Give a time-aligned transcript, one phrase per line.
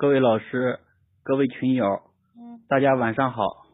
[0.00, 0.78] 各位老师，
[1.22, 1.84] 各位群友，
[2.70, 3.66] 大家晚上好。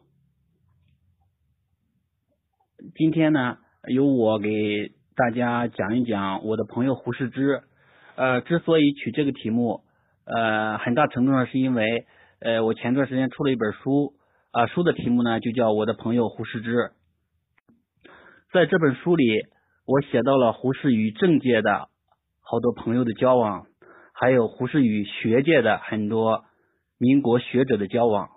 [2.96, 7.62] 今天呢，由我给大家讲一讲我的朋友胡适之。
[8.16, 9.84] 呃，之所以取这个题目，
[10.24, 12.08] 呃，很大程度上是因为，
[12.40, 14.14] 呃，我前段时间出了一本书，
[14.50, 16.90] 啊，书的题目呢就叫我的朋友胡适之。
[18.52, 19.24] 在这本书里，
[19.86, 21.88] 我写到了胡适与政界的
[22.40, 23.68] 好多朋友的交往。
[24.18, 26.46] 还有胡适与学界的很多
[26.96, 28.30] 民国学者的交往，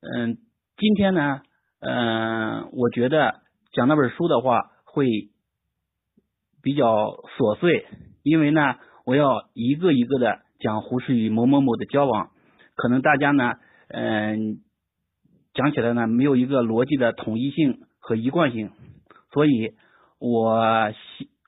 [0.00, 0.38] 嗯，
[0.76, 1.42] 今天呢，
[1.80, 3.40] 嗯，我觉得
[3.72, 5.08] 讲那本书的话会
[6.62, 6.86] 比较
[7.36, 7.84] 琐碎，
[8.22, 12.30] 因为呢，我要一个一个的讲胡适与某某某的交往，
[12.76, 13.54] 可能大家呢，
[13.88, 14.60] 嗯，
[15.52, 18.70] 讲起来呢没有一个逻辑的统一性和一贯性，
[19.32, 19.74] 所以
[20.20, 20.62] 我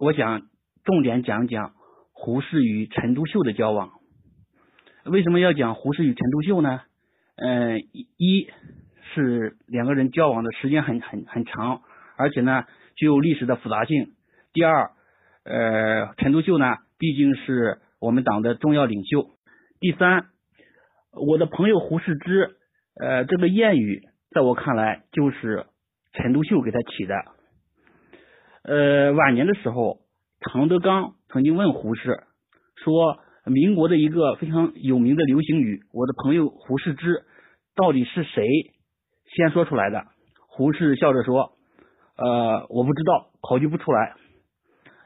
[0.00, 0.42] 我想
[0.82, 1.75] 重点讲讲。
[2.18, 3.90] 胡适与陈独秀的交往，
[5.04, 6.80] 为什么要讲胡适与陈独秀呢？
[7.36, 7.82] 嗯，
[8.16, 8.48] 一
[9.14, 11.82] 是两个人交往的时间很很很长，
[12.16, 12.64] 而且呢
[12.96, 14.14] 具有历史的复杂性。
[14.54, 14.92] 第二，
[15.44, 19.28] 呃，陈独秀呢毕竟是我们党的重要领袖。
[19.78, 20.28] 第三，
[21.12, 22.56] 我的朋友胡适之，
[22.98, 24.00] 呃，这个谚语
[24.30, 25.66] 在我看来就是
[26.14, 27.14] 陈独秀给他起的。
[28.62, 29.98] 呃，晚年的时候，
[30.40, 31.15] 唐德刚。
[31.28, 32.24] 曾经问胡适
[32.76, 37.24] 说：“民国的一个非常有名的流行语，我的朋友胡适之
[37.74, 38.46] 到底是谁
[39.34, 40.04] 先说出来的？”
[40.48, 41.52] 胡适笑着说
[42.16, 44.14] ：“呃，我不知道，考据不出来。”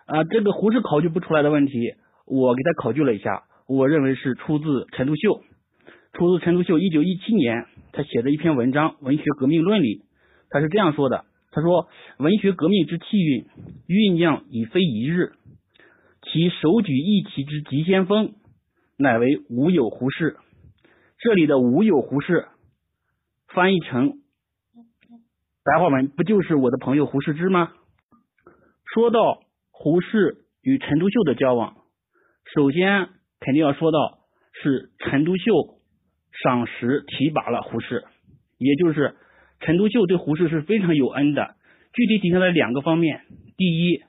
[0.06, 1.94] 啊，这个胡适考据不出来的问题，
[2.26, 5.42] 我给他考据了一下，我认为是出自陈独秀，
[6.12, 10.02] 出自陈独秀一九一七年他写的一篇文章《文学革命论》里，
[10.50, 13.46] 他是这样说的：“他说，文学革命之气运
[13.88, 15.32] 酝酿已非一日。”
[16.22, 18.34] 其首举一旗之急先锋，
[18.96, 20.36] 乃为吾友胡适。
[21.18, 22.46] 这里的吾友胡适，
[23.48, 24.20] 翻译成
[25.64, 27.72] 白话文，不就是我的朋友胡适之吗？
[28.84, 31.76] 说到胡适与陈独秀的交往，
[32.54, 33.08] 首先
[33.40, 34.18] 肯定要说到
[34.52, 35.80] 是陈独秀
[36.32, 38.04] 赏识提拔了胡适，
[38.58, 39.16] 也就是
[39.60, 41.56] 陈独秀对胡适是非常有恩的。
[41.92, 43.24] 具体体现在两个方面：
[43.56, 44.02] 第一，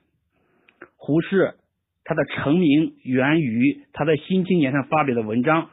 [0.98, 1.56] 胡适。
[2.04, 5.70] 他的成名源于他在《新青年》上发表的文章，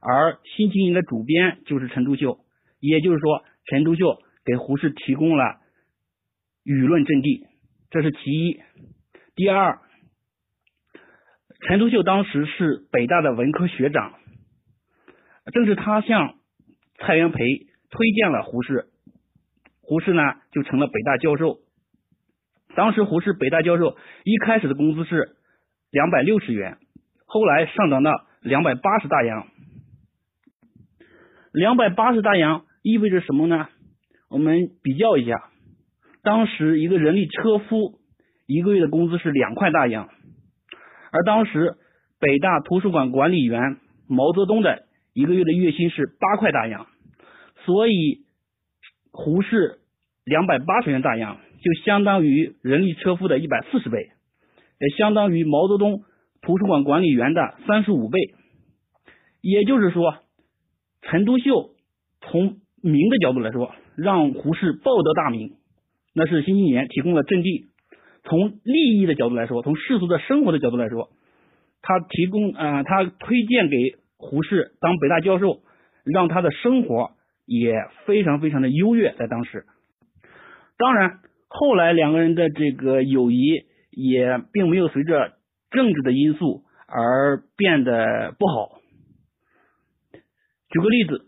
[0.00, 2.40] 而《新青年》的主编就是陈独秀，
[2.78, 5.60] 也就是说，陈独秀给胡适提供了
[6.62, 7.46] 舆论阵地，
[7.90, 8.60] 这是其一。
[9.34, 9.80] 第二，
[11.66, 14.14] 陈独秀当时是北大的文科学长，
[15.52, 16.34] 正是他向
[16.98, 17.38] 蔡元培
[17.90, 18.88] 推荐了胡适，
[19.80, 20.22] 胡适呢
[20.52, 21.60] 就成了北大教授。
[22.76, 25.36] 当时胡适北大教授一开始的工资是。
[25.92, 26.78] 两百六十元，
[27.26, 29.46] 后来上涨到两百八十大洋。
[31.52, 33.68] 两百八十大洋意味着什么呢？
[34.30, 35.50] 我们比较一下，
[36.22, 38.00] 当时一个人力车夫
[38.46, 40.08] 一个月的工资是两块大洋，
[41.12, 41.74] 而当时
[42.18, 43.76] 北大图书馆管理员
[44.08, 46.86] 毛泽东的一个月的月薪是八块大洋，
[47.66, 48.24] 所以
[49.10, 49.80] 胡适
[50.24, 54.12] 两百八十元大洋就相当于人力车夫的一百四十倍。
[54.82, 56.02] 也相当于毛泽东
[56.40, 58.18] 图书馆管理员的三十五倍，
[59.40, 60.16] 也就是说，
[61.02, 61.70] 陈独秀
[62.20, 65.52] 从名的角度来说，让胡适报得大名，
[66.16, 67.68] 那是新青年提供了阵地；
[68.24, 71.10] 从利益的角度来说，从世俗的生活的角度来说，
[71.80, 73.76] 他提供呃，他推荐给
[74.16, 75.60] 胡适当北大教授，
[76.04, 77.12] 让他的生活
[77.46, 77.72] 也
[78.04, 79.64] 非常非常的优越，在当时。
[80.76, 83.70] 当然，后来两个人的这个友谊。
[83.92, 85.34] 也并没有随着
[85.70, 88.80] 政治的因素而变得不好。
[90.70, 91.26] 举个例子，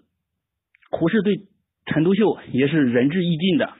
[0.91, 1.43] 胡适对
[1.85, 3.75] 陈独秀也是仁至义尽的。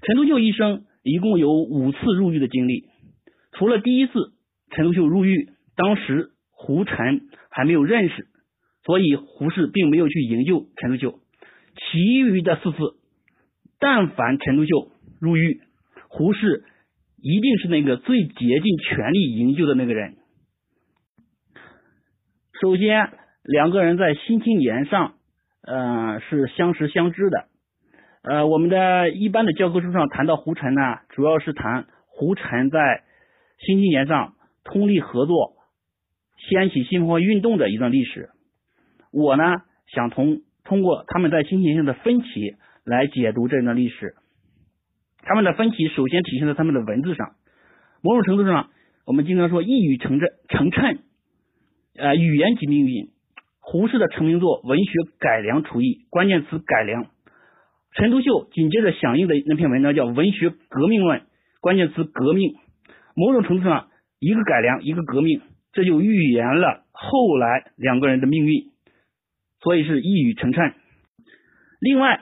[0.00, 2.86] 陈独秀一生一共有五次入狱的经历，
[3.52, 4.12] 除了第一次
[4.70, 8.28] 陈独秀入狱，当时胡陈还没有认识，
[8.84, 11.20] 所以胡适并没有去营救陈独秀。
[11.76, 12.78] 其余的四次，
[13.78, 14.90] 但凡陈独秀
[15.20, 15.60] 入狱，
[16.08, 16.64] 胡适。
[17.20, 20.16] 一定是那个最竭尽全力营救的那个人。
[22.60, 23.10] 首先，
[23.44, 25.14] 两个人在《新青年》上，
[25.62, 27.46] 呃，是相识相知的。
[28.22, 30.80] 呃，我们的一般的教科书上谈到胡晨呢，
[31.10, 32.78] 主要是谈胡晨在
[33.58, 35.54] 《新青年》上通力合作，
[36.36, 38.30] 掀起新文化运动的一段历史。
[39.12, 39.44] 我呢，
[39.86, 44.14] 想通通过他们在《新青年》上的分歧来解读这段历史。
[45.22, 47.34] 他们的分歧首先体现在他们的文字上，
[48.02, 48.70] 某种程度上，
[49.04, 50.98] 我们经常说一语成谶，成谶，
[51.96, 53.08] 呃，语言即命运。
[53.60, 57.06] 胡适的成名作《文学改良刍议》，关键词改良。
[57.92, 61.20] 陈独秀紧接着响应的那篇文章叫《文学革命论》，
[61.60, 62.54] 关键词革命。
[63.14, 63.88] 某种程度上，
[64.20, 65.42] 一个改良，一个革命，
[65.72, 68.70] 这就预言了后来两个人的命运，
[69.60, 70.72] 所以是一语成谶。
[71.80, 72.16] 另外，《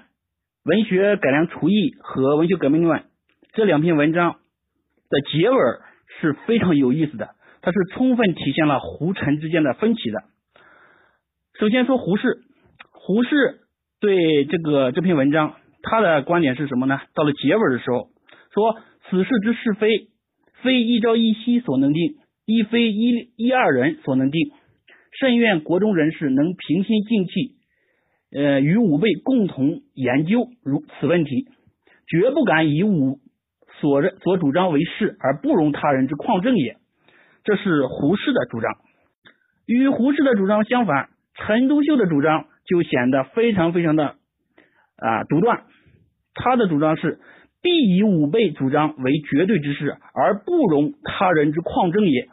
[0.66, 2.98] 文学改良刍议》和《文学革命论》
[3.52, 4.40] 这两篇文章
[5.08, 5.56] 的结尾
[6.20, 10.24] 是非常有意思的，它是充分体现了胡陈之间的分歧的。
[11.60, 12.40] 首先说胡适，
[12.90, 13.60] 胡适
[14.00, 15.54] 对这个这篇文章，
[15.84, 17.00] 他的观点是什么呢？
[17.14, 18.08] 到了结尾的时候，
[18.52, 18.76] 说
[19.08, 20.08] 此事之是非。
[20.62, 24.50] 非一朝一夕所能定，亦非一一二人所能定。
[25.20, 27.55] 甚愿国中人士能平心静气，
[28.32, 31.46] 呃，与吾辈共同研究如此问题，
[32.06, 33.18] 绝不敢以吾
[33.80, 36.76] 所认所主张为是，而不容他人之旷正也。
[37.44, 38.72] 这是胡适的主张。
[39.66, 44.16] 与胡适的主张相反，陈独秀的主张就显得非常非常的
[44.96, 45.64] 啊独断。
[46.34, 47.18] 他的主张是。
[47.62, 52.28] 必以吾辈主张为绝对之事，而不容他人之旷正也。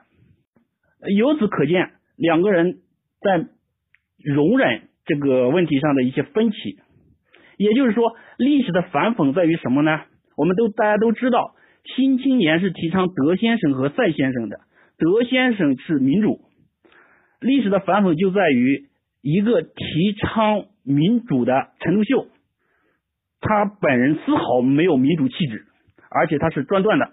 [1.17, 2.81] 由此可见，两个人
[3.19, 3.47] 在
[4.23, 6.79] 容忍这个问题上的一些分歧。
[7.57, 10.01] 也就是说，历史的反讽在于什么呢？
[10.35, 11.55] 我们都大家都知道，
[11.95, 14.59] 《新青年》是提倡德先生和赛先生的，
[14.97, 16.41] 德先生是民主。
[17.39, 18.87] 历史的反讽就在于
[19.21, 22.27] 一个提倡民主的陈独秀。
[23.39, 25.65] 他本人丝毫没有民主气质，
[26.09, 27.11] 而且他是专断的。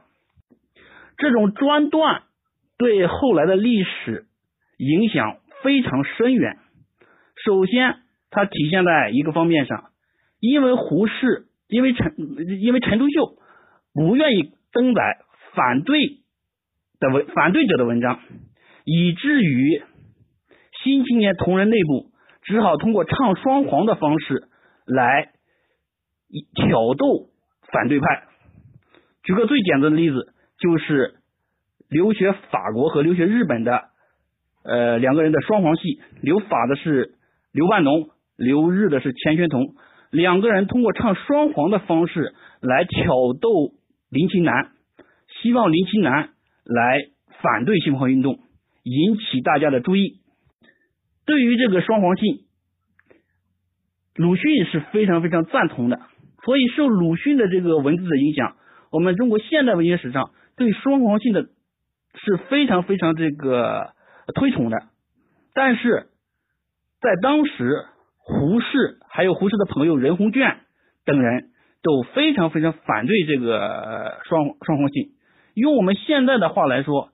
[1.18, 2.22] 这种专断
[2.78, 4.24] 对后来的历史
[4.78, 6.56] 影响非常深远。
[7.44, 7.96] 首先，
[8.30, 9.90] 它体现在一个方面上，
[10.40, 12.14] 因为胡适，因为陈，
[12.60, 13.36] 因为陈独秀
[13.94, 15.18] 不愿意登载
[15.54, 16.20] 反对
[16.98, 18.20] 的文反对者的文章，
[18.84, 19.82] 以至于
[20.82, 22.10] 新青年同仁内部
[22.42, 24.48] 只好通过唱双簧的方式
[24.86, 25.32] 来。
[26.54, 27.26] 挑逗
[27.72, 28.22] 反对派。
[29.24, 31.16] 举个最简单的例子，就是
[31.88, 33.88] 留学法国和留学日本的
[34.62, 36.00] 呃两个人的双簧戏。
[36.22, 37.16] 留法的是
[37.52, 39.74] 刘半农，刘日的是钱玄同。
[40.10, 43.06] 两个人通过唱双簧的方式来挑
[43.40, 43.74] 逗
[44.10, 44.72] 林清南，
[45.40, 46.30] 希望林清南
[46.64, 46.98] 来
[47.42, 48.40] 反对新文化运动，
[48.82, 50.20] 引起大家的注意。
[51.26, 52.46] 对于这个双簧戏，
[54.16, 56.00] 鲁迅是非常非常赞同的。
[56.44, 58.56] 所以，受鲁迅的这个文字的影响，
[58.90, 63.92] 我们中国现代文学史上对双簧性的是非常非常这个
[64.34, 64.78] 推崇的。
[65.54, 66.08] 但是
[67.00, 67.84] 在当时，
[68.18, 70.58] 胡适还有胡适的朋友任鸿隽
[71.04, 71.50] 等人
[71.82, 75.12] 都非常非常反对这个双双簧信。
[75.54, 77.10] 用我们现在的话来说，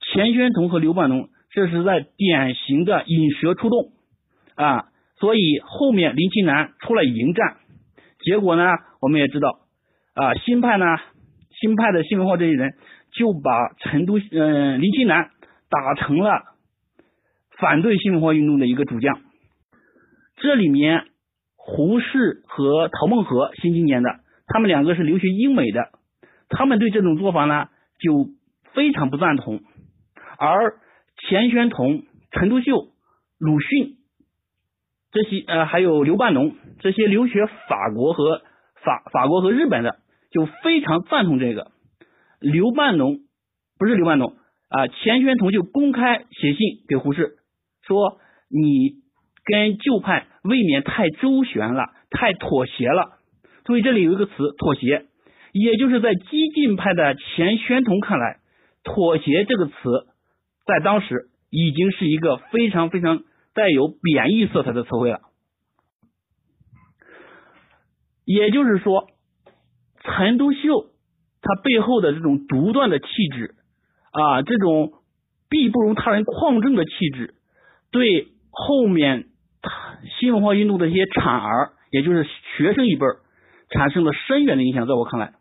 [0.00, 3.92] 钱玄同和刘半农这是在典型的引蛇出洞
[4.56, 4.88] 啊！
[5.16, 7.56] 所以后面林清南出来迎战。
[8.20, 8.64] 结果呢，
[9.00, 9.48] 我们也知道
[10.14, 10.84] 啊，新派呢，
[11.60, 12.74] 新派的新文化这些人
[13.12, 15.30] 就把成都嗯林清南
[15.70, 16.42] 打成了
[17.64, 19.22] 反对新文化运动的一个主将。
[20.36, 21.06] 这里面
[21.56, 25.88] 胡适和陶孟和新青年的，他们两个是留学英美的，
[26.50, 27.68] 他们对这种做法呢
[27.98, 28.28] 就
[28.74, 29.62] 非常不赞同。
[30.36, 30.74] 而
[31.16, 32.02] 钱玄同、
[32.32, 32.88] 陈独秀、
[33.38, 33.96] 鲁迅。
[35.10, 38.42] 这些呃，还有刘半农这些留学法国和
[38.84, 40.00] 法法国和日本的，
[40.32, 41.70] 就非常赞同这个。
[42.40, 43.20] 刘半农
[43.78, 44.34] 不是刘半农
[44.68, 47.36] 啊，钱玄同就公开写信给胡适
[47.86, 48.96] 说：“你
[49.44, 53.18] 跟旧派未免太周旋了，太妥协了。”
[53.64, 55.06] 注意这里有一个词“妥协”，
[55.52, 58.38] 也就是在激进派的钱玄同看来
[58.84, 59.72] ，“妥协”这个词
[60.66, 63.22] 在当时已经是一个非常非常。
[63.56, 65.20] 带有贬义色彩的词汇了，
[68.24, 69.06] 也就是说，
[70.02, 70.86] 陈独秀
[71.40, 73.54] 他背后的这种独断的气质
[74.10, 74.94] 啊，这种
[75.48, 77.34] 必不容他人旷正的气质，
[77.94, 79.26] 对后面
[80.18, 83.18] 新文化运动的一些产儿，也就是学生一辈儿，
[83.70, 84.88] 产生了深远的影响。
[84.88, 85.34] 在我看来，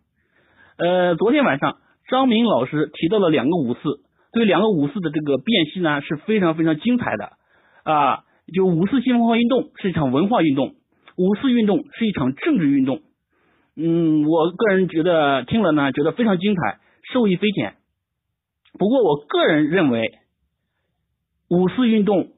[0.77, 3.79] 呃，昨天晚上张明老师提到了两个五四，
[4.33, 7.31] 对两个五四的这个辨析呢是非常非常精彩的。
[7.86, 10.75] 啊，就五四新文化运动是一场文化运动，
[11.17, 13.01] 五四运动是一场政治运动。
[13.75, 16.77] 嗯，我个人觉得听了呢，觉得非常精彩，
[17.12, 17.77] 受益匪浅。
[18.77, 20.19] 不过，我个人认为，
[21.50, 22.33] 五四运动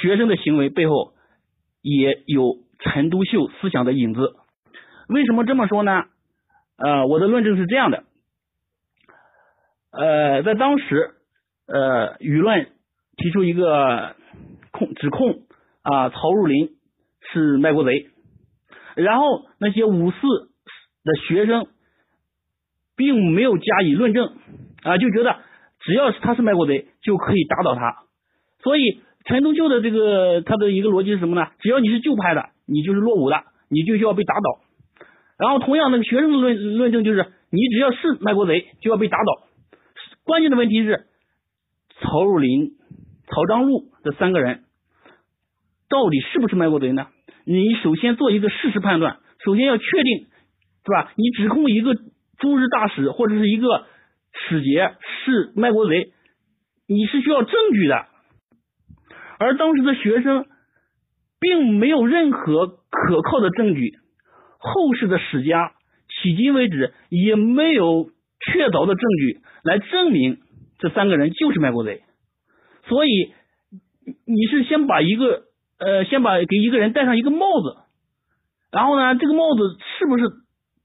[0.00, 1.14] 学生的行为背后
[1.82, 4.36] 也有陈独秀思想的影子。
[5.08, 6.04] 为什么这么说呢？
[6.76, 8.04] 呃，我的论证是这样的。
[9.90, 11.14] 呃，在当时，
[11.66, 12.68] 呃，舆论。
[13.16, 14.16] 提出一个
[14.72, 15.44] 控指控
[15.82, 16.70] 啊曹汝霖
[17.32, 18.10] 是卖国贼，
[18.96, 20.16] 然后那些五四
[21.04, 21.68] 的学生
[22.96, 24.34] 并没有加以论证
[24.82, 25.36] 啊，就觉得
[25.78, 28.02] 只要是他是卖国贼就可以打倒他，
[28.64, 31.48] 所以陈独秀的这个他的一个逻辑是什么呢？
[31.60, 34.60] 只要你是旧派的，你就是落伍的，你就需要被打倒。
[35.38, 39.48] 然后同样那个学生的论论证就是，你只要是卖国贼就要被打倒。
[40.24, 41.06] 关键的问题是，
[42.00, 42.72] 曹汝霖、
[43.26, 44.64] 曹彰禄这三个人
[45.88, 47.08] 到底是不是卖国贼呢？
[47.46, 50.26] 你首先做一个事实判断，首先要确定，
[50.84, 51.12] 是吧？
[51.16, 51.94] 你指控一个
[52.38, 53.86] 驻日大使或者是一个
[54.32, 56.12] 使节是卖国贼，
[56.86, 58.06] 你是需要证据的。
[59.38, 60.46] 而当时的学生
[61.40, 63.98] 并没有任何可靠的证据，
[64.58, 65.72] 后世的史家
[66.08, 68.10] 迄今为止也没有
[68.40, 69.40] 确凿的证据。
[69.62, 70.38] 来证明
[70.78, 72.02] 这三个人就是卖国贼，
[72.86, 73.32] 所以
[74.26, 75.44] 你是先把一个
[75.78, 77.76] 呃，先把给一个人戴上一个帽子，
[78.70, 80.24] 然后呢，这个帽子是不是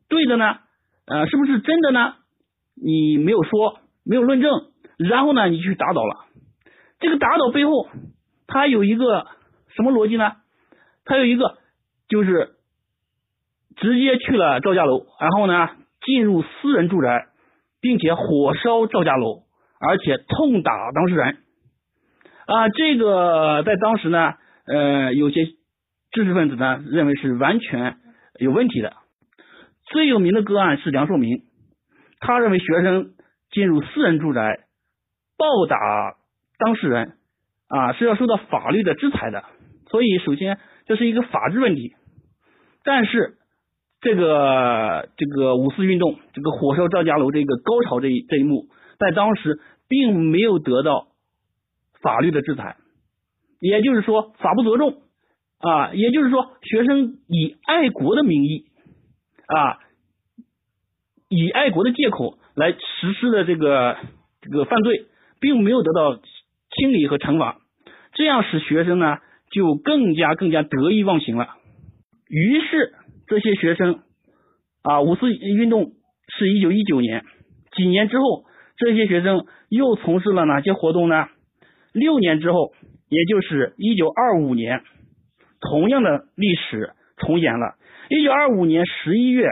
[0.08, 0.60] 对的呢？
[1.06, 2.15] 呃，是不是真的呢？
[2.82, 6.25] 你没有说，没有论证，然后呢，你去打倒了。
[7.01, 7.89] 这个打倒背后，
[8.50, 9.27] 他有一个
[9.75, 10.34] 什么逻辑呢？
[11.06, 11.58] 他有一个
[12.10, 12.56] 就是
[13.77, 15.70] 直接去了赵家楼，然后呢，
[16.06, 17.27] 进入私人住宅。
[17.82, 19.44] 并且火烧赵家楼，
[19.79, 21.38] 而且痛打当事人
[22.46, 22.68] 啊！
[22.68, 24.34] 这个在当时呢，
[24.65, 25.46] 呃，有些
[26.12, 27.96] 知识分子呢认为是完全
[28.38, 28.98] 有问题的。
[29.86, 31.44] 最有名的个案是梁漱溟，
[32.20, 33.12] 他认为学生
[33.50, 34.65] 进入私人住宅
[35.38, 35.77] 暴打
[36.58, 37.13] 当事人
[37.70, 39.46] 啊是要受到法律的制裁的。
[39.90, 41.96] 所以，首先这是一个法治问题，
[42.84, 43.36] 但是。
[44.02, 49.60] 这个这个五四运动，这个火烧赵家楼这个高潮这一这一幕，在当时
[49.90, 51.10] 并没有得到
[52.02, 52.78] 法律的制裁，
[53.60, 55.02] 也就是说法不责众
[55.58, 58.68] 啊，也就是说学生以爱国的名义
[59.48, 59.80] 啊，
[61.28, 63.98] 以爱国的借口来实施的这个
[64.40, 65.08] 这个犯罪，
[65.42, 66.22] 并没有得到
[66.72, 67.60] 清理和惩罚，
[68.14, 69.18] 这样使学生呢
[69.52, 71.50] 就更加更加得意忘形了，
[72.28, 72.94] 于是。
[73.28, 74.00] 这些学生
[74.82, 75.92] 啊，五四运动
[76.30, 77.24] 是一九一九年，
[77.78, 78.44] 几年之后，
[78.76, 81.28] 这些学生又从事了哪些活动呢？
[81.94, 82.74] 六年之后，
[83.08, 84.82] 也就是一九二五年，
[85.62, 87.76] 同样的历史重演了。
[88.10, 89.46] 一九二五年十一月，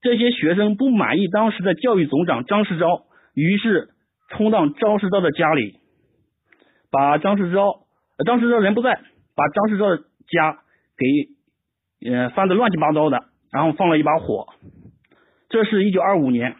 [0.00, 3.02] 这些学生不满意当时的教育总长张世钊，
[3.34, 3.90] 于是
[4.28, 5.80] 冲到张世钊的家里，
[6.90, 7.84] 把张世钊，
[8.24, 9.00] 张世钊人不在，
[9.34, 10.62] 把张世钊的家
[10.96, 11.36] 给。
[12.00, 14.46] 呃，翻的乱七八糟的，然后放了一把火。
[15.48, 16.54] 这是一九二五年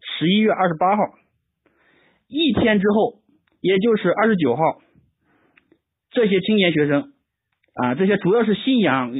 [0.00, 1.02] 十一月二十八号，
[2.28, 3.18] 一天之后，
[3.60, 4.62] 也就是二十九号，
[6.12, 7.12] 这些青年学生
[7.74, 9.12] 啊，这些主要是信仰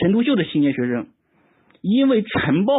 [0.00, 1.08] 陈独秀的青年学生，
[1.80, 2.72] 因为《晨报》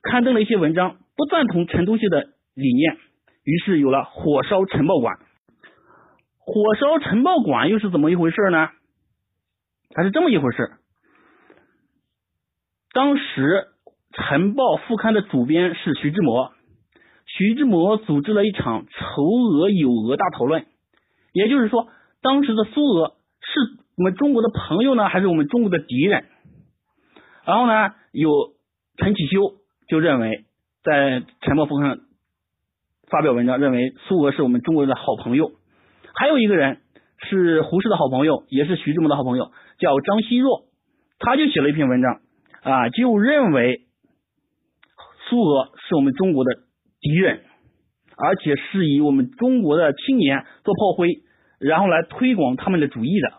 [0.00, 2.96] 刊登了一些文章，不赞同陈独秀的理念，
[3.44, 5.16] 于是有了火烧晨报馆。
[6.40, 8.70] 火烧晨报馆又是怎么一回事呢？
[9.90, 10.72] 它是这么一回事。
[12.92, 13.68] 当时
[14.26, 16.52] 《晨报》副刊的主编是徐志摩，
[17.26, 20.66] 徐志摩组织了一场仇俄友俄大讨论，
[21.32, 21.86] 也就是说，
[22.22, 23.60] 当时的苏俄是
[23.96, 26.24] 我们中国的朋友呢，还是我们中国的敌人？
[27.44, 28.30] 然后呢，有
[28.96, 29.52] 陈启修
[29.86, 30.44] 就认为，
[30.82, 32.00] 在《晨报》副刊
[33.10, 35.52] 发表文章，认为苏俄是我们中国人的好朋友。
[36.14, 36.80] 还有一个人
[37.28, 39.50] 是胡适的好朋友，也是徐志摩的好朋友。
[39.78, 40.64] 叫张奚若，
[41.18, 42.20] 他就写了一篇文章
[42.62, 43.82] 啊，就认为
[45.28, 46.50] 苏俄是我们中国的
[47.00, 47.42] 敌人，
[48.16, 51.22] 而且是以我们中国的青年做炮灰，
[51.60, 53.32] 然后来推广他们的主义的。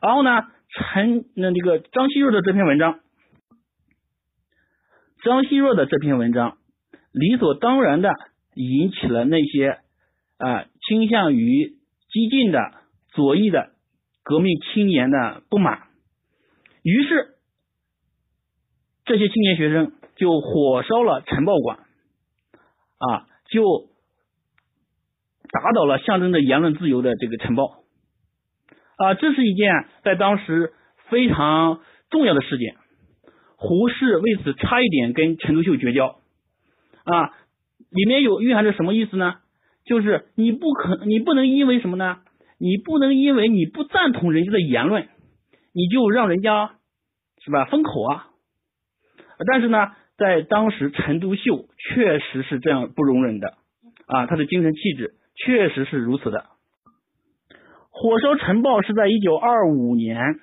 [0.00, 3.00] 然后呢，陈那这个张奚若的这篇文章，
[5.22, 6.56] 张奚若的这篇文章
[7.12, 8.10] 理所当然的
[8.58, 9.78] 引起了那些
[10.36, 11.76] 啊倾向于
[12.10, 12.74] 激进的
[13.08, 13.72] 左翼的。
[14.24, 15.84] 革命青年的不满，
[16.82, 17.36] 于是
[19.06, 21.78] 这些青年学生就火烧了晨报馆，
[22.98, 23.88] 啊，就
[25.50, 27.84] 打倒了象征着言论自由的这个晨报，
[28.98, 30.74] 啊，这是一件在当时
[31.08, 32.76] 非常重要的事件。
[33.56, 36.20] 胡适为此差一点跟陈独秀绝交，
[37.04, 37.32] 啊，
[37.90, 39.36] 里面有蕴含着什么意思呢？
[39.84, 42.18] 就是你不可，你不能因为什么呢？
[42.58, 45.08] 你不能因为你不赞同人家的言论，
[45.72, 46.72] 你就让人家
[47.44, 48.26] 是吧封口啊？
[49.46, 53.54] 但是呢，在当时陈独秀确实是这样不容忍的
[54.06, 56.46] 啊，他的精神气质确实是如此的。
[57.90, 60.40] 火烧晨报是在一九二五年，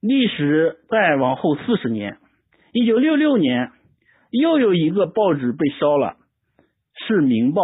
[0.00, 2.18] 历史再往后四十年，
[2.72, 3.72] 一九六六年
[4.40, 6.16] 又有一个报纸被烧了，
[7.06, 7.62] 是《明报》，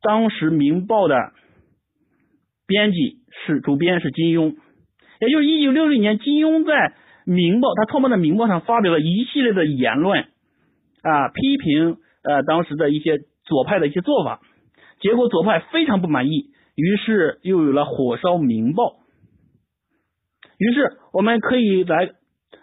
[0.00, 1.16] 当时《明报》的
[2.66, 4.54] 编辑是主编是金庸，
[5.20, 6.72] 也就是一九六六年，金庸在
[7.24, 10.20] 《明报》他创办的《明报》上发表了一系列的言论
[11.02, 14.40] 啊，批评呃当时的一些左派的一些做法，
[15.00, 16.52] 结果左派非常不满意。
[16.76, 18.84] 于是又有了火烧《明报》。
[20.56, 22.12] 于是我们可以来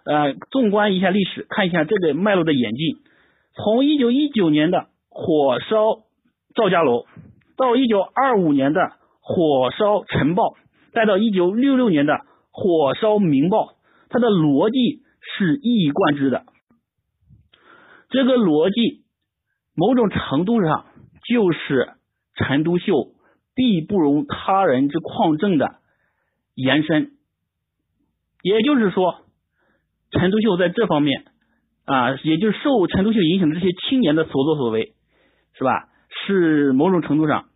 [0.06, 3.00] 呃纵观一下历史，看一下这个脉络的演进。
[3.64, 6.04] 从一九一九年的火烧
[6.56, 7.06] 赵家楼，
[7.58, 10.44] 到一九二五年的火烧《晨报》，
[10.94, 13.58] 再到一九六六年的火烧《明报》，
[14.10, 16.46] 它的逻辑是一以贯之的。
[18.10, 19.04] 这个逻辑
[19.76, 20.86] 某种程度上
[21.28, 21.94] 就是
[22.36, 23.14] 陈独秀。
[23.56, 25.80] 必不容他人之旷正的
[26.56, 27.12] 延伸，
[28.42, 29.26] 也就是说，
[30.12, 31.26] 陈独秀在这方面
[31.92, 34.94] 啊，也就是受陈独秀影响的这些青年的所作所为，
[35.54, 35.90] 是吧？
[36.28, 37.50] 是某种程度上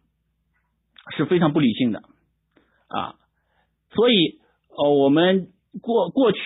[1.16, 2.02] 是非常不理性的
[2.88, 3.16] 啊。
[3.92, 4.40] 所以，
[4.78, 5.50] 呃，我们
[5.82, 6.40] 过过去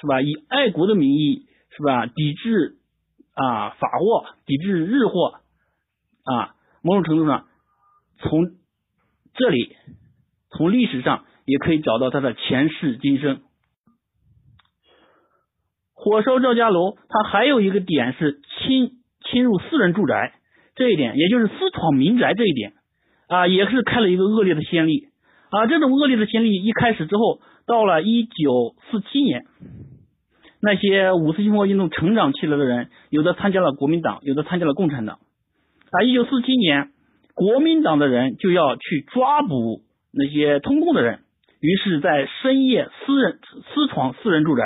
[0.00, 1.46] 是吧，以爱国的名义
[1.76, 2.76] 是吧，抵制
[3.34, 5.40] 啊法货，抵制日货
[6.24, 7.46] 啊，某种程度上
[8.18, 8.56] 从。
[9.36, 9.74] 这里
[10.50, 13.42] 从历史上也可以找到他的前世今生。
[16.04, 18.90] 火烧赵家楼，它还有一个点是侵
[19.24, 20.34] 侵入私人住宅
[20.74, 22.74] 这一点，也就是私闯民宅这一点
[23.26, 25.08] 啊，也是开了一个恶劣的先例
[25.48, 25.66] 啊。
[25.66, 29.46] 这种恶劣的先例一开始之后，到了一九四七年，
[30.60, 35.20] 那些五四新文化运动成长起来的人，有的参加了国民党，有的参加了共产党
[35.90, 36.02] 啊。
[36.02, 36.90] 一九四七年。
[37.36, 39.80] 国民党的人就要去抓捕
[40.12, 41.18] 那些通共的人，
[41.58, 43.40] 于是，在深夜私人
[43.74, 44.62] 私闯私人住宅，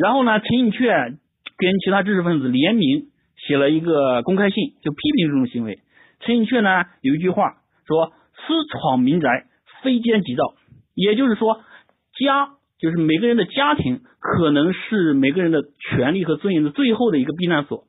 [0.00, 1.18] 然后呢，陈寅恪
[1.58, 5.80] 跟其他知识分子联名写了一个公开信，就批评这种行为。
[6.20, 7.56] 陈寅恪呢有一句话
[7.86, 8.12] 说
[8.46, 9.46] ：“私闯民宅，
[9.82, 10.54] 非奸即盗。”
[10.94, 11.60] 也就是说，
[12.18, 17.84] 家就是每个人的家庭，可能是每个人的权利和尊严的最后的一个避难所。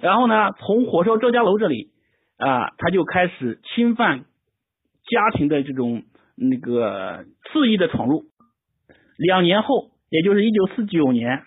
[0.00, 1.90] 然后呢，从火烧赵家楼这里。
[2.38, 4.26] 啊，他就开始侵犯
[5.06, 6.02] 家庭的这种
[6.36, 8.24] 那个肆意的闯入。
[9.16, 11.42] 两年后，也就是一九四九年，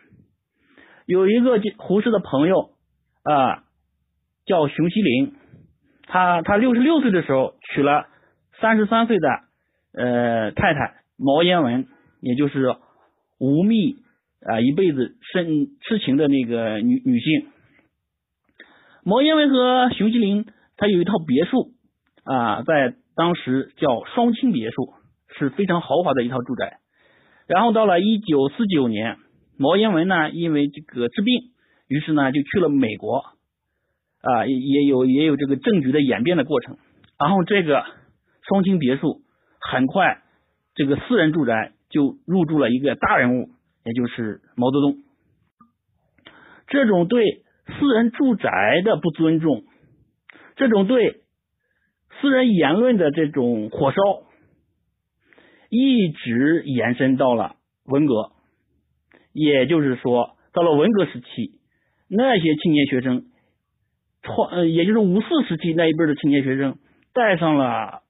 [1.06, 2.72] 有一个胡适的朋友
[3.24, 3.64] 啊，
[4.46, 5.34] 叫熊希龄，
[6.08, 8.08] 他他六十六岁的时候娶了
[8.60, 9.30] 三十三岁的
[9.94, 11.88] 呃太太毛彦文，
[12.22, 12.76] 也就是
[13.40, 13.98] 吴宓
[14.42, 17.48] 啊一辈子深痴情的那个女女性。
[19.04, 20.46] 毛彦文和熊希龄。
[20.82, 21.74] 他有一套别墅
[22.24, 24.94] 啊，在当时叫双清别墅，
[25.38, 26.79] 是非常豪华的一套住宅。
[27.50, 29.18] 然后到了一九四九年，
[29.58, 31.52] 毛彦文呢因为这个治病，
[31.88, 33.26] 于是呢就去了美国
[34.22, 36.78] 啊，也也有也有这个政局的演变的过程。
[37.20, 37.84] 然后这个
[38.48, 39.22] 双清别墅
[39.60, 40.22] 很快
[40.76, 43.50] 这个私人住宅就入住了一个大人物，
[43.84, 44.98] 也就是毛泽东。
[46.68, 49.64] 这种对私人住宅的不尊重。
[50.56, 51.22] 这种对
[52.22, 53.98] 私人言论的这种火烧，
[55.70, 57.56] 一直延伸到了
[57.86, 58.32] 文革，
[59.34, 61.60] 也就是说，到了文革时期，
[62.10, 63.26] 那些青年学生
[64.24, 66.78] 穿，呃，也就是五四时期那一辈的青年学生，
[67.14, 68.02] 带上了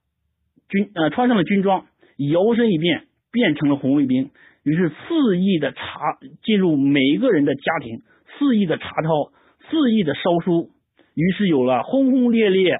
[0.68, 4.30] 军，呃，穿上了军装，摇身一变变成了红卫兵，
[4.62, 8.02] 于是肆意的查进入每一个人的家庭，
[8.38, 9.32] 肆意的查抄，
[9.70, 10.70] 肆意的烧书。
[11.14, 12.78] 于是有了轰轰烈烈、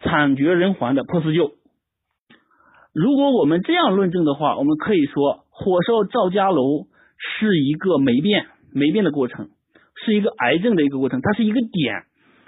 [0.00, 1.52] 惨绝人寰的破四旧。
[2.94, 6.86] 如果我们这样论证的话，我们可以说，火烧赵家楼
[7.18, 9.48] 是一个霉变、霉变的过程，
[9.96, 12.04] 是一个癌症的一个过程，它是一个点。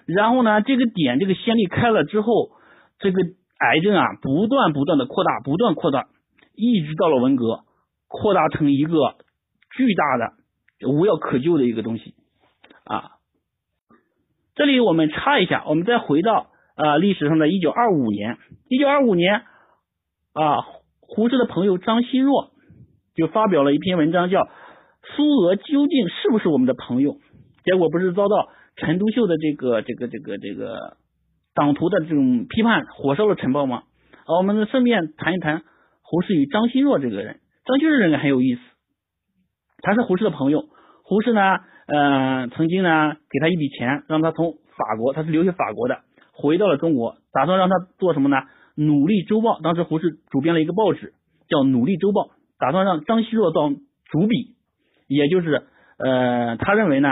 [0.06, 2.52] 然后呢，这个点这个先例开了之后，
[3.00, 3.20] 这个
[3.58, 6.06] 癌症啊，不断不断的扩大，不断扩大，
[6.54, 7.64] 一直到了文革，
[8.06, 9.16] 扩大成一个
[9.76, 10.34] 巨大的、
[10.88, 12.14] 无药可救的一个东西
[12.84, 13.10] 啊。
[14.54, 19.42] 这里我们插一下，我们再回到啊历史上的一九二五年，一九二五年
[20.36, 20.66] 啊，
[21.00, 22.50] 胡适的朋友张奚若
[23.14, 24.42] 就发表了一篇文章，叫
[25.16, 27.12] 《苏俄究竟是不是我们的朋友》，
[27.64, 30.98] 结果不是遭到陈独秀的这个这个这个这个
[31.54, 33.84] 党徒的这种批判，火烧了《晨报》吗？
[34.26, 35.62] 啊，我们顺便谈一谈
[36.02, 37.40] 胡适与张奚若这个人。
[37.64, 38.60] 张奚若这个人很有意思，
[39.80, 40.68] 他是胡适的朋友，
[41.02, 41.40] 胡适呢？
[41.86, 46.00] 呃，曾经呢，给他一笔钱，让他从法国，他是留学法国的，
[46.32, 48.36] 回到了中国，打算让他做什么呢？
[48.76, 51.14] 努力周报》，当时胡适主编了一个报纸
[51.48, 52.22] 叫《努力周报》，
[52.58, 54.54] 打算让张奚若当主笔，
[55.08, 55.66] 也就是
[55.98, 57.08] 呃，他认为呢，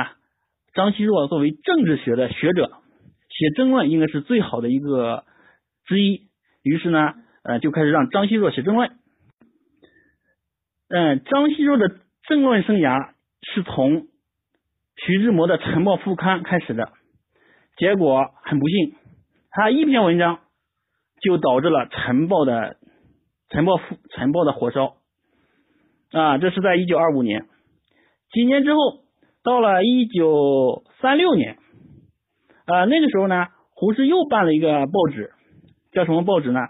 [0.75, 2.71] 张奚若作为政治学的学者，
[3.31, 5.25] 写政论应该是最好的一个
[5.87, 6.29] 之一，
[6.63, 8.91] 于是呢，呃，就开始让张奚若写政论。
[10.89, 11.97] 嗯，张奚若的
[12.29, 14.07] 政论生涯是从
[14.97, 16.93] 徐志摩的《晨报》副刊开始的，
[17.77, 18.95] 结果很不幸，
[19.51, 20.41] 他一篇文章
[21.21, 22.53] 就导致了《晨报》的
[23.51, 23.75] 《晨报》
[24.11, 24.97] 《晨报》的火烧
[26.13, 26.39] 啊！
[26.39, 27.47] 这是在一九二五年。
[28.33, 28.79] 几年之后，
[29.43, 31.57] 到了一九三六年
[32.67, 35.33] 啊，那个时候呢，胡适又办了一个报纸，
[35.93, 36.61] 叫什么报纸呢？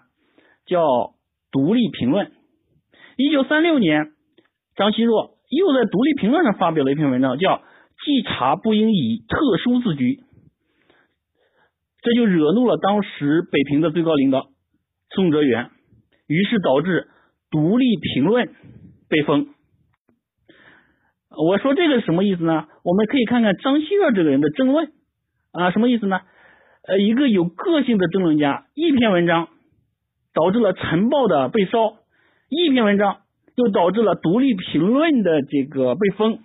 [0.67, 0.83] 叫
[1.51, 2.27] 《独立评论》。
[3.17, 4.13] 一九三六年，
[4.77, 7.59] 张奚若又在《独立评论》上发表了一篇文章，叫
[8.05, 10.17] 《稽查不应以特殊自居》，
[12.05, 14.47] 这就惹怒了当时北平的最高领导
[15.11, 15.71] 宋哲元，
[16.29, 17.01] 于是导致
[17.51, 18.47] 《独立评论》
[19.09, 19.49] 被封。
[21.31, 22.69] 我说这个是什么意思呢？
[22.85, 24.93] 我们可以看看张奚若这个人的争论
[25.51, 26.21] 啊，什么意思呢？
[26.87, 29.49] 呃，一个有个性的争论家，一篇文章
[30.35, 31.97] 导致了《晨报》的被烧。
[32.51, 33.23] 一篇文章
[33.57, 36.39] 就导致了独立评论的这个被封，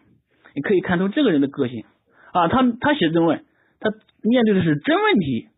[0.56, 1.84] 你可以看出这个人的个性
[2.32, 3.44] 啊，他他写争论，
[3.82, 3.92] 他
[4.24, 5.49] 面对的是真问题，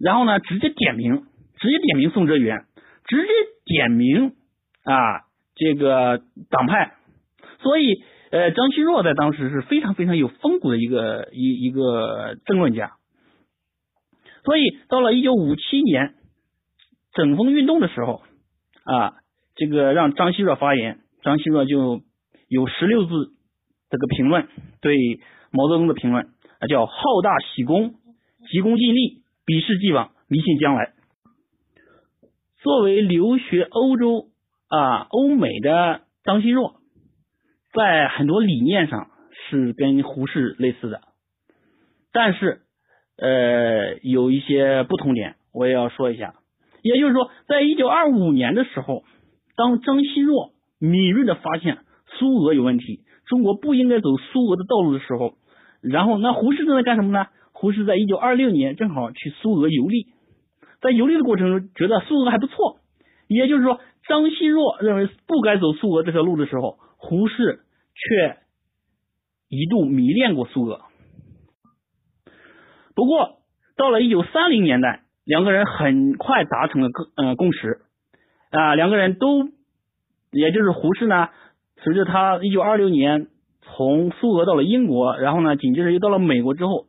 [0.00, 1.24] 然后呢直接点名，
[1.58, 2.64] 直接点名宋哲元，
[3.06, 3.28] 直接
[3.64, 4.32] 点名
[4.84, 5.20] 啊
[5.54, 6.94] 这个党派，
[7.62, 12.92] 所以呃张奚若在当时是非常非常有风骨的一个一一个争论家，
[14.44, 16.14] 所以到了一九五七年
[17.12, 18.22] 整风运动的时候
[18.84, 19.14] 啊。
[19.56, 22.00] 这个让张奚若发言，张奚若就
[22.48, 23.10] 有十六字
[23.90, 24.48] 这个评论，
[24.80, 24.96] 对
[25.50, 26.24] 毛泽东的评论
[26.60, 27.92] 啊，叫好大喜功，
[28.50, 29.19] 急功近利，
[29.50, 30.92] 鄙视既往，迷信将来。
[32.62, 34.28] 作为留学欧洲
[34.68, 36.76] 啊欧美的张奚若，
[37.72, 41.00] 在很多理念上是跟胡适类似的，
[42.12, 42.60] 但是
[43.18, 46.34] 呃有一些不同点，我也要说一下。
[46.82, 49.02] 也就是说，在一九二五年的时候。
[49.56, 55.34] 当张奚若敏锐的发现苏俄有问题，中国不应该走苏俄的道路的时候，
[55.82, 57.26] 然后那胡适正在干什么呢？
[57.60, 60.06] 胡适在一九二六年正好去苏俄游历，
[60.80, 62.78] 在游历的过程中觉得苏俄还不错，
[63.28, 67.60] 也就是说张奚若认为不该走苏俄这条路的时候，胡适
[67.94, 68.38] 却
[69.50, 70.80] 一度迷恋过苏俄。
[72.94, 73.42] 不过
[73.76, 77.82] 到了一九三零年代，两个人很快达成了共呃共识。
[78.50, 79.50] 啊，两个人都，
[80.32, 81.28] 也就是胡适呢，
[81.84, 83.26] 随着他一九二六年
[83.60, 86.86] 从苏俄到了英国，然后呢，紧接着又到了美国之后，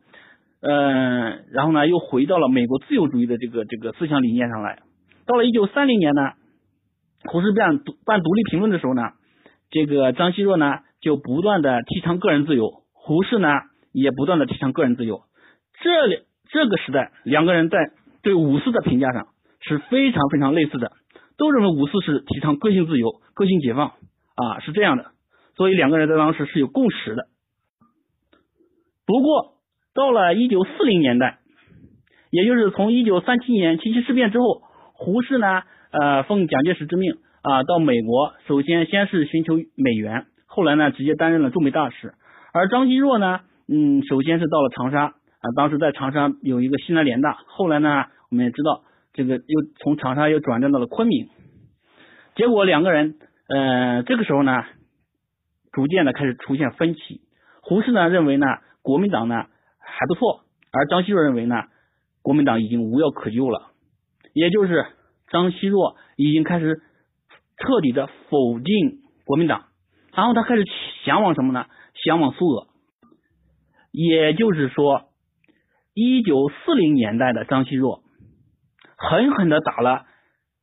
[0.62, 4.80] 嗯，然后呢，又回到了美国自由主义的这个这个思想理念上来。
[5.26, 6.34] 到了一九三零年呢，
[7.26, 9.02] 胡适办办独立评论的时候呢，
[9.71, 13.50] 这个张奚若呢就不断的提倡个人自由，胡适呢
[13.91, 15.24] 也不断的提倡个人自由。
[15.82, 16.19] 这里
[16.52, 17.78] 这个时代，两个人在
[18.21, 19.30] 对五四的评价上
[19.62, 20.91] 是非常非常类似的。
[21.38, 23.93] 都认为五四是提倡个性自由、个性解放
[24.36, 25.12] 啊，是这样的，
[25.56, 27.24] 所以两个人在当时是有共识的。
[29.08, 29.51] 不过
[29.93, 31.39] 到了一九四零年代，
[32.30, 34.62] 也就是从一九三七年七七事变之后，
[34.93, 42.13] 胡适呢，呃，奉蒋介石之命啊，到美国，首先先是寻求美元，后来呢，直接担任了驻美大使。
[42.54, 48.84] 而张奚若呢，嗯，首先是到了长沙啊，当时在长沙有一个西南联大，后来呢，我们也知道。
[49.13, 51.27] 这个又从长沙又转战到了昆明，
[52.34, 53.15] 结果两个人，
[53.49, 54.63] 呃，这个时候呢，
[55.73, 57.19] 逐渐的开始出现分歧。
[57.62, 58.47] 胡适呢认为呢，
[58.82, 59.47] 国民党呢
[59.91, 61.56] 还不错，而张奚若认为呢，
[62.21, 63.71] 国民党已经无药可救了，
[64.34, 64.86] 也就是
[65.30, 66.82] 张奚若已经开始
[67.58, 69.65] 彻底的否定国民党，
[70.13, 70.65] 然后他开始
[71.06, 71.65] 向往什么呢？
[72.04, 72.67] 向往苏俄。
[73.91, 75.10] 也就是说，
[75.93, 78.04] 一九四零年代的张奚若。
[78.97, 80.06] 狠狠的打了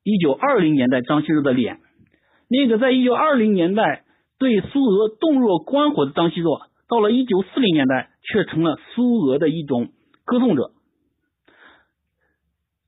[0.05, 1.81] 一九二零年代张奚若的脸，
[2.49, 4.05] 那个在一九二零年代
[4.39, 9.89] 对苏俄洞若观火的张奚若，到了一九四零年代却成了苏俄的一种
[10.25, 10.73] 歌颂者。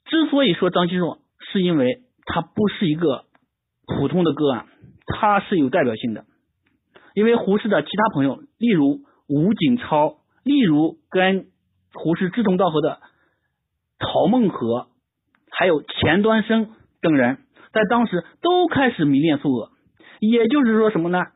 [0.05, 3.25] 之所以说张奚若，是因为他不是一个
[3.87, 4.67] 普通的个案，
[5.07, 6.25] 他是有代表性的。
[7.15, 11.47] 因为胡适的其他朋友，例如吴景超，例如跟
[11.93, 13.01] 胡适志同道合的
[13.99, 14.89] 陶孟和。
[15.53, 16.71] 还有钱端生
[17.03, 17.39] 等人，
[17.73, 19.73] 在当时都开始迷恋苏俄，
[20.21, 21.27] 也就是说什么呢？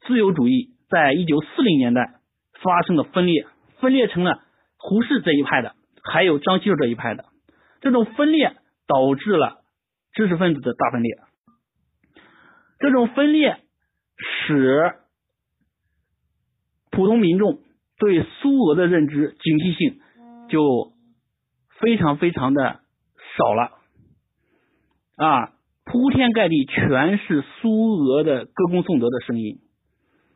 [0.00, 2.19] 自由主义在一九四零年代
[2.62, 3.46] 发生了分裂，
[3.78, 4.42] 分裂成了
[4.76, 7.26] 胡适这一派的，还有张奚若这一派的。
[7.80, 9.62] 这种分裂导致了
[10.12, 11.18] 知识分子的大分裂。
[12.78, 13.58] 这种分裂
[14.18, 14.94] 使
[16.90, 17.60] 普通民众
[17.98, 20.00] 对苏俄的认知警惕性
[20.48, 20.92] 就
[21.78, 22.80] 非常非常的
[23.36, 23.72] 少了
[25.16, 25.52] 啊，
[25.84, 29.58] 铺天盖地全是苏俄的歌功颂德的声音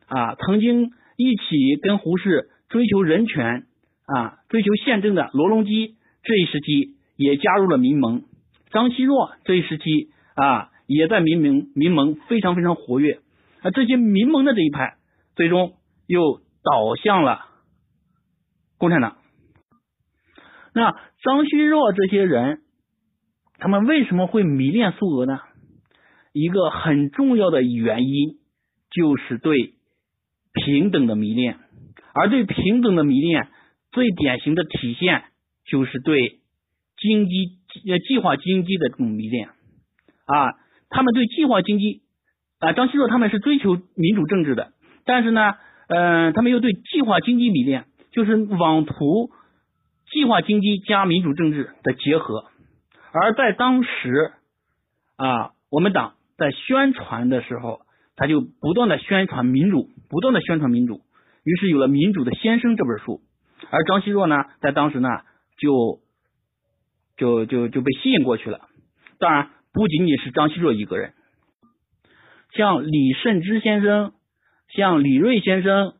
[0.07, 3.67] 啊，曾经一起跟胡适追求人权
[4.05, 8.23] 啊，追求宪政的罗隆基这一时期也加入了民盟，
[8.71, 13.19] 张奚若这一时期啊也在民盟民盟非常非常活跃
[13.61, 14.95] 啊，这些民盟的这一派
[15.35, 15.73] 最终
[16.07, 16.43] 又。
[16.67, 17.45] 倒向了
[18.79, 19.17] 共产党。
[20.73, 22.63] 那张奚若这些人，
[23.59, 25.41] 他们为什么会迷恋苏俄呢？
[26.33, 28.39] 一个很重要的原因
[28.89, 29.74] 就是对
[30.55, 31.57] 平等的迷恋，
[32.13, 33.49] 而对平等的迷恋
[33.91, 35.25] 最典型的体现
[35.65, 36.39] 就是对
[36.97, 37.59] 经济
[37.91, 39.49] 呃计划经济的这种迷恋
[40.25, 40.53] 啊。
[40.89, 42.01] 他们对计划经济
[42.59, 44.73] 啊，张奚若他们是追求民主政治的，
[45.05, 45.55] 但是呢。
[45.87, 49.29] 嗯，他们又对计划经济迷恋，就是妄图
[50.11, 52.45] 计划经济加民主政治的结合。
[53.11, 54.33] 而在当时
[55.15, 57.81] 啊，我们党在宣传的时候，
[58.15, 61.01] 他就不断的宣传民主，不断的宣传民主，
[61.43, 63.21] 于是有了《民主的先生》这本书。
[63.69, 65.09] 而张奚若呢，在当时呢，
[65.57, 65.99] 就
[67.17, 68.67] 就就就被吸引过去了。
[69.19, 71.13] 当然，不仅仅是张奚若一个人，
[72.53, 74.13] 像李慎之先生。
[74.67, 75.93] 像李瑞先生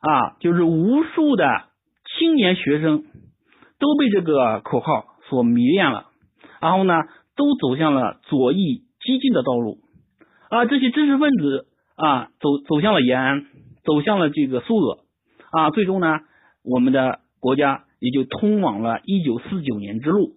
[0.00, 1.44] 啊，就是无数的
[2.18, 3.04] 青年学生
[3.78, 6.08] 都被这个口号所迷恋了，
[6.60, 6.94] 然后呢，
[7.36, 9.78] 都走向了左翼激进的道路
[10.50, 10.66] 啊。
[10.66, 13.46] 这些知识分子啊，走走向了延安，
[13.84, 15.04] 走向了这个苏俄
[15.50, 15.70] 啊。
[15.70, 16.20] 最终呢，
[16.64, 20.36] 我们的国家也就通往了一九四九年之路。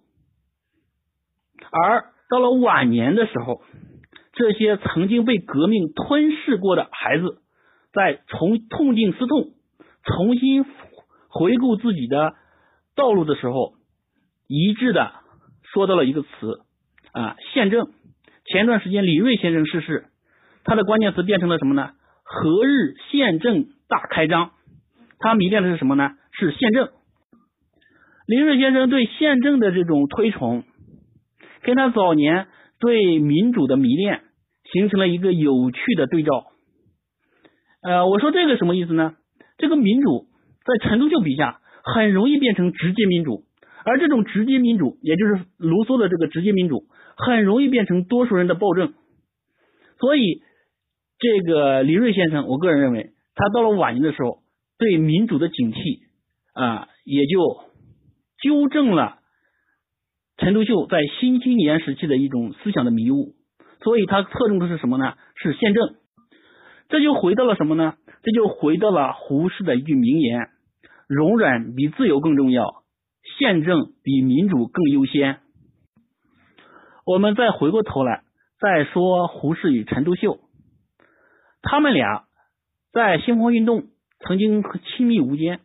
[1.70, 3.62] 而到了晚年的时候，
[4.32, 7.38] 这些曾经被革命吞噬过的孩子。
[7.94, 9.50] 在从痛定思痛，
[10.02, 10.64] 重新
[11.28, 12.32] 回顾自己的
[12.96, 13.74] 道路的时候，
[14.48, 15.12] 一致的
[15.62, 16.62] 说到了一个词
[17.12, 17.90] 啊，宪政。
[18.52, 20.04] 前段时间李瑞先生逝世，
[20.62, 21.92] 他的关键词变成了什么呢？
[22.22, 24.50] 何日宪政大开张？
[25.18, 26.10] 他迷恋的是什么呢？
[26.32, 26.90] 是宪政。
[28.26, 30.64] 李瑞先生对宪政的这种推崇，
[31.62, 32.46] 跟他早年
[32.78, 34.20] 对民主的迷恋
[34.70, 36.44] 形成了一个有趣的对照。
[37.82, 39.14] 呃，我说这个什么意思呢？
[39.56, 40.26] 这个民主
[40.66, 43.44] 在陈独秀笔下很容易变成直接民主，
[43.86, 46.84] 而这种直接民主，也就是卢梭的这个直接民主，
[47.16, 48.94] 很容易变成多数人的暴政。
[49.98, 50.42] 所以，
[51.18, 54.42] 这个李瑞先生，我个人认为，他到了晚年的时候，
[54.78, 56.00] 对民主的警惕
[56.54, 57.38] 啊，也就
[58.40, 59.18] 纠正了
[60.38, 63.34] 陈独秀在新青年时期的一种思想的迷雾。
[63.82, 65.14] 所以，他侧重的是什么呢？
[65.36, 65.94] 是宪政。
[66.88, 67.94] 这就回到了什么呢？
[68.22, 70.48] 这就回到了胡适的一句名言
[71.08, 72.84] ：“容忍比自由更重要，
[73.38, 75.38] 宪政比民主更优先。”
[77.04, 78.22] 我们再回过头来
[78.60, 80.38] 再说胡适与陈独秀，
[81.62, 82.24] 他们俩
[82.92, 83.84] 在新文化运动
[84.20, 84.62] 曾经
[84.96, 85.60] 亲密无间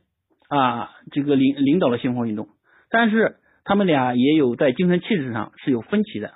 [0.49, 2.47] 啊，这个领领导了新文化运动，
[2.89, 6.33] 但是他们俩也有在精神气质上是有分歧的。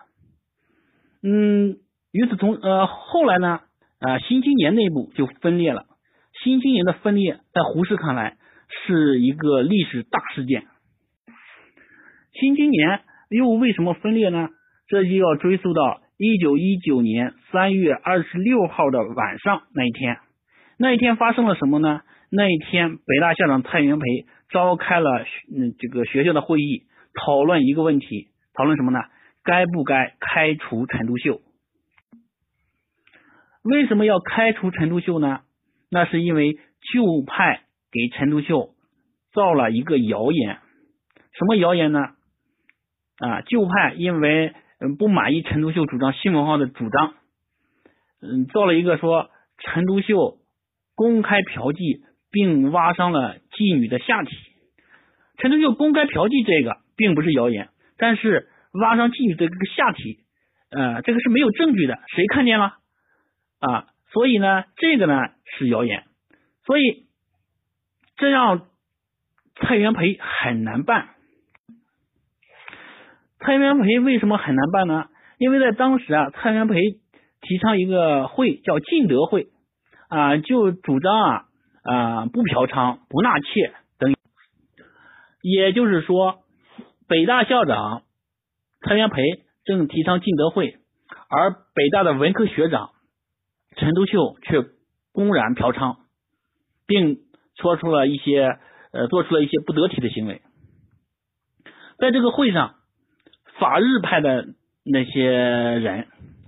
[1.24, 1.78] 嗯，
[2.12, 3.62] 与此同呃后来呢？
[4.00, 5.86] 啊，新青年内部就分裂了。
[6.44, 8.38] 新青年的分裂，在胡适看来
[8.86, 10.66] 是一个历史大事件。
[12.34, 14.50] 新青年又为什么分裂呢？
[14.92, 20.18] 这就要追溯到一九一九年三月二十六号的晚上那一天。
[20.78, 22.02] 那一天发生了什么呢？
[22.30, 24.06] 那一天，北大校长蔡元培
[24.50, 25.26] 召开了
[25.56, 29.00] 嗯这个学校的会议，讨论一个问题，讨论什么呢？
[29.46, 31.40] 该不该开除陈独秀？
[33.64, 35.40] 为什么要开除陈独秀呢？
[35.90, 36.60] 那是因为
[36.94, 37.62] 旧派
[37.94, 38.72] 给陈独秀
[39.32, 40.58] 造了一个谣言。
[41.40, 42.10] 什么谣言呢？
[43.20, 47.14] 啊，旧派因为嗯不满意陈独秀主张新文化的主张，
[48.20, 50.40] 嗯，造了一个说陈独秀
[50.96, 54.36] 公开嫖妓，并挖伤了妓女的下体。
[55.38, 60.20] 陈独秀公开嫖妓这个并不是谣言，但是挖伤妓女的这个下体，
[60.72, 62.78] 呃，这个是没有证据的，谁看见了？
[63.60, 65.14] 啊，所以呢，这个呢
[65.58, 66.06] 是谣言，
[66.66, 67.06] 所以
[68.18, 68.68] 这让
[69.56, 71.10] 蔡元培很难办。
[73.44, 75.08] 蔡元培为什么很难办呢？
[75.40, 76.80] 因为在当时啊，蔡元培
[77.42, 79.48] 提倡一个会叫进德会
[80.10, 81.46] 啊，就主张啊
[81.84, 84.14] 啊不嫖娼、不纳妾等，
[85.42, 86.44] 也就是说，
[87.08, 88.04] 北大校长
[88.82, 89.24] 蔡元培
[89.66, 90.78] 正提倡进德会，
[91.28, 92.92] 而北大的文科学长
[93.76, 94.64] 陈独秀却
[95.14, 95.98] 公然嫖娼，
[96.86, 97.18] 并
[97.56, 98.60] 说出了一些
[98.92, 100.44] 呃做出了一些不得体的行为。
[101.98, 102.76] 在这个会上，
[103.62, 106.08] 法日派的那些人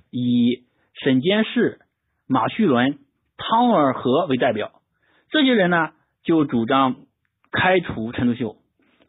[0.09, 0.63] 以
[0.95, 1.79] 沈监士、
[2.25, 2.97] 马叙伦、
[3.37, 4.81] 汤尔和为代表，
[5.29, 5.91] 这些人呢
[6.23, 6.95] 就主张
[7.51, 8.57] 开除陈独秀。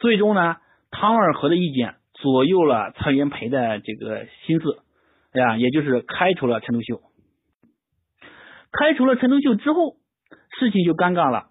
[0.01, 0.57] 最终呢，
[0.91, 4.83] 汤尔和的意见左右了蔡元培的这个心思，
[5.33, 7.01] 哎呀，也就是开除了陈独秀。
[8.71, 9.97] 开除了陈独秀之后，
[10.59, 11.47] 事情就尴尬了，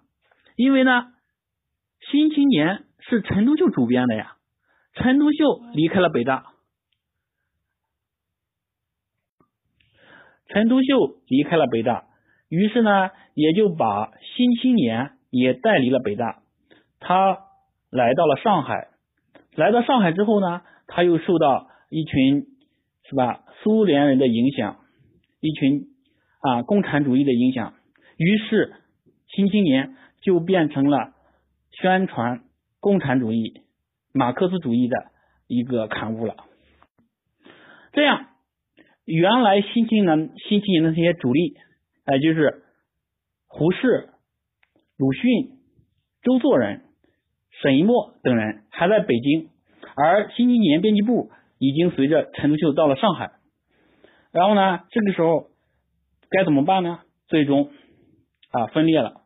[0.55, 0.91] 因为呢，
[2.11, 2.77] 《新青年》
[3.09, 4.35] 是陈独秀主编的呀，
[4.93, 6.53] 陈独秀离开了北大，
[10.47, 12.05] 陈独秀离开了北大，
[12.49, 16.41] 于是呢，也就把《新青年》也带离了北大，
[16.99, 17.39] 他。
[17.95, 18.87] 来到了上海，
[19.53, 22.47] 来到上海之后呢，他又受到一群
[23.07, 24.79] 是吧苏联人的影响，
[25.39, 25.89] 一群
[26.41, 27.75] 啊共产主义的影响，
[28.17, 28.73] 于是
[29.27, 29.89] 《新青年》
[30.23, 31.13] 就变成了
[31.69, 32.41] 宣传
[32.79, 33.61] 共产主义、
[34.13, 35.11] 马克思主义的
[35.47, 36.35] 一个刊物了。
[37.91, 38.27] 这样，
[39.05, 41.57] 原来《新青年》《新青年》的这些主力，
[42.05, 42.63] 哎，就是
[43.47, 44.09] 胡适、
[44.97, 45.57] 鲁迅、
[46.21, 46.83] 周作人。
[47.61, 49.49] 沈一墨等人还在北京，
[49.95, 53.33] 而《新青年》编辑部已经随着陈独秀到了上海。
[54.31, 55.49] 然后呢，这个时候
[56.29, 57.01] 该怎么办呢？
[57.27, 57.71] 最终
[58.51, 59.21] 啊分裂了，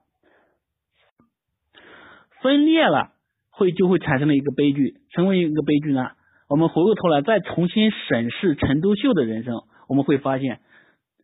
[2.41, 3.13] 分裂了
[3.57, 6.11] 会就会产生了一个悲剧，成为一个悲剧呢？
[6.47, 10.59] 我们回过头来再重新审视陈独秀的人生，我们会发现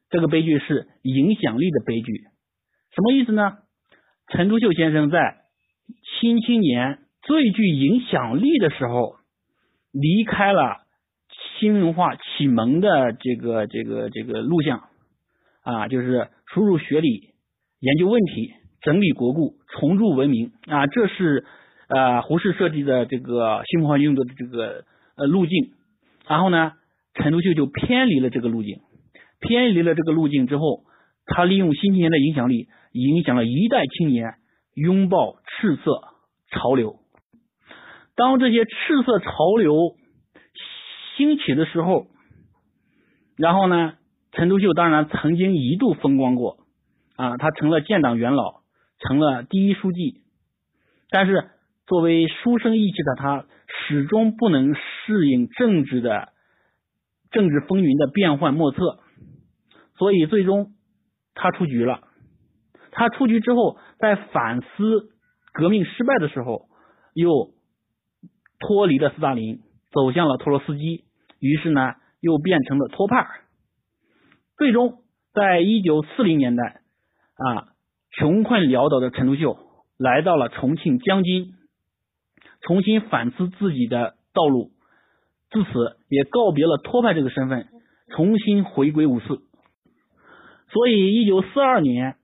[0.10, 2.12] 这个悲剧是影响力的悲剧。
[2.94, 3.54] 什么意思呢？
[4.28, 5.40] 陈独秀先生在。
[6.22, 9.18] 新青年最具影响力的时候，
[9.92, 10.78] 离开了
[11.60, 14.84] 新文化启蒙的这个这个这个录像
[15.64, 17.34] 啊，就是输入学理、
[17.82, 21.44] 研究问题、整理国故、重铸文明啊，这是
[21.96, 25.74] 呃胡适设计的这个新文化运动的这个呃路径。
[26.28, 26.74] 然后呢，
[27.14, 28.80] 陈独秀就偏离了这个路径，
[29.40, 30.84] 偏离了这个路径之后，
[31.26, 34.36] 他利用新青年的影响力，影响了一代青年。
[34.76, 36.02] 拥抱赤色
[36.50, 36.96] 潮流。
[38.16, 39.96] 当这些赤色潮流
[41.16, 42.08] 兴起的时候，
[43.38, 43.94] 然后呢，
[44.32, 46.58] 陈独秀当然曾经一度风光过
[47.16, 48.62] 啊，他成了建党元老，
[48.98, 50.24] 成了第一书记。
[51.12, 51.52] 但是
[51.86, 56.30] 作为书生意气的他，始终不能适应政治的
[57.32, 59.00] 政治风云的变幻莫测，
[59.98, 60.74] 所以最终
[61.34, 62.08] 他出局了。
[62.92, 65.10] 他出局之后，在反思
[65.52, 66.68] 革命失败的时候，
[67.14, 67.52] 又
[68.60, 71.04] 脱离了斯大林，走向了托洛斯基，
[71.40, 73.28] 于是呢，又变成了托派。
[74.58, 75.02] 最终，
[75.34, 76.82] 在一九四零年代，
[77.36, 77.68] 啊，
[78.12, 79.58] 穷困潦倒的陈独秀
[79.98, 81.56] 来到了重庆江津，
[82.64, 84.72] 重新反思自己的道路，
[85.52, 87.68] 自此也告别了托派这个身份，
[88.10, 89.42] 重新回归五四。
[90.72, 92.16] 所以，一九四二年。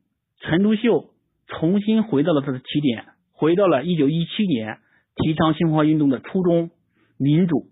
[0.41, 1.10] 陈独秀
[1.47, 4.78] 重新回到了他的起点，回到了一九一七年
[5.17, 6.71] 提倡新文化运动的初衷——
[7.19, 7.65] 民主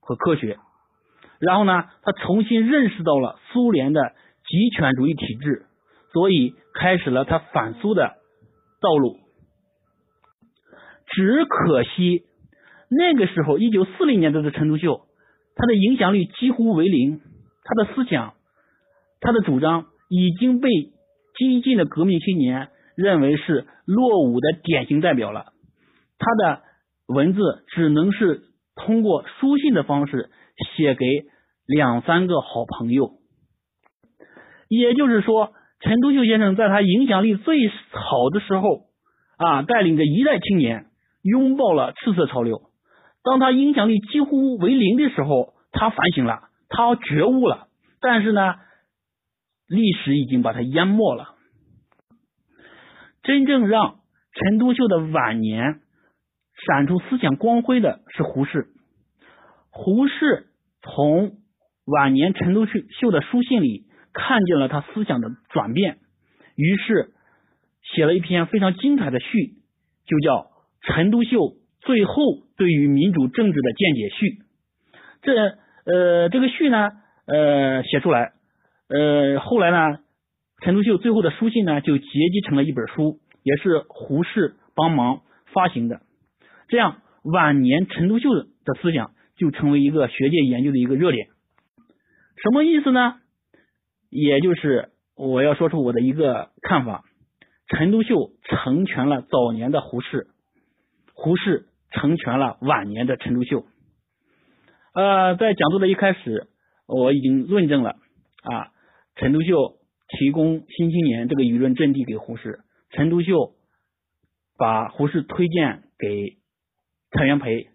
[0.00, 0.56] 和科学。
[1.38, 4.14] 然后呢，他重新认识到了苏联的
[4.48, 5.66] 极权主义体制，
[6.14, 8.14] 所以开始了他反苏的
[8.80, 9.18] 道路。
[11.14, 12.24] 只可惜，
[12.90, 15.02] 那个时候一九四零年代的陈独秀，
[15.56, 17.20] 他的影响力几乎为零，
[17.64, 18.34] 他的思想、
[19.20, 20.68] 他的主张已经被。
[21.36, 25.46] 激进的革命青年认为是落伍的典型代表了，
[26.16, 26.62] 他的
[27.08, 27.40] 文字
[27.74, 28.42] 只能是
[28.76, 30.30] 通过书信的方式
[30.76, 31.04] 写给
[31.66, 33.14] 两三个好朋友。
[34.68, 35.50] 也就是说，
[35.80, 38.82] 陈独秀先生在他影响力最好的时候
[39.36, 40.86] 啊，带领着一代青年
[41.24, 42.70] 拥抱了赤色潮流；
[43.24, 47.66] 当他影响力几乎为零的时候，他反省了，他觉悟了，
[48.00, 48.54] 但是呢？
[49.66, 51.36] 历史已经把他淹没了。
[53.22, 54.00] 真正让
[54.34, 55.80] 陈独秀的晚年
[56.66, 58.68] 闪出思想光辉的是胡适。
[59.70, 60.48] 胡适
[60.82, 61.38] 从
[61.86, 65.96] 晚年陈独秀秀的书信里看见了他思想的转变，
[66.56, 67.14] 于是
[67.94, 69.54] 写了一篇非常精彩的序，
[70.04, 70.36] 就叫
[70.86, 72.14] 《陈独秀最后
[72.56, 74.26] 对于民主政治的见解序》。
[75.22, 76.92] 这呃，这个序呢，
[77.26, 78.32] 呃，写出来。
[78.88, 79.98] 呃，后来呢，
[80.62, 85.22] 陈独秀最后的书信呢，就结集成了一本书，也是胡适帮忙
[85.52, 86.00] 发行的。
[86.68, 91.28] 这样，晚年陈独秀的思想就成为一个学界研究的一个热点。
[92.42, 93.16] 什么意思呢？
[94.10, 97.04] 也就是我要说出我的一个看法：
[97.68, 100.28] 陈独秀成全了早年的胡适，
[101.24, 103.64] 胡适成全了晚年的陈独秀。
[104.92, 106.48] 呃，在讲座的一开始，
[106.86, 107.92] 我已经论证了
[108.42, 108.72] 啊，
[109.14, 112.60] 陈独秀提供《新青年》这个舆论阵地给胡适，
[112.90, 113.54] 陈独秀
[114.58, 116.36] 把胡适推荐给
[117.12, 117.68] 蔡元培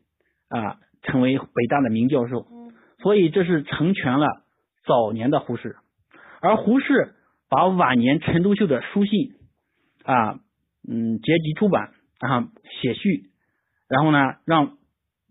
[0.50, 2.46] 啊，成为北大的名教授，
[3.02, 4.28] 所以这是成全了
[4.86, 5.76] 早年的胡适，
[6.40, 7.16] 而胡适
[7.50, 9.34] 把晚年陈独秀的书信
[10.04, 10.40] 啊，
[10.88, 13.29] 嗯，结集出版，然后写序，
[13.90, 14.78] 然后呢，让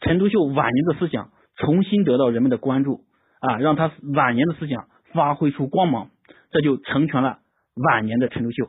[0.01, 1.31] 陈独秀晚年的思想。
[1.61, 3.01] 重新得到人们的关注
[3.41, 6.13] 啊，让他晚年的思想发挥出光芒，
[6.53, 7.41] 这就成全了
[7.75, 8.69] 晚年的陈独秀。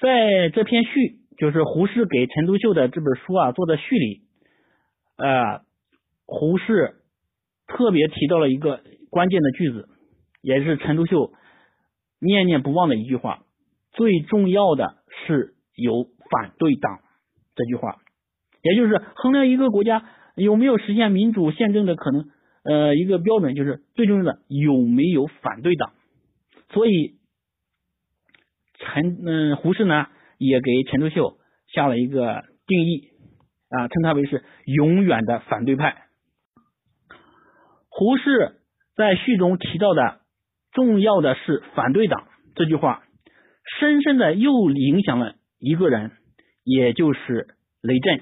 [0.00, 4.22] 在这篇序，就是胡适给陈独秀的这本书啊做的序里，
[5.16, 5.62] 呃，
[6.26, 6.96] 胡适
[7.68, 9.88] 特别提到了一个关键的句子，
[10.42, 11.32] 也是陈独秀
[12.18, 13.44] 念念不忘的一句话：
[13.92, 16.02] 最重要的是有
[16.32, 16.98] 反对党。
[17.58, 17.98] 这句话，
[18.62, 20.04] 也就是衡量一个国家。
[20.34, 22.30] 有没有实现民主宪政的可能？
[22.62, 25.92] 呃，一个标准就是最重要的有没有反对党。
[26.70, 27.14] 所以
[28.78, 30.06] 陈嗯胡适呢
[30.38, 33.08] 也给陈独秀下了一个定义
[33.70, 36.04] 啊，称他为是永远的反对派。
[37.88, 38.60] 胡适
[38.94, 40.20] 在序中提到的
[40.72, 43.02] 重要的是反对党这句话，
[43.78, 46.12] 深深的又影响了一个人，
[46.68, 47.48] 也就是
[47.80, 48.20] 雷震。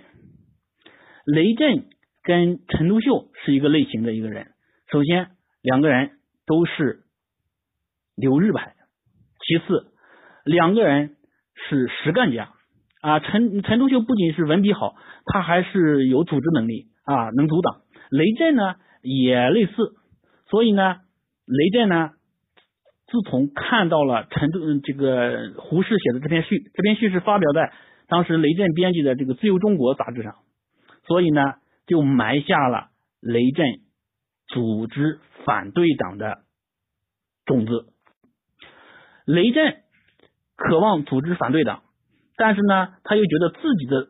[1.26, 1.84] 雷震。
[2.26, 4.48] 跟陈独秀是一个类型的一个人。
[4.90, 5.28] 首先，
[5.62, 7.04] 两个人都是
[8.16, 8.72] 留日派；
[9.46, 9.92] 其次，
[10.44, 11.14] 两个人
[11.54, 12.50] 是实干家
[13.00, 13.20] 啊。
[13.20, 17.82] 陈陈独秀不仅是文笔好，他还是有组织能力啊，能阻挡。
[18.10, 19.94] 雷震呢也类似，
[20.50, 20.96] 所以呢，
[21.46, 22.10] 雷震呢
[23.06, 27.72] 自从看到了陈独这个胡适写的这篇序，这篇序是发表在
[28.08, 30.36] 当时雷震编辑的这个《自由中国》杂志上，
[31.06, 31.54] 所以呢。
[31.88, 32.88] 就埋下了
[33.20, 33.64] 雷震
[34.48, 36.38] 组织反对党的
[37.44, 37.86] 种子。
[39.24, 39.84] 雷震
[40.56, 41.84] 渴望组织反对党，
[42.36, 44.08] 但是呢，他又觉得自己的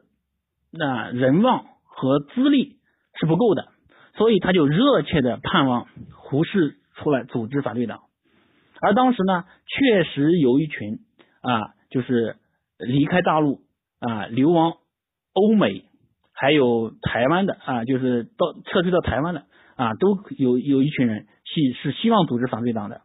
[0.71, 2.79] 那人望和资历
[3.21, 3.69] 是不够的，
[4.17, 8.05] 所以他就热切的盼望胡适出来组织反对党。
[8.81, 11.01] 而当时呢，确实有一群
[11.43, 12.39] 啊，就是
[12.79, 13.61] 离开大陆
[14.09, 14.75] 啊，流亡
[15.33, 15.85] 欧美。
[16.39, 23.01] 还有台湾的啊，就是到撤退到台湾的啊，都有有一群人希是希望组织反对党的，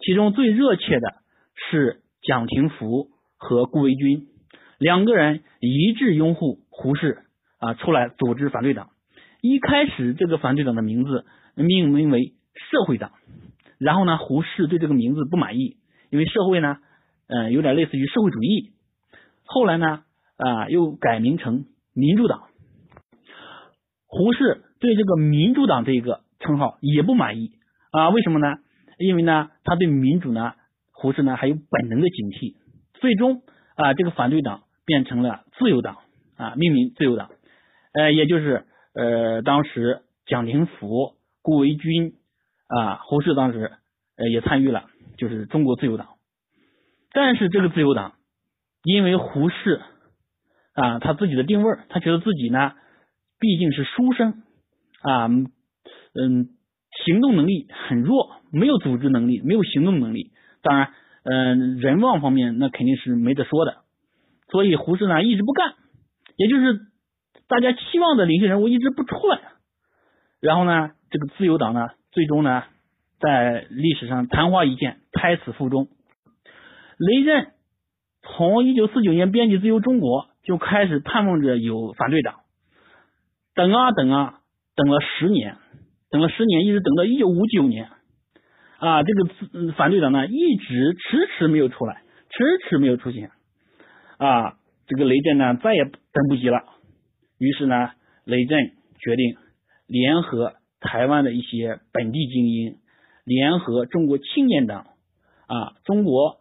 [0.00, 1.14] 其中最热切的
[1.70, 4.26] 是蒋廷福和顾维钧
[4.78, 7.22] 两个人一致拥护胡适
[7.60, 8.90] 啊出来组织反对党。
[9.40, 11.24] 一开始这个反对党的名字
[11.54, 12.34] 命名为
[12.68, 13.12] 社会党，
[13.78, 15.76] 然后呢，胡适对这个名字不满意，
[16.10, 16.78] 因为社会呢，
[17.28, 18.72] 嗯，有点类似于社会主义。
[19.44, 20.02] 后来呢，
[20.36, 22.44] 啊，又改名成民主党。
[24.06, 27.52] 胡适对这个民主党这个称号也不满意
[27.92, 28.10] 啊？
[28.10, 28.56] 为什么呢？
[28.98, 30.54] 因为呢，他对民主呢，
[30.92, 32.56] 胡适呢还有本能的警惕。
[32.94, 33.42] 最终
[33.74, 35.98] 啊，这个反对党变成了自由党
[36.36, 37.30] 啊，命名自由党。
[37.94, 42.14] 呃，也就是呃，当时蒋廷福、顾维钧
[42.68, 43.72] 啊，胡适当时
[44.16, 46.08] 呃也参与了，就是中国自由党。
[47.12, 48.14] 但是这个自由党，
[48.84, 49.80] 因为胡适
[50.74, 52.72] 啊他自己的定位，他觉得自己呢。
[53.40, 54.44] 毕竟是书生
[55.02, 56.48] 啊，嗯，
[57.04, 60.30] 行动能力很弱，没有组织能力，没有行动能力。
[60.62, 60.92] 当然，
[61.24, 63.78] 嗯，人望方面那肯定是没得说的。
[64.48, 65.74] 所以胡适呢一直不干，
[66.36, 66.82] 也就是
[67.48, 69.40] 大家期望的领袖人物一直不出来。
[70.40, 72.62] 然后呢，这个自由党呢，最终呢
[73.18, 75.88] 在历史上昙花一现，胎死腹中。
[76.96, 77.48] 雷震
[78.22, 82.40] 从一九四九年编辑《自由中国》就开始盼望着有反对党。
[83.54, 84.40] 等啊等啊，
[84.74, 85.56] 等了十年，
[86.10, 87.88] 等了十年，一直等到一九五九年。
[88.78, 93.30] 啊，这个反对党呢一直迟迟没有出来，迟迟没有出现。
[94.18, 96.64] 啊，这个雷震呢再也等不及了，
[97.38, 97.90] 于是呢，
[98.24, 99.36] 雷震决定
[99.86, 102.78] 联合台湾的一些本地精英，
[103.24, 104.86] 联合中国青年党
[105.46, 106.38] 啊，中国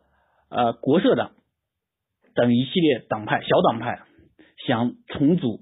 [0.50, 1.34] 呃国社党
[2.36, 4.02] 等一系列党派小党派，
[4.66, 5.62] 想重组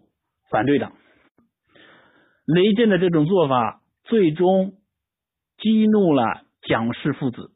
[0.50, 0.94] 反对党。
[2.46, 4.74] 雷震的这种做法，最终
[5.58, 7.52] 激怒了蒋氏父子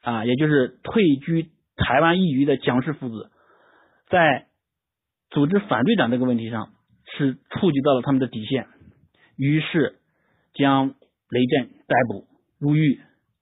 [0.00, 3.30] 啊，也就是退居台湾一隅的蒋氏父子，
[4.08, 4.46] 在
[5.30, 6.72] 组织反对党这个问题上
[7.16, 8.68] 是触及到了他们的底线，
[9.36, 9.96] 于是
[10.54, 10.94] 将
[11.28, 12.26] 雷震逮捕
[12.58, 13.00] 入狱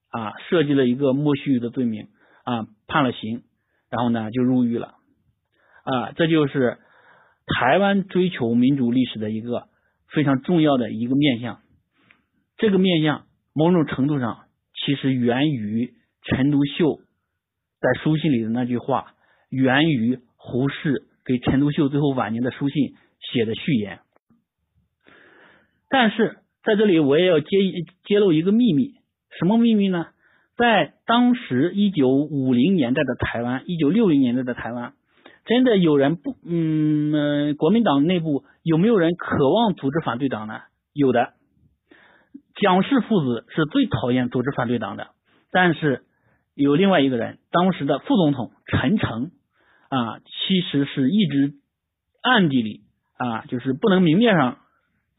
[0.09, 2.09] 啊，设计了一个莫须有的罪名
[2.43, 3.43] 啊，判了刑，
[3.89, 4.95] 然后呢就入狱了
[5.83, 6.77] 啊，这就是
[7.47, 9.67] 台湾追求民主历史的一个
[10.07, 11.59] 非常重要的一个面向。
[12.57, 16.99] 这个面向某种程度上其实源于陈独秀
[17.79, 19.13] 在书信里的那句话，
[19.49, 23.99] 源于胡适给陈独秀最后晚年的书信写的序言。
[25.89, 27.47] 但是在这里我也要揭
[28.05, 28.95] 揭露一个秘密。
[29.39, 30.07] 什么秘密呢？
[30.57, 34.93] 在当时一九五零年代的台湾，一九六零年代的台湾，
[35.45, 40.61] 真的有人不嗯，国民党内部有没有人渴望组织反对党呢？
[40.93, 41.33] 有的，
[42.55, 45.07] 蒋氏父子是最讨厌组织反对党的，
[45.51, 46.03] 但是
[46.55, 49.31] 有另外一个人，当时的副总统陈诚
[49.89, 51.53] 啊，其实是一直
[52.21, 52.81] 暗地里
[53.17, 54.57] 啊，就是不能明面上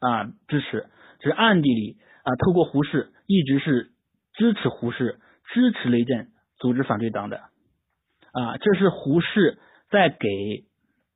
[0.01, 0.87] 啊支持，
[1.21, 3.91] 只是暗地里啊，透过胡适一直是。
[4.35, 5.21] 支持胡适，
[5.53, 9.59] 支持雷震组织反对党的啊，这是胡适
[9.93, 10.65] 在给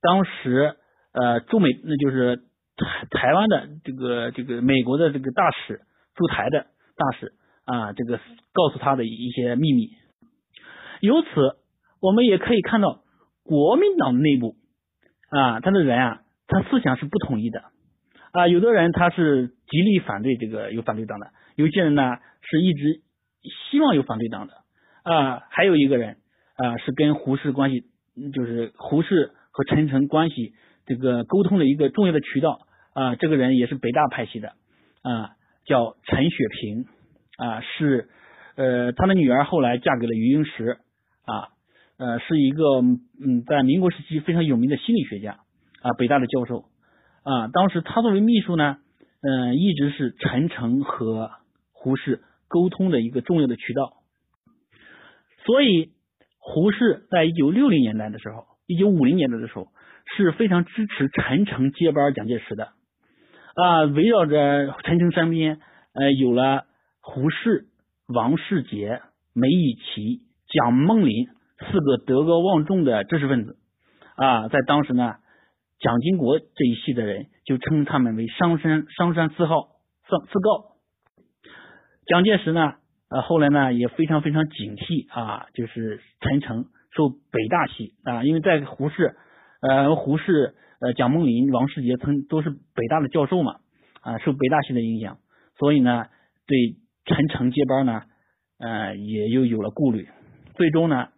[0.01, 0.77] 当时
[1.13, 2.37] 呃驻美，那就是
[2.77, 5.81] 台台湾的这个这个美国的这个大使
[6.15, 6.67] 驻台的
[6.97, 7.33] 大使
[7.65, 8.21] 啊，这个
[8.53, 9.89] 告诉他的一些秘密。
[11.01, 11.29] 由此，
[12.01, 13.01] 我们也可以看到
[13.43, 14.55] 国民党内部
[15.31, 17.65] 啊，他的人啊，他思想是不统一的
[18.31, 23.03] 啊，有的人他是极力反对这个有反对党的，有些人呢是一直。
[23.71, 24.55] 希望有反对党的
[25.05, 26.17] 啊，还有一个人
[26.57, 27.85] 啊，是跟胡适关系，
[28.33, 30.55] 就是胡适和陈诚关系
[30.87, 32.61] 这个沟通的一个重要的渠道
[32.95, 33.15] 啊。
[33.17, 34.49] 这个人也是北大派系的
[35.03, 36.87] 啊，叫陈雪萍
[37.39, 38.09] 啊，是
[38.57, 40.79] 呃，他的女儿后来嫁给了余英时
[41.25, 41.49] 啊，
[41.99, 45.41] 呃，是一个嗯，在民国时期非常有名的心理学家
[45.83, 46.65] 啊，北大的教授
[47.23, 47.49] 啊。
[47.49, 48.79] 当时他作为秘书呢，
[49.23, 51.31] 嗯，一直是陈诚和
[51.73, 52.23] 胡适。
[52.49, 53.95] 沟通的一个重要的渠道，
[55.45, 55.91] 所以
[56.49, 59.67] 胡适在一九六零年代的时候，一九五零年代的时候
[60.17, 62.69] 是非常支持陈诚接班蒋介石的
[63.57, 65.59] 啊，围绕着陈诚身边
[65.93, 66.67] 呃有了
[67.01, 67.67] 胡适、
[68.07, 69.03] 王世杰、
[69.35, 71.27] 梅贻琦、蒋梦麟
[71.59, 73.57] 四个德高望重的知识分子
[74.15, 75.17] 啊，在当时呢，
[75.81, 79.71] 蒋经国这一系的人就称他们为商山商山四号
[80.09, 80.77] 四四告。
[82.07, 82.75] 蒋介石呢，
[83.09, 89.15] 呃，后来呢也非常非常警惕啊，就是陈诚受北大系啊，因为在胡适，
[89.61, 93.57] 呃，胡适，呃，蒋梦麟、王世杰曾都是北大的教授嘛，
[94.01, 95.19] 啊，受北大系的影响，
[95.59, 96.07] 所以呢，
[96.47, 98.03] 对陈诚接班呢，
[98.59, 100.09] 呃，也又有了顾虑。
[100.57, 101.09] 最终呢，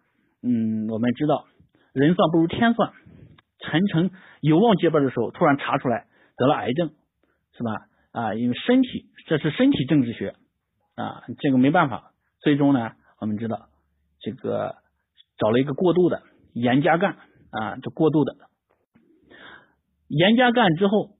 [0.43, 1.47] 嗯，我们知道
[1.95, 2.93] 人算不如天算，
[3.61, 4.11] 陈诚
[4.43, 6.05] 有望接班的时候，突然查出来
[6.37, 6.91] 得了癌症，
[7.57, 7.73] 是吧？
[8.13, 10.35] 啊，因为身体，这是身体政治学。
[10.99, 12.91] 啊，这个没办法，最终呢，
[13.21, 13.69] 我们知道
[14.19, 14.75] 这个
[15.39, 16.25] 找了一个过渡的
[16.55, 17.15] 严家淦
[17.51, 18.35] 啊，这过渡的
[20.09, 21.11] 严家淦之后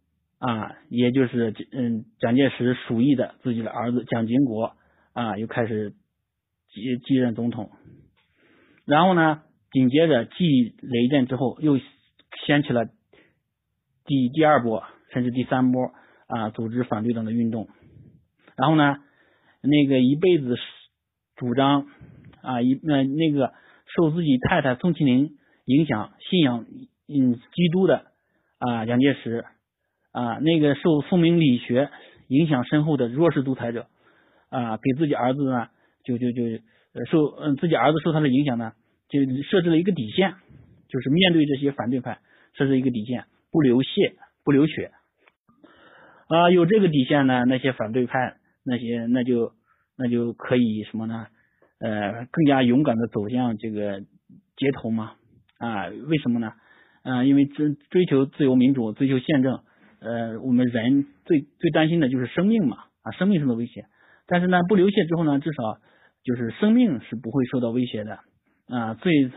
[0.41, 4.73] 啊，也就是嗯蒋介石属意的自己的儿子蒋经国
[5.13, 5.95] 啊，又开始
[6.73, 7.71] 继继任总统，
[8.85, 11.79] 然后呢，紧接着继雷震之后，又
[12.45, 12.87] 掀起了
[14.05, 15.93] 第第二波甚至第三波
[16.27, 17.69] 啊组织反对党的运动，
[18.57, 19.05] 然后呢。
[19.63, 20.57] 那个一辈子
[21.37, 21.87] 主张
[22.43, 23.53] 啊一那那个
[23.97, 26.65] 受自己太太宋庆龄影响信仰
[27.09, 28.07] 嗯基督的
[28.59, 29.45] 啊蒋介石
[30.13, 31.91] 啊那个受宋明理学
[32.29, 33.87] 影响深厚的弱势独裁者
[34.49, 35.69] 啊给自己儿子呢
[36.05, 36.43] 就就就
[37.11, 38.73] 受嗯自己儿子受他的影响呢
[39.09, 40.35] 就设置了一个底线
[40.89, 42.21] 就是面对这些反对派
[42.55, 44.93] 设置一个底线不流血不流血
[46.29, 48.38] 啊有这个底线呢那些反对派。
[48.69, 49.53] 那些那就
[49.97, 51.27] 那就可以什么呢？
[51.81, 54.01] 呃，更加勇敢的走向这个
[54.57, 55.13] 街头嘛
[55.59, 55.87] 啊？
[55.87, 56.53] 为什么呢？
[57.03, 59.61] 啊，因为追追求自由民主，追求宪政，
[60.01, 63.87] 呃，我们人最最担心的就是生命嘛啊，生命受到威胁。
[64.27, 65.79] 但是呢，不流血之后呢，至少
[66.25, 68.19] 就是生命是不会受到威胁的
[68.67, 68.95] 啊。
[68.95, 69.31] 最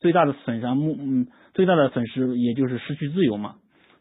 [0.00, 3.56] 最大的损伤，嗯，最大的损失也就是失去自由嘛。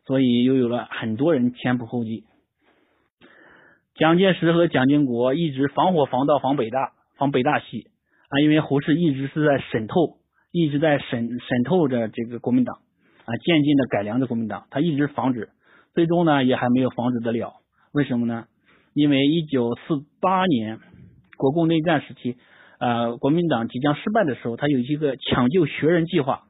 [0.08, 2.26] 所以又有了很多人前仆后继。
[3.96, 7.88] 蒋介石和蒋经国一直防火防盗防北大防北大系
[8.30, 10.18] 啊，因为胡适一直是在渗透，
[10.52, 12.78] 一直在渗渗透着这个国民党
[13.26, 15.50] 啊，渐进的改良着国民党，他一直防止，
[15.94, 17.54] 最终呢也还没有防止得了。
[17.94, 18.46] 为什么呢？
[18.94, 20.80] 因为一九四八年
[21.38, 22.38] 国共内战时期，
[22.80, 26.44] 呃，国民党即将失败的时候，他有一个抢救学人计划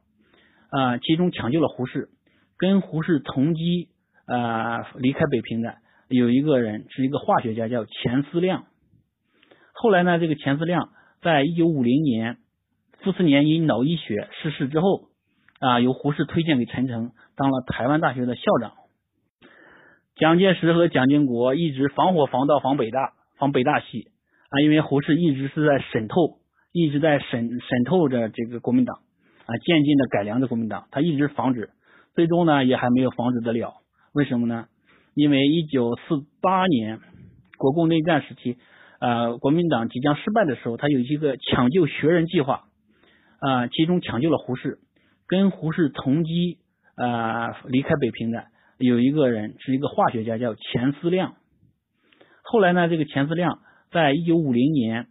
[0.70, 2.08] 啊，其中抢救了胡适，
[2.56, 3.88] 跟胡适同机
[4.26, 5.74] 啊离开北平的。
[6.16, 8.64] 有一个人是一个化学家，叫钱思亮。
[9.72, 10.90] 后来呢，这个钱思亮
[11.22, 12.38] 在一九五零年
[13.00, 15.08] 傅斯年因脑溢血逝世之后，
[15.58, 18.72] 啊，由胡适推荐给陈诚当了台湾大学的校长。
[20.14, 24.10] 蒋介石和蒋经国一直防火防盗防北大防北大系
[24.50, 26.38] 啊，因为胡适一直是在渗透，
[26.72, 28.96] 一直在渗渗透着这个国民党
[29.46, 31.70] 啊，渐渐的改良着国民党，他一直防止，
[32.14, 33.74] 最终呢也还没有防止得了。
[34.12, 34.66] 为什么呢？
[35.14, 37.00] 因为一九四八年
[37.58, 38.56] 国共内战时期，
[39.00, 42.64] 呃，国民党即将失败的时候，他有一个抢救学人计划
[43.40, 44.78] 啊，其中抢救了胡适，
[45.26, 46.58] 跟胡适同机
[46.96, 48.44] 啊离开北平的。
[48.78, 51.34] 有一个人是一个化学家，叫钱思亮。
[52.42, 53.60] 后来呢，这个钱思亮
[53.92, 55.06] 在一九五零年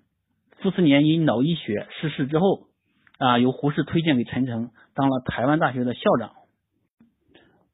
[0.61, 2.67] 傅斯年因脑溢血逝世之后，
[3.17, 6.31] 啊，由胡适推荐给陈诚当了台湾大学的校长。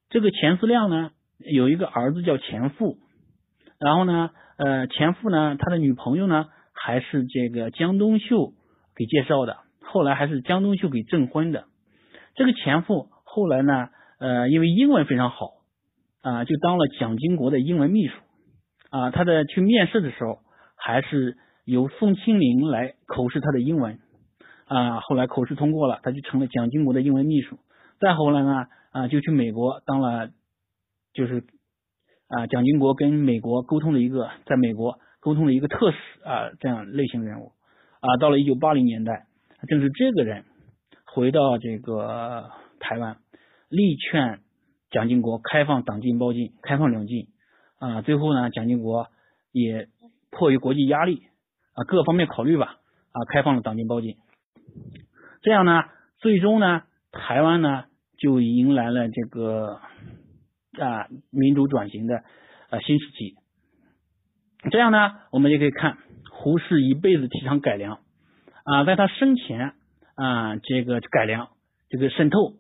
[0.10, 2.98] 这个钱思亮呢，有一个儿子叫钱复，
[3.80, 8.54] 然后呢，呃，钱复呢，他的女朋友呢，还是这个江冬秀
[8.96, 11.66] 给介绍的，后来还是江冬秀给证婚的。
[12.36, 15.58] 这个钱复后来呢，呃，因为英文非常好。
[16.24, 18.14] 啊，就当了蒋经国的英文秘书
[18.90, 19.12] 啊。
[19.12, 20.40] 他的去面试的时候，
[20.76, 24.00] 还是由宋庆龄来口试他的英文
[24.66, 25.00] 啊。
[25.00, 27.60] 后来口试通过了，他就成了蒋经国的英文秘书。
[28.02, 30.30] 再后来呢，啊，就去美国当了，
[31.18, 31.44] 就是
[32.28, 37.52] 啊，蒋经国跟美国沟通的一个，在美国沟通的一个特使啊，这样类型人物
[38.00, 38.18] 啊。
[38.18, 39.26] 到了一九八零年代，
[39.68, 40.46] 正是这个人
[41.06, 43.18] 回到这个台湾，
[43.70, 44.42] 力劝。
[44.90, 47.28] 蒋经国开放党禁包禁，开放两禁
[47.78, 49.08] 啊，最后呢，蒋经国
[49.52, 49.90] 也
[50.32, 51.24] 迫于国际压力
[51.74, 52.78] 啊，各方面考虑吧
[53.12, 54.16] 啊，开放了党禁包禁。
[55.42, 55.84] 这样呢，
[56.20, 57.84] 最终呢，台湾呢
[58.18, 59.82] 就迎来了这个
[60.80, 62.18] 啊民主转型的
[62.70, 63.36] 啊新时期。
[64.72, 65.98] 这样呢，我们就可以看
[66.32, 68.00] 胡适一辈子提倡改良
[68.64, 69.74] 啊，在他生前
[70.16, 71.50] 啊，这个改良
[71.90, 72.54] 这个渗透。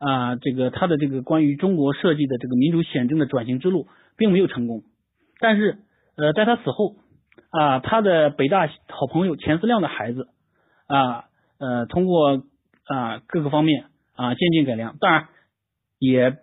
[0.00, 4.84] 啊，这个他的这个关于中国设计的这个民主宪政的转型之路并没有成功，
[5.40, 5.78] 但是
[6.16, 6.94] 呃，在他死后
[7.50, 10.28] 啊，他的北大好朋友钱思亮的孩子
[10.86, 11.24] 啊
[11.58, 12.44] 呃，通过
[12.84, 15.26] 啊各个方面啊渐进改良，当然
[15.98, 16.36] 也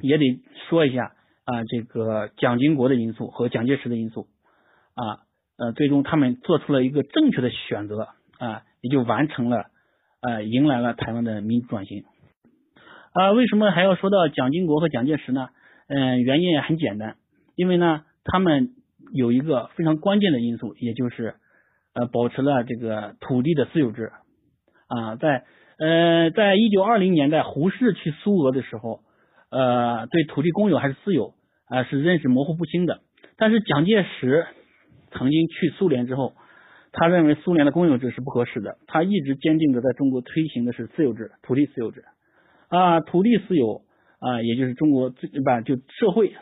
[0.00, 1.12] 也得说一下
[1.44, 4.26] 啊这个蒋经国的因素和蒋介石的因素
[4.94, 5.26] 啊
[5.58, 8.08] 呃，最终他们做出了一个正确的选择
[8.38, 9.66] 啊，也就完成了
[10.20, 12.04] 呃迎来了台湾的民主转型。
[13.14, 15.48] 啊，为什么还要说到蒋经国和蒋介石呢？
[15.88, 17.16] 嗯，原因也很简单，
[17.54, 18.74] 因为呢，他们
[19.14, 21.36] 有一个非常关键的因素，也就是
[21.94, 24.12] 呃，保持了这个土地的私有制
[24.88, 25.16] 啊。
[25.16, 25.44] 在
[25.78, 29.00] 呃，在一九二零年代，胡适去苏俄的时候，
[29.56, 31.32] 呃，对土地公有还是私有
[31.66, 33.00] 啊，是认识模糊不清的。
[33.38, 34.44] 但是蒋介石
[35.12, 36.34] 曾经去苏联之后，
[36.92, 42.04] 他认为苏联的公有制是不合适的，他一直坚定的在中国推行的是私有制，土地私有制。
[42.68, 43.80] 啊，土地私有
[44.18, 46.34] 啊，也就是中国最不就社会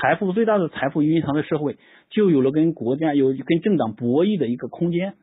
[0.00, 1.76] 财富最大的财富蕴藏的社会，
[2.08, 5.14] 就有了跟国家有跟政党博弈的一个空间，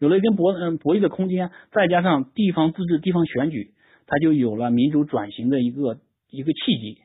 [0.00, 3.70] 有了跟博嗯博弈的空间，再加上地方自治、地方选举，
[4.06, 5.98] 它就有了民主转型的一个
[6.30, 7.02] 一个契机。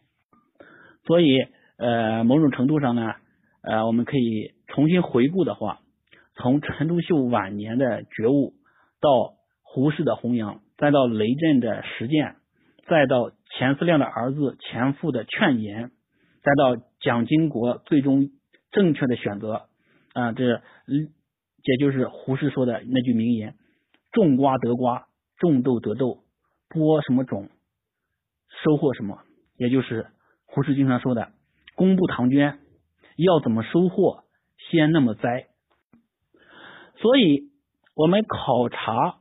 [1.06, 1.48] 所以
[1.78, 3.14] 呃，某种程度上呢，
[3.62, 5.82] 呃，我们可以重新回顾的话，
[6.36, 8.54] 从陈独秀晚年的觉悟，
[9.02, 12.36] 到胡适的弘扬，再到雷震的实践。
[12.88, 15.90] 再到钱思亮的儿子钱复的劝言，
[16.44, 18.30] 再到蒋经国最终
[18.72, 19.64] 正确的选择
[20.14, 23.56] 啊，这也就是胡适说的那句名言
[24.14, 25.08] ：“种瓜得瓜，
[25.40, 26.20] 种豆得豆，
[26.70, 27.50] 播什么种，
[28.64, 29.20] 收获什么。”
[29.58, 30.08] 也就是
[30.46, 31.32] 胡适经常说的
[31.76, 32.60] “公布唐捐，
[33.18, 34.24] 要怎么收获，
[34.70, 35.48] 先那么栽。”
[37.02, 37.52] 所以，
[37.96, 39.18] 我们考察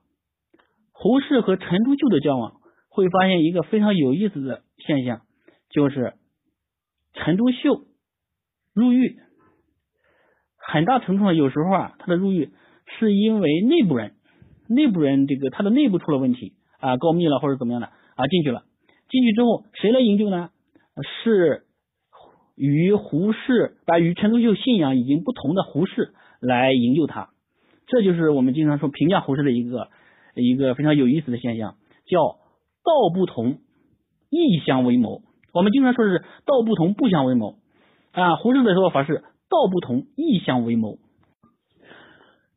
[0.92, 2.60] 胡适和陈独秀的交往。
[2.96, 5.22] 会发现一个非常有意思的现象，
[5.68, 6.14] 就是
[7.12, 7.88] 陈独秀
[8.72, 9.18] 入狱，
[10.56, 12.52] 很大程度上有时候啊，他的入狱
[12.86, 14.14] 是因为内部人，
[14.68, 18.62] 内部人这个他的内部出了问题啊，告密了或者怎么样的啊进去了，
[19.14, 20.50] 进去之后谁来营救呢？
[21.22, 21.62] 是
[22.56, 27.30] 与胡适把与陈独秀信仰已经不同的胡适来营救他，
[27.86, 29.88] 这就是我们经常说评价胡适的一个
[30.34, 32.42] 一个非常有意思的现象，叫。
[32.86, 33.60] 道不同，
[34.28, 35.22] 异相为谋。
[35.54, 37.56] 我们经常说是道不同，不相为谋
[38.12, 38.36] 啊。
[38.36, 40.98] 胡适的说法是道不同，异相为谋。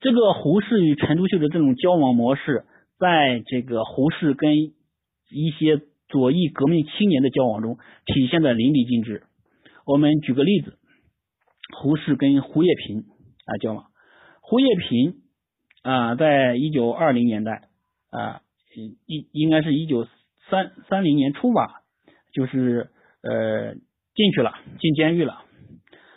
[0.01, 2.66] 这个胡适与陈独秀的这种交往模式，
[2.99, 5.80] 在这个胡适跟一些
[6.10, 9.24] 左翼革命青年的交往中体现的淋漓尽致。
[9.86, 10.78] 我们举个例子，
[11.78, 13.05] 胡适跟胡叶平
[13.45, 13.86] 啊交往，
[14.41, 15.16] 胡叶平
[15.84, 17.70] 啊，在一九二零年代
[18.10, 18.41] 啊，
[19.05, 20.08] 应应该是一九
[20.49, 21.84] 三三零年初吧，
[22.34, 22.89] 就是
[23.22, 23.76] 呃
[24.16, 25.43] 进去了，进监狱了。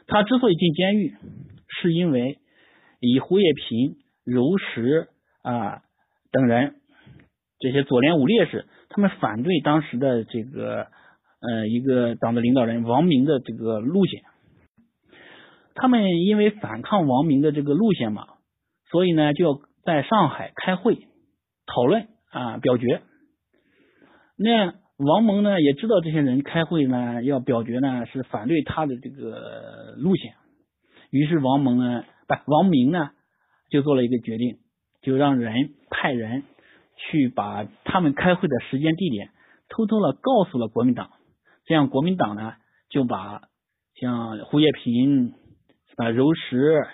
[0.07, 1.15] 他之所以进监狱，
[1.69, 2.39] 是因为
[2.99, 5.09] 以胡叶平、柔石
[5.43, 5.83] 啊
[6.33, 6.75] 等人
[7.61, 10.89] 这些左联五烈士，他们反对当时的这个
[11.41, 14.23] 呃一个党的领导人王明的这个路线。
[15.75, 18.27] 他们因为反抗王明的这个路线嘛，
[18.91, 21.07] 所以呢就要在上海开会
[21.65, 23.01] 讨论啊表决。
[24.37, 30.35] 那王蒙呢也知道这些人开会呢要表决呢是反对他的这个路线，
[31.11, 33.11] 于是王蒙呢不王明呢
[33.71, 34.59] 就做了一个决定，
[35.01, 36.43] 就让人派人
[37.09, 39.31] 去把他们开会的时间地点
[39.69, 41.11] 偷偷的告诉了国民党，
[41.65, 42.55] 这样国民党呢
[42.89, 43.43] 就把
[43.95, 45.35] 像胡叶平。
[45.97, 46.87] 啊，柔石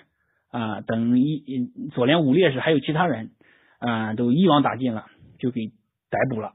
[0.49, 3.31] 啊等一左联五烈士还有其他人
[3.79, 5.05] 啊，都一网打尽了，
[5.39, 5.67] 就给
[6.09, 6.51] 逮捕了。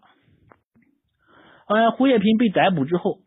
[1.66, 3.20] 呃，胡叶平被逮捕之后，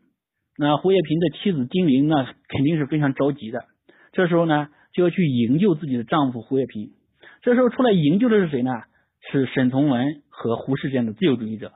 [0.56, 3.64] 那胡叶平的妻子金玲呢，肯定是非常着急的。
[4.12, 6.92] 这时候呢，就要去营救自己的丈夫胡叶平。
[7.42, 8.70] 这时候出来营救的是谁呢？
[9.30, 11.72] 是沈从文和胡适这样的自由主义者。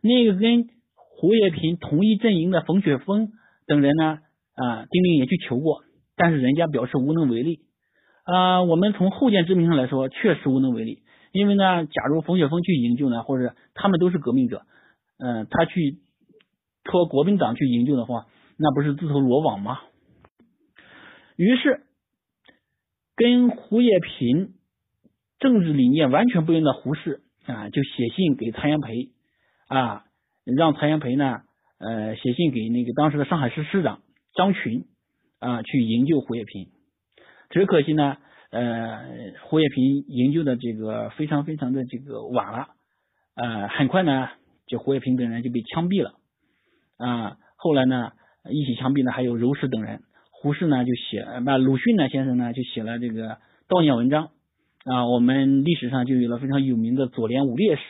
[0.00, 3.32] 那个跟胡叶平同一阵营的冯雪峰
[3.66, 4.18] 等人呢，
[4.54, 5.84] 啊，丁玲也去求过。
[6.14, 7.60] 但是人家表示无能为力
[8.24, 8.62] 啊！
[8.62, 11.02] 我们从后见之明上来说，确实无能为力。
[11.32, 14.62] 因为呢，假如冯雪峰去营救呢，或者他们都是革命者，
[15.18, 15.98] 嗯，他去
[16.84, 18.26] 托国民党去营救的话，
[18.58, 19.80] 那不是自投罗网吗？
[21.36, 21.80] 于是，
[23.16, 24.52] 跟胡叶平
[25.42, 29.10] 政治理念完全不一样的胡适啊，就写信给蔡元培
[29.68, 30.04] 啊，
[30.46, 31.42] 让蔡元培呢，
[31.78, 34.00] 呃，写信给那个当时的上海市市长
[34.34, 34.86] 张群。
[35.44, 36.68] 啊，去营救胡叶平，
[37.50, 38.16] 只可惜呢，
[38.52, 39.00] 呃，
[39.40, 42.68] 胡叶平营救的这个非常非常的这个晚了，
[43.34, 44.28] 呃，很快呢，
[44.68, 46.14] 就胡叶平等人就被枪毙了，
[46.96, 48.12] 啊，后来呢，
[48.52, 53.38] 一起枪毙的还有柔石等人，胡适呢就写，那鲁迅呢先生呢就写了这个
[53.68, 54.30] 悼念文章，
[54.84, 57.82] 啊，我们历史上就有了非常有名的左联五烈士，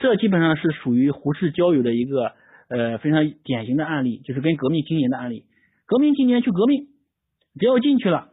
[0.00, 2.32] 这基本上是属于胡适交友的一个
[2.68, 5.44] 呃非常典型的案例，就是跟革命青年的案例。
[5.86, 6.88] 革命青年去革命，
[7.60, 8.30] 只要进去了，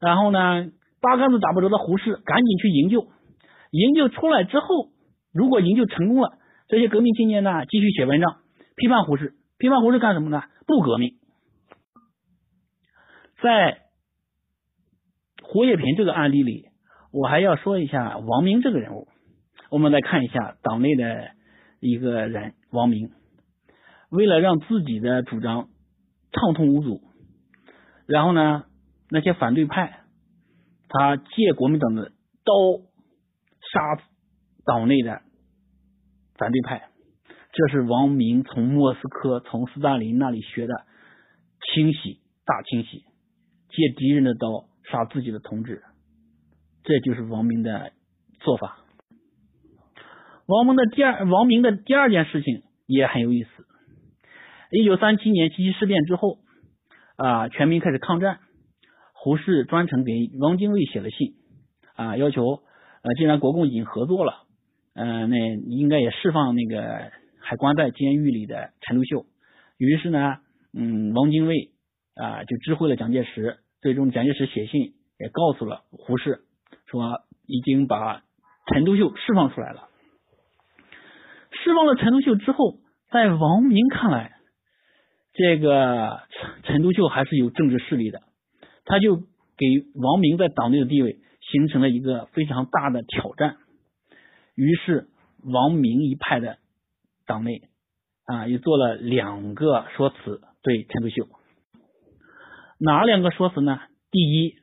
[0.00, 0.70] 然后呢，
[1.02, 3.06] 八竿子打不着的胡适赶紧去营救，
[3.70, 4.88] 营救出来之后，
[5.34, 6.38] 如果营救成功了，
[6.68, 8.38] 这些革命青年呢，继续写文章
[8.76, 10.44] 批判胡适，批判胡适干什么呢？
[10.66, 11.16] 不革命。
[13.42, 13.82] 在
[15.50, 16.66] 胡叶平这个案例里，
[17.10, 19.08] 我还要说一下王明这个人物。
[19.70, 21.30] 我们来看一下党内的
[21.80, 23.10] 一个人王明，
[24.10, 25.68] 为了让自己的主张。
[26.30, 27.00] 畅通无阻，
[28.06, 28.64] 然后呢，
[29.08, 30.00] 那些反对派
[30.86, 32.12] 他借国民党的
[32.44, 32.52] 刀
[33.72, 34.02] 杀
[34.66, 35.22] 党内的
[36.36, 36.90] 反对派，
[37.50, 40.84] 这是王明从莫斯科从斯大林那里学的
[41.62, 43.04] 清洗大清洗，
[43.70, 45.82] 借敌人的刀杀自己的同志，
[46.84, 47.92] 这就是王明的
[48.40, 48.78] 做法。
[50.46, 53.50] 王明的第二王明的第二件事情也很有意思。
[54.70, 56.38] 一九三七年七七事变之后，
[57.16, 58.40] 啊，全民开始抗战。
[59.20, 61.34] 胡适专程给汪精卫写了信，
[61.96, 62.62] 啊，要求，
[63.02, 64.44] 呃，既然国共已经合作了，
[64.94, 67.10] 嗯，那应该也释放那个
[67.40, 69.26] 还关在监狱里的陈独秀。
[69.76, 70.36] 于是呢，
[70.72, 71.72] 嗯，汪精卫
[72.14, 76.40] 啊就知会了蒋介石，最终蒋介石写信也告诉了胡适，
[76.86, 78.22] 说已经把
[78.66, 79.88] 陈独秀释放出来了。
[81.50, 82.78] 释放了陈独秀之后，
[83.10, 84.36] 在王明看来，
[85.32, 88.22] 这个陈陈独秀还是有政治势力的，
[88.84, 93.56] 他就给王明在党内的地位形成了一个非常大的挑战。
[94.54, 95.08] 于是
[95.42, 96.58] 王明一派的
[97.26, 97.62] 党内
[98.24, 101.28] 啊，也做了两个说辞对陈独秀。
[102.80, 103.80] 哪两个说辞呢？
[104.10, 104.54] 第一，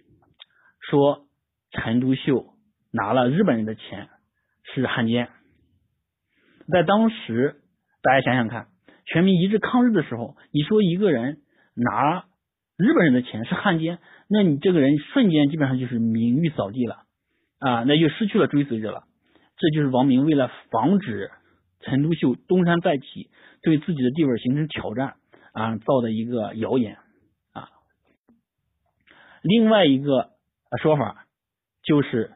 [0.79, 1.25] 说
[1.71, 2.53] 陈独秀
[2.91, 4.07] 拿了日本人的钱
[4.73, 5.29] 是汉奸，
[6.71, 7.57] 在当时
[8.01, 8.67] 大家想想看。
[9.07, 11.37] 全民一致抗日的时候，你说一个人
[11.75, 12.25] 拿
[12.75, 17.03] 日本人的钱是汉奸，那你这个人瞬间基本上就是名誉扫地了
[17.59, 19.03] 啊，那就失去了追随者了。
[19.57, 21.29] 这就是王明为了防止
[21.81, 23.29] 陈独秀东山再起，
[23.61, 25.15] 对自己的地位形成挑战
[25.53, 26.97] 啊造的一个谣言。
[29.47, 30.31] 另外一个
[30.81, 31.27] 说法
[31.83, 32.31] 就是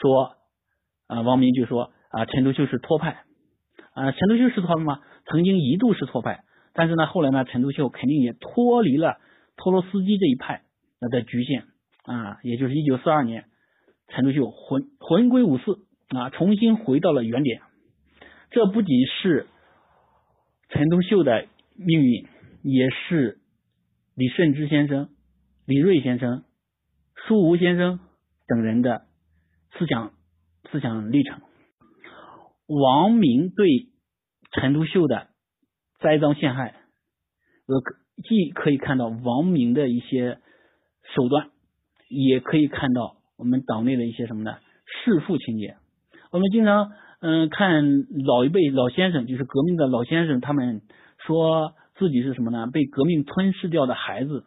[0.00, 0.34] 说
[1.06, 3.22] 啊，王明就说啊，陈独秀是托派
[3.94, 5.00] 啊，陈独秀是托派吗？
[5.26, 6.42] 曾经一度是托派，
[6.72, 9.18] 但是呢，后来呢，陈独秀肯定也脱离了
[9.56, 10.62] 托洛斯基这一派
[10.98, 11.66] 的局限
[12.02, 13.44] 啊，也就是一九四二年，
[14.08, 17.62] 陈独秀魂魂归五四啊，重新回到了原点。
[18.50, 19.46] 这不仅是
[20.68, 21.46] 陈独秀的
[21.76, 22.26] 命运，
[22.64, 23.38] 也是
[24.16, 25.10] 李慎之先生、
[25.68, 26.44] 李瑞先生、
[27.26, 28.00] 舒吴先生
[28.46, 29.02] 等人的
[29.76, 30.12] 思想
[30.72, 31.42] 思想历程。
[32.66, 33.68] 王明对
[34.50, 35.26] 陈独秀的
[36.00, 36.74] 栽赃陷害，
[37.66, 37.82] 呃，
[38.24, 40.38] 既可以看到王明的一些
[41.14, 41.50] 手段，
[42.08, 44.56] 也可以看到我们党内的一些什么呢？
[45.04, 45.76] 弑父情节。
[46.30, 50.80] 我们经常嗯看老一辈老先生，就是革命的老先生，他们
[51.26, 52.68] 说自己是什么呢？
[52.68, 54.46] 被革命吞噬掉的孩子。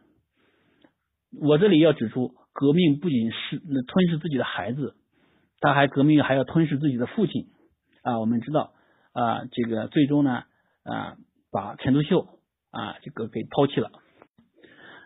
[1.40, 4.96] 我这里要指出，革命不仅是吞噬自己的孩子，
[5.60, 7.48] 他还革命还要吞噬自己的父亲。
[8.04, 8.74] 啊，我们知道
[9.14, 10.44] 啊，这个最终呢
[10.84, 11.16] 啊，
[11.52, 12.28] 把陈独秀
[12.72, 13.92] 啊这个给抛弃了。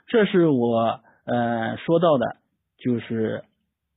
[0.07, 2.37] 这是我呃说到的，
[2.77, 3.43] 就是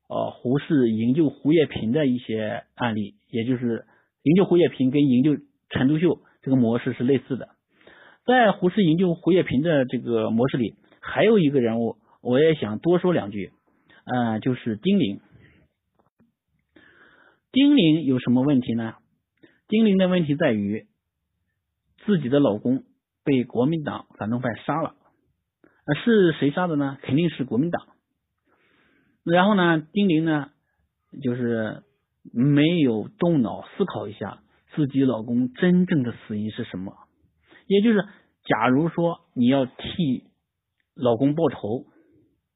[0.08, 3.86] 呃胡适营救胡业平的一些案例，也就是
[4.22, 5.36] 营救胡业平跟营救
[5.70, 7.50] 陈独秀这个模式是类似的。
[8.26, 13.52] 在胡适营救胡业平的这个模式里，还有一个人物，我也想多说两句，
[14.04, 15.20] 呃，就是丁玲。
[17.52, 18.96] 丁玲有什么问题呢？
[19.68, 20.86] 丁玲的问题在于
[22.04, 22.84] 自己的老公
[23.24, 24.94] 被国民党反动派杀了，
[26.04, 26.98] 是谁杀的呢？
[27.02, 27.86] 肯定是国民党。
[29.24, 30.50] 然后呢，丁玲呢，
[31.22, 31.82] 就是
[32.32, 34.42] 没有动脑思考一下
[34.74, 36.96] 自己老公真正的死因是什么。
[37.66, 38.06] 也就是，
[38.44, 40.24] 假如说你要替
[40.94, 41.86] 老公报仇，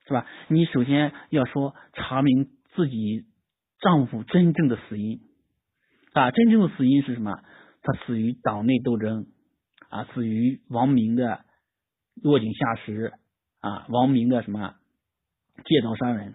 [0.06, 0.26] 是吧？
[0.48, 3.26] 你首先要说查明自己。
[3.84, 5.20] 丈夫真正的死因
[6.12, 7.42] 啊，真正的死因是什么？
[7.82, 9.26] 他死于党内斗争
[9.88, 11.44] 啊，死于王明的
[12.22, 13.12] 落井下石
[13.58, 14.76] 啊，王明的什么
[15.64, 16.34] 借刀杀人？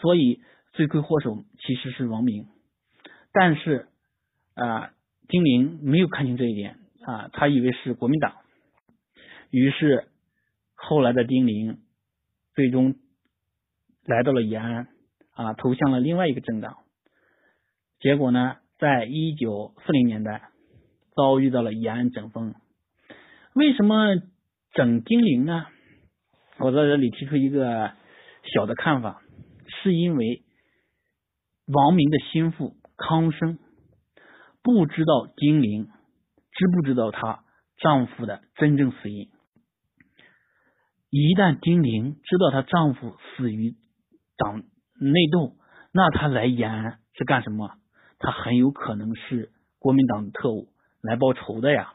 [0.00, 0.40] 所以
[0.72, 2.46] 罪魁祸首其实是王明，
[3.34, 3.88] 但是
[4.54, 4.94] 啊，
[5.28, 8.36] 丁玲没有看清这一点啊，他以为是国民党，
[9.50, 10.08] 于是
[10.74, 11.80] 后来的丁玲
[12.54, 12.94] 最终
[14.04, 14.88] 来到了延安。
[15.32, 16.76] 啊，投向了另外一个政党，
[17.98, 20.50] 结果呢，在一九四零年代
[21.16, 22.54] 遭遇到了延安整风。
[23.54, 24.16] 为什么
[24.74, 25.64] 整丁玲呢？
[26.58, 27.92] 我在这里提出一个
[28.52, 29.22] 小的看法，
[29.82, 30.42] 是因为
[31.66, 33.58] 王明的心腹康生
[34.62, 35.88] 不知道丁玲
[36.52, 37.44] 知不知道她
[37.78, 39.30] 丈夫的真正死因。
[41.10, 43.74] 一旦丁玲知道她丈夫死于
[44.36, 44.62] 党。
[45.02, 45.56] 内斗，
[45.94, 47.70] 那她来延安是干什么？
[48.18, 50.68] 她很有可能是国民党特务
[51.00, 51.94] 来报仇的呀。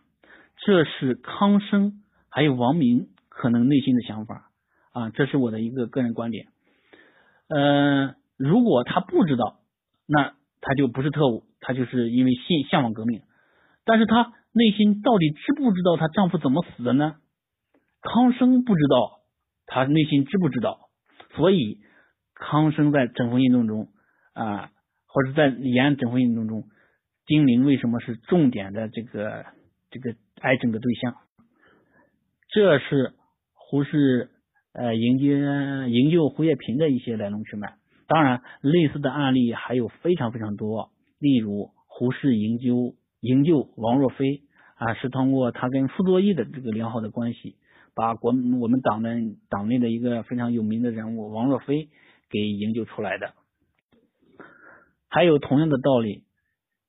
[0.57, 4.49] 这是康生还有王明可能内心的想法
[4.91, 6.47] 啊，这是我的一个个人观点。
[7.47, 9.59] 嗯，如果他不知道，
[10.07, 13.21] 那他就不是特务，他就是因为信向往革命。
[13.85, 17.17] 但是她内心到底知不知道她丈夫怎么死的呢？
[18.05, 19.19] 康生不知道，
[19.65, 20.89] 他内心知不知道？
[21.35, 21.79] 所以。
[22.37, 23.87] 康生在整风运动中
[24.33, 24.69] 啊，
[25.07, 26.65] 或者在延安整风运动中，
[27.25, 29.45] 丁玲为什么是重点的这个
[29.89, 31.15] 这个癌症的对象？
[32.49, 33.13] 这是
[33.53, 34.31] 胡适
[34.73, 35.23] 呃营救
[35.87, 37.75] 营救胡业平的一些来龙去脉。
[38.05, 40.91] 当然，类似的案例还有非常非常多。
[41.17, 44.41] 例如，胡适营救营救王若飞
[44.75, 47.55] 啊，是通过他跟傅作义的这个良好的关系，
[47.95, 49.15] 把国我们党的
[49.49, 51.89] 党内的一个非常有名的人物王若飞。
[52.27, 53.33] 给营救出来的，
[55.07, 56.23] 还有同样的道理，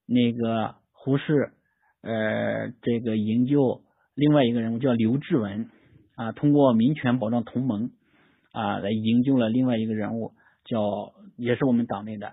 [0.06, 1.52] 那个胡适
[2.00, 3.82] 呃，这个营救
[4.14, 5.70] 另外一个人物叫刘志文
[6.16, 7.90] 啊，通过民权保障同盟
[8.52, 10.32] 啊来营救了另外一个人物，
[10.64, 12.32] 叫也是我们党内的，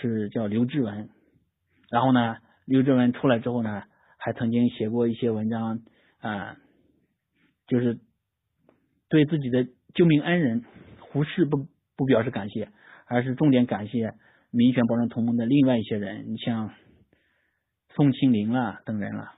[0.00, 1.08] 是叫刘志文。
[1.88, 3.84] 然后呢，刘志文出来之后呢，
[4.18, 5.80] 还曾经写过一些文章
[6.18, 6.56] 啊，
[7.68, 8.00] 就是
[9.10, 10.64] 对自己的救命恩人
[11.00, 11.66] 胡适不。
[11.96, 12.70] 不表示感谢，
[13.04, 14.14] 而是重点感谢
[14.50, 16.72] 民权保障同盟的另外一些人，你像
[17.94, 19.32] 宋庆龄啦等人了。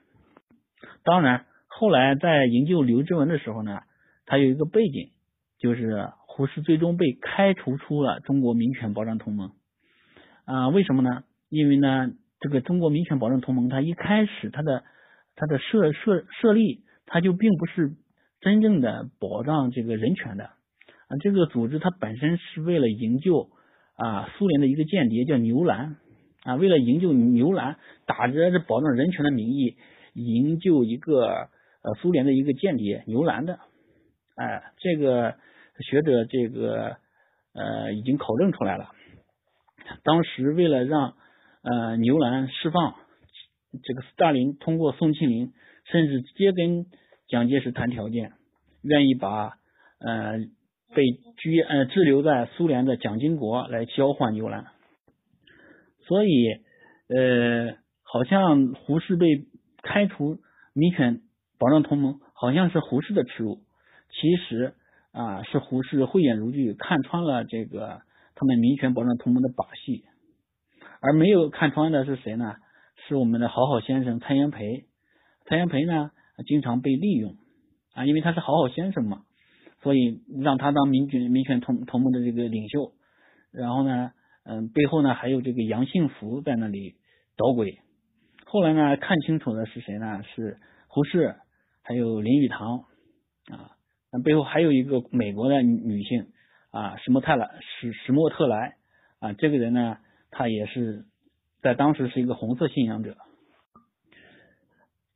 [1.03, 3.81] 当然，后来在营救刘志文的时候呢，
[4.27, 5.11] 他有一个背景，
[5.59, 9.51] 就是胡适最终被开除出了中国民权保障同盟。
[10.45, 11.25] 啊，为什么呢？
[11.49, 14.85] 因为呢，这个中国民权保障同盟，它一开始它的
[15.35, 17.97] 它的设设设立，它就并不是
[18.43, 21.17] 真正的保障这个人权的啊。
[21.23, 23.49] 这个组织它本身是为了营救
[23.97, 25.97] 啊苏联的一个间谍叫牛兰
[26.45, 29.77] 啊，为了营救牛兰，打着这保障人权的名义
[30.13, 31.49] 营救一个
[31.83, 33.61] 呃苏联的一个间谍牛兰的，
[34.35, 35.37] 哎，这个
[35.81, 36.97] 学者这个
[37.55, 38.91] 呃已经考证出来了。
[40.05, 41.15] 当时为了让
[41.63, 42.97] 呃牛兰释放，
[43.85, 45.53] 这个斯大林通过宋庆龄，
[45.85, 46.87] 甚至直接跟
[47.33, 48.35] 蒋介石谈条件，
[48.83, 49.55] 愿意把
[49.99, 50.39] 呃
[50.95, 51.03] 被
[51.39, 54.67] 拘呃滞留在苏联的蒋经国来交换牛兰。
[56.07, 56.47] 所以
[57.09, 59.47] 呃好像胡适被
[59.83, 60.41] 开除
[60.75, 61.23] 民权
[61.59, 63.61] 保障同盟，好像是胡适的耻辱。
[64.11, 64.75] 其实
[65.13, 68.03] 啊是胡适慧眼如炬，看穿了这个。
[68.35, 70.05] 他们民权保障同盟的把戏，
[71.01, 72.57] 而没有看穿的是谁呢？
[73.07, 74.87] 是我们的好好先生蔡元培。
[75.47, 76.11] 蔡元培呢，
[76.47, 77.37] 经常被利用
[77.95, 79.23] 啊，因为他是好好先生嘛，
[79.83, 82.93] 所以让他当民权民权同同盟的这个领袖。
[83.51, 84.13] 然后呢，
[84.45, 86.95] 嗯，背后呢还有这个杨幸福在那里
[87.37, 87.79] 捣鬼。
[88.45, 90.23] 后来呢，看清楚的是谁呢？
[90.35, 90.59] 是
[90.89, 91.37] 胡适，
[91.83, 92.85] 还有林语堂
[93.51, 93.77] 啊，
[94.11, 96.29] 那背后还有一个美国的女性。
[96.71, 98.77] 啊，史莫泰莱史史莫特莱
[99.21, 99.99] 啊，这个人呢，
[100.31, 101.05] 他也是
[101.61, 103.19] 在当时是一个红色信仰者。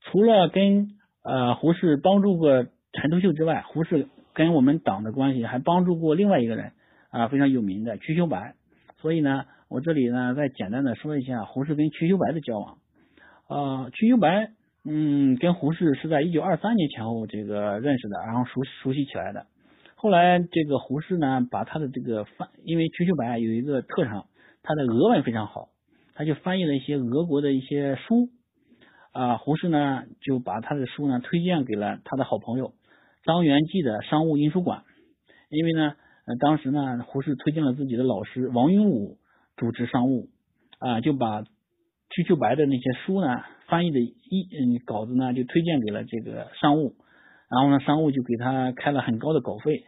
[0.03, 0.95] 除了跟
[1.27, 6.72] 呃胡适帮助过陈独秀之外，胡适跟我们党的关系还帮助过另外一个人
[7.11, 8.55] 啊，非常有名的瞿秋白。
[9.01, 12.79] 所以呢，我这里呢再简单的说一下胡适跟瞿秋白的交往。
[13.49, 14.51] 呃，瞿秋白
[14.85, 19.47] 嗯跟胡适是在一九二三年前后这个认识的，然后熟熟悉起来的。
[19.97, 24.27] 后来，这个胡适呢，把他的这个翻，因为瞿秋白有一个特长，
[24.62, 25.70] 他的俄文非常好，
[26.14, 28.29] 他就翻译了一些俄国的一些书
[29.17, 29.37] 啊。
[29.39, 32.75] 胡适呢，就把他的书呢推荐给了他的好朋友
[33.25, 34.85] 张元济的商务印书馆，
[35.49, 35.95] 因为呢，
[36.41, 39.19] 当时呢，胡适推荐了自己的老师王云武
[39.57, 40.29] 主持商务
[40.79, 46.95] 啊，就把瞿秋白的那些书呢翻译的一嗯稿子呢就推荐给了这个商务。
[47.49, 49.85] 然后呢，商务就给他开了很高的稿费、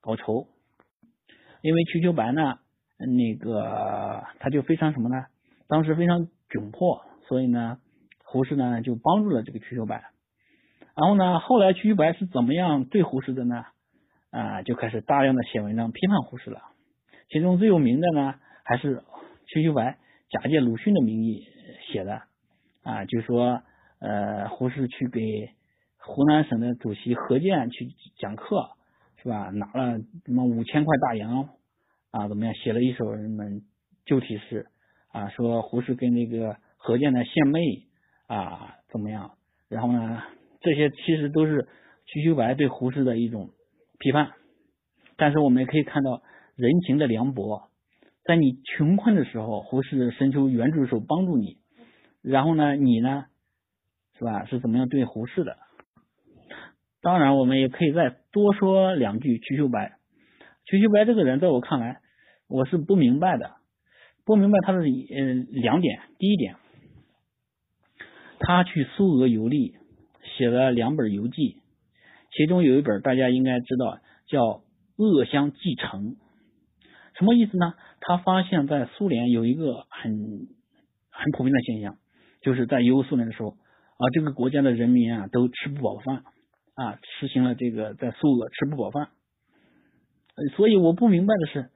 [0.00, 0.48] 稿酬，
[1.60, 2.58] 因为瞿秋白呢，
[2.98, 5.26] 那个他就非常什么呢？
[5.68, 7.78] 当时非常窘迫，所以呢，
[8.32, 10.02] 胡适呢就帮助了这个瞿秋白。
[10.96, 13.66] 然后呢，后来瞿秋白是怎么样对胡适的呢？
[14.30, 16.62] 啊，就开始大量的写文章批判胡适了。
[17.28, 19.02] 其中最有名的呢，还是
[19.46, 19.98] 瞿秋白
[20.30, 21.44] 假借鲁迅的名义
[21.92, 22.22] 写的
[22.82, 23.62] 啊，就说
[24.00, 25.20] 呃，胡适去给。
[26.04, 28.70] 湖南省的主席何键去讲课，
[29.22, 29.50] 是吧？
[29.50, 31.48] 拿了什么五千块大洋
[32.10, 32.26] 啊？
[32.26, 32.52] 怎么样？
[32.54, 33.44] 写了一首什么
[34.04, 34.66] 旧体诗
[35.12, 35.28] 啊？
[35.28, 37.60] 说胡适跟那个何键的献媚
[38.26, 38.76] 啊？
[38.90, 39.32] 怎么样？
[39.68, 40.22] 然后呢？
[40.60, 41.66] 这些其实都是
[42.06, 43.50] 瞿秋白对胡适的一种
[43.98, 44.32] 批判。
[45.16, 46.22] 但是我们也可以看到
[46.56, 47.68] 人情的凉薄，
[48.24, 51.58] 在你穷困的时候，胡适伸出援助手帮助你。
[52.22, 52.76] 然后呢？
[52.76, 53.26] 你呢？
[54.18, 54.44] 是吧？
[54.44, 55.56] 是怎么样对胡适的？
[57.00, 59.38] 当然，我们也可以再多说两句。
[59.38, 59.96] 瞿秋白，
[60.64, 62.00] 瞿秋白这个人，在我看来，
[62.48, 63.56] 我是不明白的。
[64.24, 66.00] 不明白他的呃两点。
[66.18, 66.54] 第一点，
[68.42, 69.74] 他去苏俄游历，
[70.36, 71.56] 写了两本游记，
[72.30, 74.40] 其中有一本大家应该知道，叫
[74.96, 76.10] 《鄂湘继承》。
[77.18, 77.74] 什么意思呢？
[78.00, 80.48] 他发现，在苏联有一个很
[81.10, 81.96] 很普遍的现象，
[82.42, 86.24] 就是在优苏联的时候啊，这个国家的人民啊都吃不饱饭。
[86.74, 89.10] 啊，实行了这个在苏俄吃不饱饭，
[90.56, 91.68] 所以我不明白的是，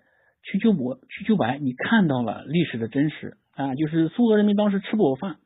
[0.43, 5.37] 瞿秋伯、瞿秋白，你看到了历史的真实啊，就是苏俄人民当时吃不饱饭，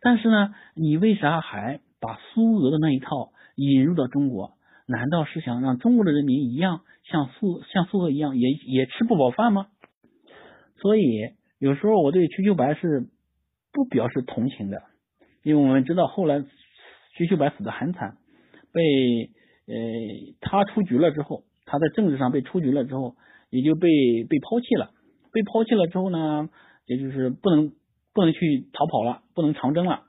[0.00, 4.54] 但是呢，你为啥还把苏俄的那一套引入到中国？
[4.86, 9.68] 难道是想让中国的人民一样，像苏像苏俄一样，也也吃不饱饭吗？
[10.80, 11.04] 所以
[11.58, 13.08] 有时候我对瞿秋白是
[13.72, 14.82] 不表示同情的，
[15.44, 16.42] 因为我们知道后来
[17.16, 18.16] 瞿秋白死的很惨。
[18.72, 18.82] 被
[19.66, 19.74] 呃
[20.40, 23.14] 他出局了之后，他在政治上被出局了之后，
[23.50, 23.88] 也就被
[24.28, 24.90] 被抛弃了。
[25.32, 26.48] 被抛弃了之后呢，
[26.86, 27.72] 也就是不能
[28.12, 30.04] 不能去逃跑了，不能长征了。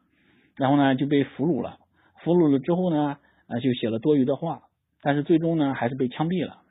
[0.56, 1.78] 然后呢就被俘虏了。
[2.24, 4.64] 俘虏了之后呢，啊就写了多余的话，
[5.02, 6.62] 但是最终呢还是被枪毙了。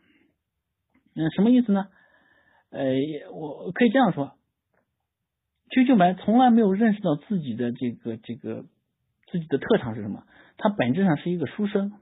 [1.16, 1.88] 嗯，什么意思呢？
[2.70, 2.84] 呃，
[3.32, 4.34] 我可以这样说，
[5.70, 8.64] 瞿秋白从来没有认识到自己的这个这个
[9.26, 10.22] 自己的特长是什么。
[10.56, 11.92] 他本质上是一个书生，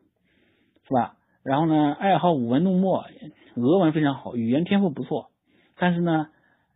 [0.87, 1.17] 是吧？
[1.43, 3.07] 然后呢，爱好舞文弄墨，
[3.55, 5.31] 俄文非常好，语言天赋不错，
[5.79, 6.29] 但是呢，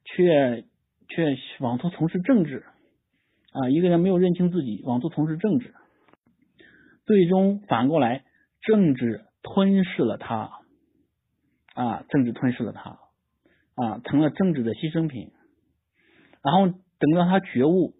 [0.04, 0.64] 却
[1.14, 2.64] 却妄图从事政治
[3.52, 3.68] 啊！
[3.68, 5.74] 一个人没有认清自己，妄图从事政治，
[7.04, 8.24] 最终反过来，
[8.62, 10.50] 政治吞噬了他
[11.74, 12.04] 啊！
[12.08, 12.98] 政治吞噬了他
[13.74, 15.30] 啊，成了政治的牺牲品。
[16.42, 16.66] 然后
[16.98, 17.94] 等到他觉悟，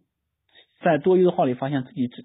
[0.82, 2.24] 在多余的话里发现自己只。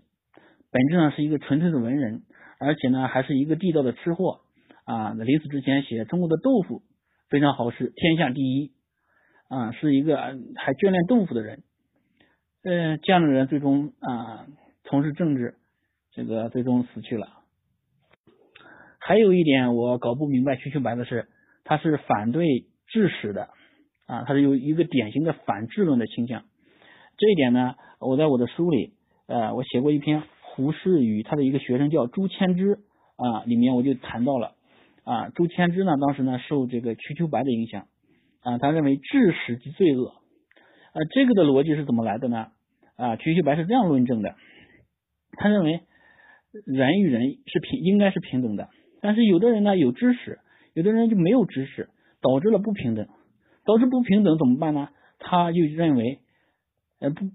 [0.72, 2.24] 本质上是一个纯粹的文人，
[2.60, 4.42] 而且呢，还是一个地道的吃货
[4.86, 5.12] 啊！
[5.14, 6.82] 临死之前写中国的豆腐
[7.30, 8.72] 非常好吃天下第一
[9.50, 11.64] 啊，是一个还眷恋豆腐的人。
[12.64, 14.48] 呃，这样的人最终啊
[14.84, 15.56] 从事政治，
[16.12, 17.30] 这个最终死去了。
[19.00, 21.30] 还有一点我搞不明白瞿秋白的是，
[21.64, 23.50] 他是反对治史的
[24.06, 26.44] 啊，他是有一个典型的反治论的倾向。
[27.18, 28.94] 这一点呢，我在我的书里
[29.28, 32.80] 呃，我写过一篇胡适与他的一个学生叫朱谦之
[33.16, 34.56] 啊，里面我就谈到了
[35.06, 37.88] 啊，朱谦之呢当时呢受这个瞿秋白的影响
[38.42, 40.10] 啊，他认为治史即罪恶。
[40.10, 42.48] 啊，这个的逻辑是怎么来的呢？
[42.96, 44.36] 啊，瞿秋白是这样论证的，
[45.34, 45.82] 他认为
[46.66, 48.70] 人与人是平，应该是平等的，
[49.02, 50.40] 但是有的人呢有知识，
[50.74, 51.90] 有的人就没有知识，
[52.22, 53.08] 导致了不平等，
[53.66, 54.90] 导致不平等怎么办呢？
[55.20, 56.20] 他就认为，
[57.00, 57.26] 呃不，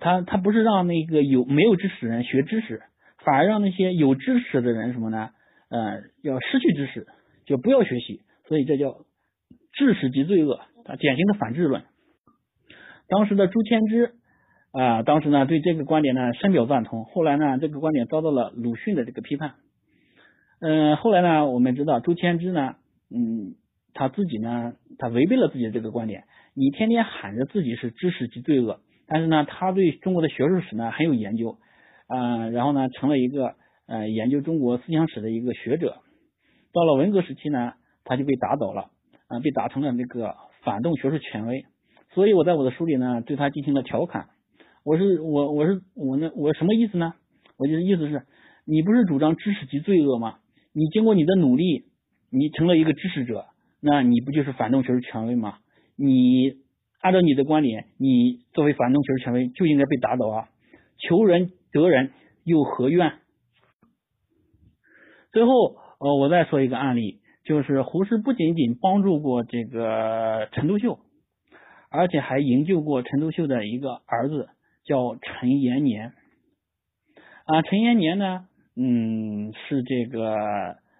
[0.00, 2.82] 他他不是让那个有没有知识的人学知识，
[3.24, 5.30] 反而让那些有知识的人什么呢？
[5.68, 7.06] 呃，要失去知识，
[7.44, 8.96] 就不要学习，所以这叫
[9.76, 10.54] 治史即罪恶，
[10.84, 11.82] 啊，典型的反智论。
[13.08, 14.14] 当时的朱谦之
[14.72, 17.04] 啊，当时呢对这个观点呢深表赞同。
[17.04, 19.54] 后来呢这个观点遭到了鲁迅的这个批判。
[20.60, 22.76] 嗯，后来呢我们知道朱谦之呢，
[23.14, 23.54] 嗯，
[23.92, 26.24] 他自己呢他违背了自己的这个观点。
[26.54, 31.58] 你天天喊着自己是知识即罪恶，但是呢他对中国的学术史呢很有研究
[32.06, 33.54] 啊，然后呢成了一个
[33.86, 35.98] 呃研究中国思想史的一个学者。
[36.72, 37.74] 到了文革时期呢，
[38.04, 38.90] 他就被打倒了
[39.28, 41.64] 啊，被打成了那个反动学术权威。
[42.14, 44.28] 所以我在我的书里呢，对他进行了调侃。
[44.84, 47.14] 我是我我是我呢我什么意思呢？
[47.58, 48.22] 我就是意思是，
[48.64, 50.38] 你不是主张知识即罪恶吗？
[50.72, 51.86] 你经过你的努力，
[52.30, 53.46] 你成了一个知识者，
[53.80, 55.58] 那你不就是反动学术权威吗？
[55.96, 56.54] 你
[57.00, 60.48] 按照你的观点，你作为反动学术权威就应该被打倒啊！
[60.98, 62.12] 求人得人
[62.44, 63.14] 又何怨？
[65.32, 70.98] 最后呃，我再说一个案例，就是胡适不仅仅帮助过这个陈独秀。
[71.88, 74.48] 而且还营救过陈独秀的一个儿子，
[74.84, 76.12] 叫陈延年。
[77.46, 80.36] 啊，陈延年呢，嗯，是这个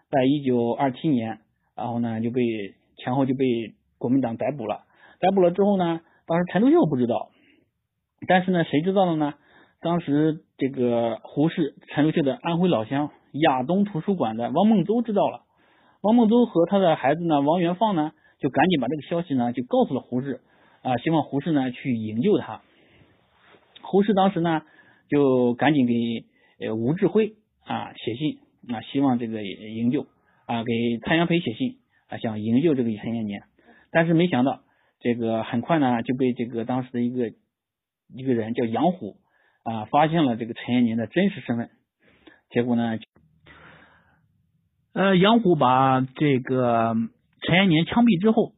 [0.08, 1.40] 在一九二七年，
[1.76, 2.40] 然后呢就被
[2.96, 4.84] 前后就被国民党逮捕了。
[5.20, 7.30] 逮捕了之后呢，当时陈独秀不知道，
[8.28, 9.34] 但是呢，谁知道了呢？
[9.82, 15.42] 当时这个胡适、陈独秀的安徽老乡亚东图书馆的王孟邹知道了。
[16.06, 20.40] 王孟邹和他的孩子呢，王元放呢，就赶紧把这个消息呢，就告诉了胡适。
[20.82, 22.62] 啊，希望胡适呢去营救他。
[23.82, 24.62] 胡适当时呢
[25.08, 25.94] 就赶紧给
[26.64, 27.34] 呃吴志辉
[27.64, 28.38] 啊写信
[28.72, 30.06] 啊，希望这个营救
[30.46, 33.42] 啊，给蔡元培写信啊，想营救这个陈延年。
[33.90, 34.60] 但是没想到
[35.00, 37.32] 这个很快呢就被这个当时的一个
[38.14, 39.16] 一个人叫杨虎
[39.64, 41.70] 啊发现了这个陈延年的真实身份。
[42.50, 42.96] 结果呢，
[44.96, 46.96] 呃，杨虎把这个
[47.42, 48.54] 陈延年枪毙之后，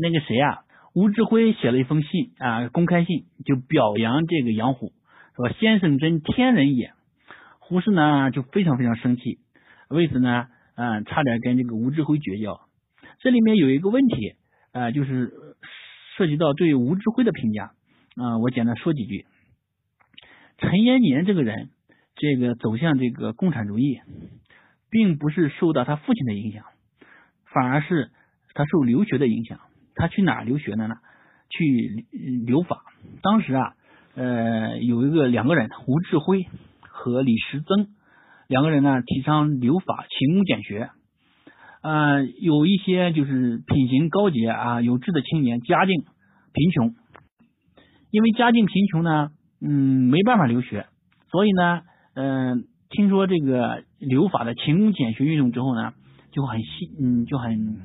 [0.00, 0.62] 那个谁啊？
[0.94, 4.92] 吴志辉写了一封信啊，公开信就表扬这个杨虎，
[5.34, 6.92] 说先生真天人也。
[7.58, 9.40] 胡适呢就非常非常生气，
[9.88, 12.60] 为此呢，嗯，差点跟这个吴志辉绝交。
[13.18, 14.36] 这里面有一个问题
[14.70, 15.32] 啊，就是
[16.16, 17.72] 涉及到对吴志辉的评价
[18.14, 19.26] 啊，我简单说几句。
[20.58, 21.70] 陈延年这个人，
[22.14, 23.98] 这个走向这个共产主义，
[24.94, 26.62] 并不是受到他父亲的影响，
[27.52, 28.12] 反而是
[28.54, 29.58] 他受留学的影响。
[29.96, 30.94] 他去哪留学的呢？
[31.50, 32.06] 去
[32.46, 32.78] 留法。
[33.20, 33.74] 当时啊，
[34.14, 36.46] 呃，有一个两个人，胡志辉
[36.80, 37.88] 和李时增
[38.46, 40.90] 两个人呢，提倡留法，勤工俭学。
[41.82, 46.04] 呃，有一些就是品行高洁啊、有志的青年，家境
[46.52, 46.94] 贫穷，
[48.12, 50.86] 因为家境贫穷呢，嗯，没办法留学，
[51.32, 51.82] 所以呢，
[52.14, 52.64] 嗯，
[52.96, 55.92] 听说这个留法的勤工俭学运动之后呢，
[56.30, 57.80] 就很希，嗯，就很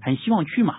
[0.00, 0.76] 很希望去嘛。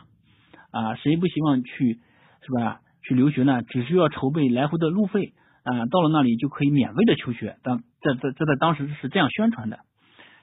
[0.72, 1.99] 啊，谁不希望去
[2.41, 2.80] 是吧？
[3.02, 3.64] 去留学呢？
[3.64, 5.34] 只需要筹备来回的路费
[5.64, 7.57] 啊，到了那里就可以免费的求学。
[7.64, 9.80] 当这这这在当时是这样宣传的。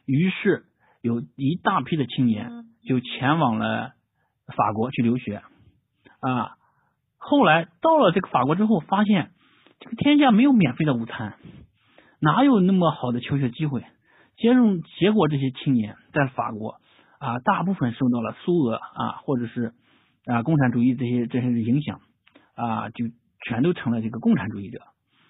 [0.05, 0.65] 于是
[1.01, 3.93] 有一大批的青年就前往了
[4.57, 5.43] 法国去留学
[6.21, 6.57] 啊。
[7.19, 9.31] 后来到了这个法国之后，发现
[9.79, 11.35] 这个天下没有免费的午餐，
[12.21, 13.85] 哪有那么好的求学机会？
[14.37, 16.81] 结果结果这些青年在法国
[17.19, 19.73] 啊，大部分受到了苏俄啊，或者是。
[20.29, 22.01] 啊，共产主义这些这些影响
[22.57, 23.05] 啊，就
[23.47, 24.81] 全都成了这个共产主义者。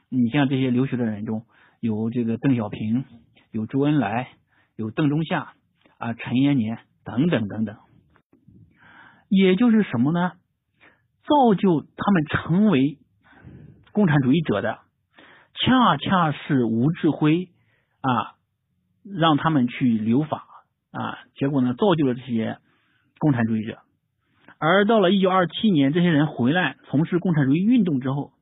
[0.08, 1.44] 你像这些留学的人中，
[1.80, 3.04] 有这个邓小平，
[3.50, 4.30] 有周恩来，
[4.74, 5.52] 有邓中夏
[5.98, 7.76] 啊，陈延年等等等等。
[9.28, 10.32] 也就是什么呢？
[11.24, 12.96] 造就他们成为
[13.92, 14.78] 共产主义者的，
[15.58, 17.48] 恰恰是吴志辉
[18.00, 18.36] 啊，
[19.04, 20.44] 让他们去留法
[20.92, 22.58] 啊，结果呢，造就了这些
[23.18, 23.78] 共产主义者。
[24.58, 28.32] 而到了一九二七年，这些人回来从事共产主义运动之后，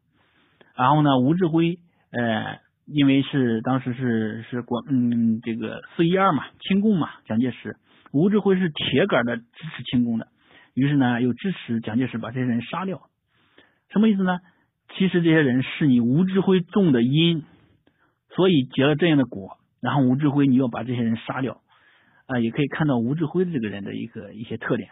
[0.77, 1.79] 然后呢，吴志辉
[2.11, 7.77] 呃，因为是当时是是国嗯这个四一二嘛，清共嘛，蒋介石，
[8.13, 9.45] 吴志辉是铁杆的支
[9.77, 10.29] 持清共的，
[10.75, 13.03] 于是呢，又支持蒋介石把这些人杀掉。
[13.91, 14.39] 什么意思呢？
[14.97, 17.45] 其实这些人是你吴志辉种的因，
[18.35, 19.59] 所以结了这样的果。
[19.81, 21.61] 然后吴志辉你要把这些人杀掉
[22.27, 24.89] 啊，也可以看到吴志辉这个人的一个一些特点。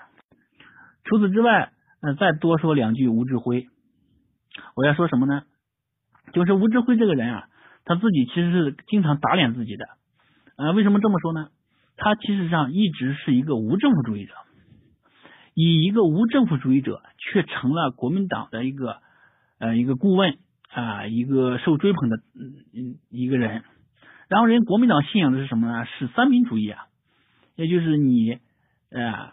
[1.05, 1.73] 除此之外，
[2.03, 3.69] 呃，再多说两句吴志辉。
[4.77, 5.45] 我要说什么呢？
[6.33, 7.49] 就是吴志辉这个人啊，
[7.85, 9.87] 他自己其实是经常打脸自己的。
[10.57, 11.49] 呃，为什么这么说呢？
[11.97, 14.35] 他其实上一直是一个无政府主义者，
[15.55, 19.01] 以一个无政府主义者却成了国民党的一个
[19.63, 20.37] 呃一个顾问
[20.69, 22.17] 啊，一个受追捧的
[22.75, 23.63] 嗯一个人。
[24.29, 25.87] 然后人国民党信仰的是什么呢？
[25.87, 26.87] 是三民主义啊，
[27.55, 28.39] 也就是你
[28.91, 29.31] 呃。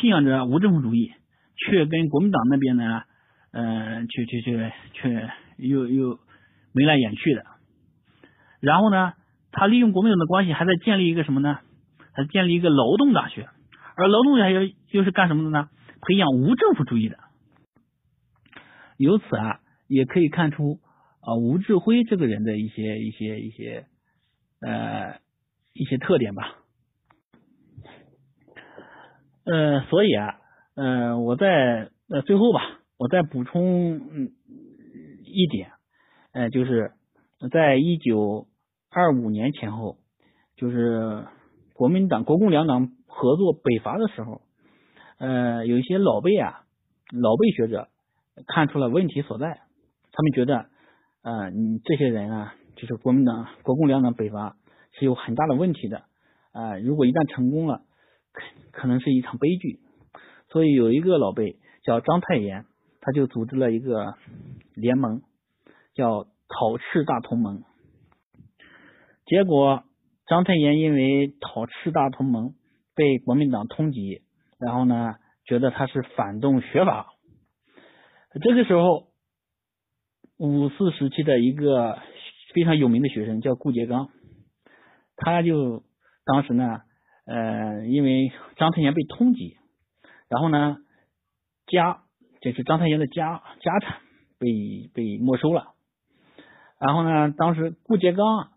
[0.00, 1.10] 信仰着无政府主义，
[1.56, 3.02] 却跟国民党那边呢，
[3.50, 6.20] 呃，去去去去又又
[6.72, 7.44] 眉来眼去的。
[8.60, 9.14] 然后呢，
[9.50, 11.58] 他利用国民党的关系，还在建立一个什么呢？
[12.12, 13.48] 还建立一个劳动大学。
[13.96, 15.68] 而劳动大学又是干什么的呢？
[16.02, 17.18] 培养无政府主义的。
[18.98, 20.80] 由此啊，也可以看出
[21.20, 23.86] 啊，吴志辉这个人的一些一些一些
[24.60, 25.20] 呃
[25.72, 26.58] 一些特点吧。
[29.44, 30.40] 呃，所以啊，
[30.74, 32.60] 呃，我在呃最后吧，
[32.98, 34.32] 我再补充嗯
[35.24, 35.70] 一点，
[36.32, 36.92] 呃，就是
[37.50, 38.46] 在一九
[38.90, 39.96] 二五年前后，
[40.56, 41.24] 就是
[41.72, 44.42] 国民党国共两党合作北伐的时候，
[45.18, 46.64] 呃，有一些老辈啊，
[47.12, 47.88] 老辈学者
[48.46, 49.60] 看出了问题所在，
[50.12, 50.66] 他们觉得，
[51.22, 54.56] 呃，你这些人啊，就是国民党国共两党北伐
[54.92, 56.04] 是有很大的问题的，
[56.52, 57.82] 啊，如果一旦成功了。
[58.70, 59.80] 可能是一场悲剧，
[60.50, 62.66] 所以有一个老辈叫章太炎，
[63.00, 64.14] 他就组织了一个
[64.76, 65.22] 联盟，
[65.92, 67.64] 叫讨赤大同盟。
[69.26, 69.82] 结果
[70.26, 72.54] 章太炎因为讨赤大同盟
[72.94, 74.22] 被国民党通缉，
[74.60, 77.08] 然后呢，觉得他是反动学法。
[78.40, 79.08] 这个时候，
[80.38, 81.98] 五四时期的一个
[82.54, 84.08] 非常有名的学生叫顾颉刚，
[85.16, 85.84] 他就
[86.24, 86.80] 当时呢。
[87.30, 89.58] 呃，因为章太炎被通缉，
[90.30, 90.78] 然后呢，
[91.66, 92.00] 家
[92.40, 93.98] 就是章太炎的家家产
[94.38, 95.74] 被被没收了，
[96.80, 98.52] 然后呢，当时顾颉刚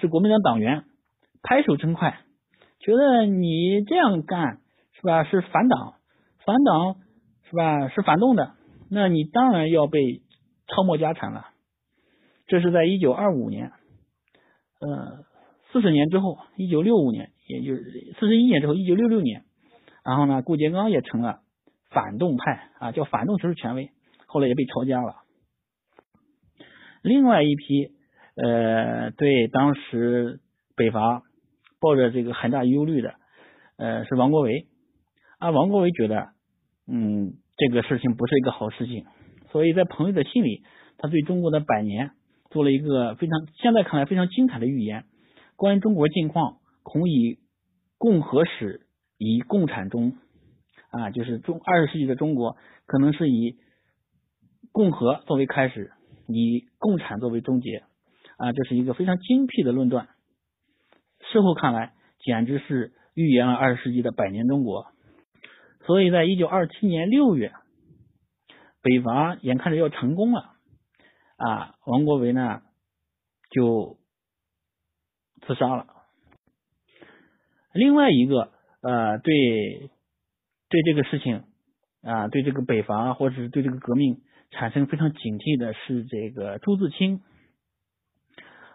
[0.00, 0.84] 是国民党党员，
[1.42, 2.18] 拍手称快，
[2.80, 4.60] 觉得你这样干
[4.94, 5.24] 是吧？
[5.24, 5.96] 是反党，
[6.46, 6.96] 反党
[7.50, 7.88] 是吧？
[7.90, 8.54] 是反动的，
[8.94, 10.22] 那你当然要被
[10.68, 11.48] 抄没家产了。
[12.46, 13.72] 这是在一九二五年，
[14.80, 15.24] 呃，
[15.72, 17.30] 四十年之后，一九六五年。
[17.46, 19.44] 也就是四十一年之后，一九六六年，
[20.02, 21.40] 然后呢，顾颉刚也成了
[21.90, 23.90] 反动派啊，叫反动就是权威，
[24.24, 25.16] 后来也被抄家了。
[27.02, 27.90] 另外一批
[28.34, 30.40] 呃，对当时
[30.74, 31.22] 北伐
[31.80, 33.14] 抱着这个很大忧虑的，
[33.76, 34.66] 呃，是王国维
[35.38, 35.50] 啊。
[35.50, 36.30] 王国维觉得，
[36.88, 39.04] 嗯，这个事情不是一个好事情，
[39.50, 40.62] 所以在朋友的心里，
[40.98, 42.10] 他对中国的百年
[42.50, 45.04] 做了一个非常现在看来非常精彩的预言，
[45.56, 46.58] 关于中国近况。
[46.86, 47.38] 恐以
[47.96, 48.86] 共和史
[49.16, 50.18] 以共产中
[50.90, 53.56] 啊，就是中二十世纪的中国可能是以
[54.70, 55.92] 共和作为开始，
[56.28, 57.84] 以共产作为终结
[58.36, 60.08] 啊，这是一个非常精辟的论断。
[61.32, 64.88] 事后看来，简直是预言了二十世纪的百年中国。
[65.86, 67.52] 所以在一九二七年六月，
[68.82, 70.52] 北伐眼看着要成功了
[71.36, 72.62] 啊，王国维呢
[73.50, 73.98] 就
[75.46, 75.86] 自杀了。
[77.72, 78.52] 另外一个
[78.82, 79.90] 呃，对
[80.68, 81.44] 对这个事情
[82.02, 87.20] 啊，对这个北伐或者是对这个革命产生非常警惕的是这个朱自清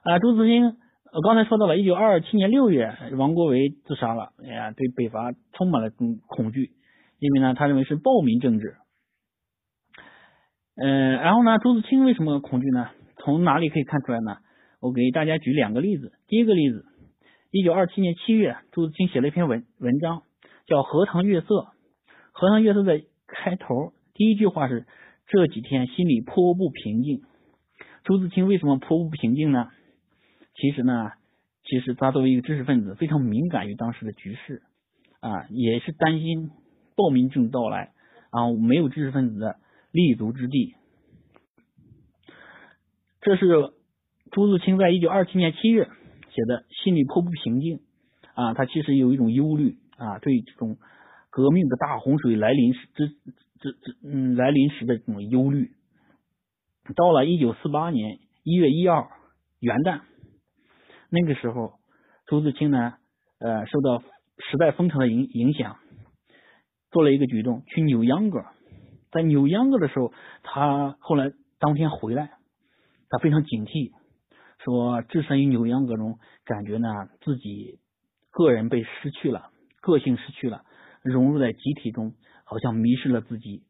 [0.04, 0.78] 啊，朱自清，
[1.14, 6.72] 我刚才说到了，一九二七年六月，王国维自杀了，哎呀，对北伐充满了恐恐惧，
[7.20, 8.76] 因为呢，他认为是暴民政治。
[10.76, 12.90] 嗯，然后呢，朱自清为什么恐惧呢？
[13.18, 14.38] 从哪里可以看出来呢？
[14.80, 16.86] 我给大家举两个例子，第一个例子。
[17.52, 20.24] 一九二七年七月，朱自清写了一篇文文章，
[20.68, 21.48] 叫《荷塘月色》。
[22.32, 24.86] 《荷塘月色》的开头第一句话是
[25.28, 27.24] ：“这几天心里颇不平静。”
[28.06, 29.68] 朱自清为什么颇不平静呢？
[30.56, 31.12] 其实呢，
[31.64, 34.62] 其实他作为一个知识分子，非常敏感于当时的局势
[35.20, 36.52] 啊，也是担心
[37.00, 37.94] 暴民政到来
[38.30, 39.56] 啊，没有知识分子的
[39.92, 40.76] 立足之地。
[43.22, 43.72] 这是
[44.32, 45.90] 朱自清在一九二七年七月。
[46.32, 47.82] 写的心里颇不平静
[48.36, 50.78] 啊，他其实有一种忧虑啊，对这种
[51.32, 55.72] 革命的大洪水来临时之之之嗯来临时的这种忧虑。
[56.96, 59.10] 到了一九四八年一月一二
[59.60, 60.02] 元旦，
[61.10, 61.80] 那个时候，
[62.28, 62.94] 朱自清呢，
[63.40, 64.00] 呃，受到
[64.38, 65.78] 时代风潮的影影响，
[66.92, 68.46] 做了一个举动，去扭秧歌。
[69.12, 70.14] 在扭秧歌的时候，
[70.44, 72.32] 他后来当天回来，
[73.10, 73.92] 他非常警惕，
[74.64, 76.88] 说置身于扭秧歌中，感觉呢
[77.22, 77.80] 自己
[78.32, 79.50] 个人被失去了，
[79.82, 80.64] 个性失去了，
[81.04, 82.14] 融入在集体中，
[82.44, 83.64] 好像迷失了自己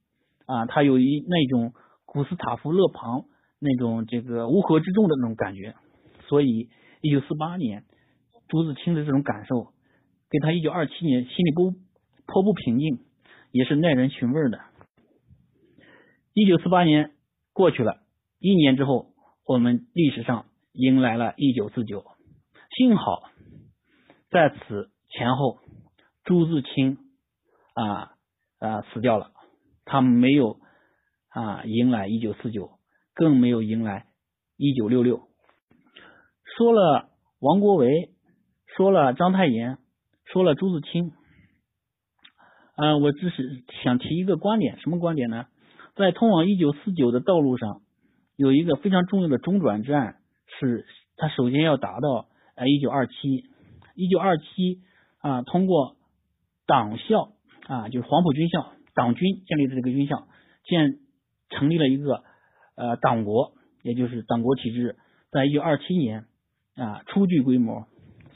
[0.45, 0.65] 啊。
[0.65, 1.73] 他有一那种
[2.05, 3.25] 古斯塔夫勒庞
[3.59, 5.75] 那种这个乌合之众的那种感觉，
[6.27, 6.69] 所以
[7.01, 7.83] 一九四八年
[8.49, 9.73] 朱自清的这种感受，
[10.29, 11.71] 给他一九二七年心里不
[12.25, 12.99] 颇不平静，
[13.51, 14.59] 也是耐人寻味的。
[16.33, 17.11] 一九四八年
[17.53, 18.01] 过去了，
[18.39, 19.13] 一年之后，
[19.45, 22.05] 我们历史上迎来了一九四九。
[22.77, 23.23] 幸好
[24.29, 25.57] 在此前后，
[26.23, 26.97] 朱自清
[27.73, 28.13] 啊
[28.59, 29.31] 啊死掉了，
[29.85, 30.59] 他没有
[31.29, 32.69] 啊迎来一九四九，
[33.13, 34.05] 更没有迎来
[34.55, 35.27] 一九六六。
[36.55, 37.09] 说了
[37.39, 38.11] 王国维，
[38.67, 39.77] 说了章太炎，
[40.25, 41.11] 说了朱自清，
[42.79, 45.47] 啊，我只是想提一个观点，什么观点呢？
[45.97, 47.81] 在通往一九四九的道路上，
[48.37, 50.15] 有一个非常重要的中转站，
[50.57, 50.85] 是
[51.17, 53.43] 它首先要达到呃一九二七，
[53.95, 54.79] 一九二七
[55.17, 55.97] 啊，通过
[56.65, 57.33] 党校
[57.67, 60.29] 啊，就是黄埔军校党军建立的这个军校，
[60.63, 60.99] 建
[61.49, 62.23] 成立了一个
[62.77, 63.51] 呃党国，
[63.83, 64.95] 也就是党国体制，
[65.31, 66.23] 在一九二七年
[66.77, 67.87] 啊初具规模，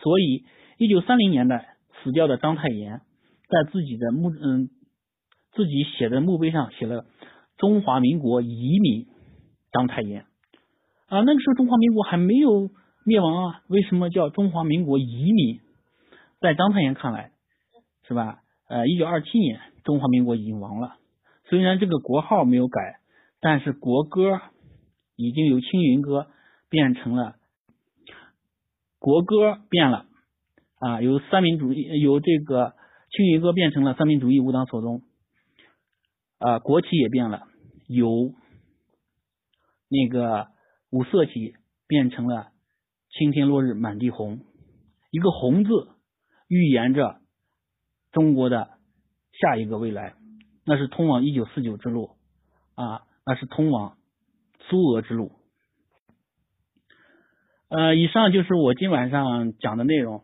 [0.01, 0.43] 所以
[0.77, 2.99] 一九三零年代死掉的章太炎，
[3.53, 4.69] 在自己的墓嗯
[5.53, 7.05] 自己写的墓碑上写了。
[7.55, 9.05] 中华民国移民
[9.71, 10.25] 章太炎
[11.07, 12.71] 啊，那个时候中华民国还没有
[13.05, 15.61] 灭亡啊，为什么叫中华民国移民？
[16.41, 17.31] 在章太炎看来，
[18.07, 18.39] 是吧？
[18.67, 20.95] 呃，一九二七年中华民国已经亡了，
[21.45, 22.99] 虽然这个国号没有改，
[23.39, 24.41] 但是国歌
[25.15, 26.27] 已经由青云歌
[26.69, 27.35] 变成了
[28.99, 30.07] 国歌变了
[30.79, 32.73] 啊，由三民主义由这个
[33.15, 35.03] 青云歌变成了三民主义无党所宗。
[36.39, 37.47] 啊，国旗也变了，
[37.87, 38.33] 由
[39.87, 40.47] 那个
[40.89, 41.53] 五色旗
[41.87, 42.49] 变成了
[43.11, 44.39] 青天落日满地红。
[45.11, 45.69] 一个“红”字
[46.47, 47.21] 预言着
[48.11, 48.71] 中国的
[49.31, 50.15] 下一个未来，
[50.65, 52.15] 那是通往一九四九之路
[52.73, 53.97] 啊，那是通往
[54.67, 55.33] 苏俄之路。
[57.69, 60.23] 呃，以上就是我今晚上讲的内容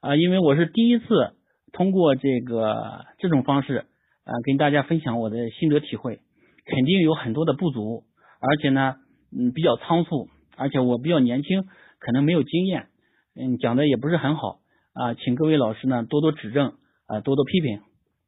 [0.00, 1.35] 啊，因为我是第一次
[1.76, 3.84] 通过这个这种方式。
[4.28, 6.18] 啊，跟大家分享我的心得体会，
[6.64, 8.02] 肯定有很多的不足，
[8.40, 8.96] 而且呢，
[9.30, 11.62] 嗯，比较仓促，而且我比较年轻，
[12.00, 12.88] 可能没有经验，
[13.36, 14.58] 嗯，讲的也不是很好
[14.94, 16.72] 啊，请各位老师呢多多指正
[17.06, 17.82] 啊，多多批评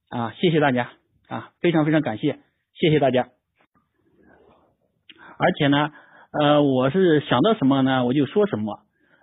[0.08, 0.92] 啊，谢谢大家
[1.26, 2.38] 啊，非常非常感谢，
[2.74, 3.30] 谢谢大家。
[5.36, 5.90] 而且呢，
[6.30, 8.78] 呃，我是想到什么呢，我就说什么，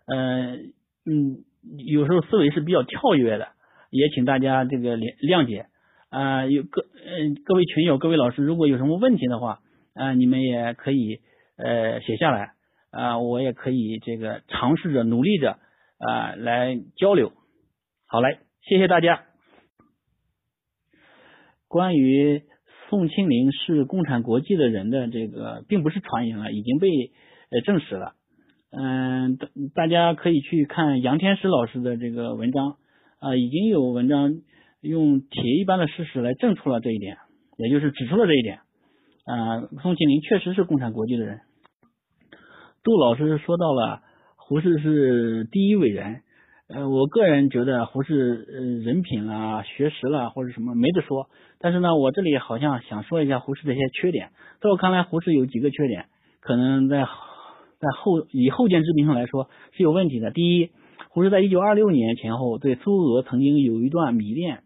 [0.07, 0.57] 呃，
[1.05, 1.45] 嗯，
[1.87, 3.47] 有时候思维是比较跳跃的，
[3.97, 5.67] 也请大家这个谅谅解。
[6.09, 9.59] 啊，有各嗯各位群友、各位老师，如果有什么问题的话，
[9.93, 11.19] 啊，你们也可以
[11.57, 12.53] 呃写下来
[12.91, 15.57] 啊，我也可以这个尝试着努力着
[15.97, 17.33] 啊来交流。
[18.07, 19.23] 好嘞，谢谢大家。
[21.67, 22.43] 关于
[22.87, 26.87] 宋庆龄是共产国际的人的这个，并不是传言了，已经被
[27.49, 28.13] 呃证实了。
[28.71, 32.77] 嗯，大大家可以去看杨天石老师的这个文章
[33.25, 34.41] 啊，已经有文章。
[34.81, 37.17] 用铁一般的事实来证出了这一点，
[37.57, 38.59] 也就是指出了这一点。
[39.25, 41.39] 啊，宋庆龄确实是共产国际的人。
[42.83, 44.03] 杜老师说到了
[44.35, 46.21] 胡适是第一伟人，
[46.67, 51.31] 呃，我个人觉得胡适呃人品啦、学识啦或者什么没得说。
[51.59, 54.29] 但是呢，我这里好像想说一下胡适的一些缺点。
[54.61, 56.05] 在我看来，胡适有几个缺点，
[56.41, 60.29] 可能在在后以后见之明上来说是有问题的。
[60.29, 60.69] 第一，
[61.15, 64.63] 胡适在一九二六年前后对苏俄曾经有一段迷恋。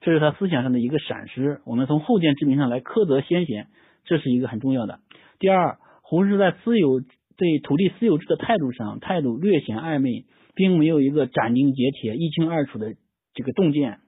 [0.00, 3.68] 这是他思想上的一个闪失，我们从后见之明上来苛责先贤，
[4.04, 4.98] 这是一个很重要的。
[5.38, 10.24] 第二，胡适在私有对土地私有制的态度上，态度略显暧昧，
[10.56, 12.96] 并没有一个斩钉截铁、一清二楚的
[13.32, 14.00] 这个洞见，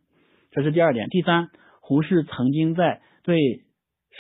[0.51, 1.07] 这是第二点。
[1.11, 1.51] 第三，
[1.81, 3.39] 胡适曾经在对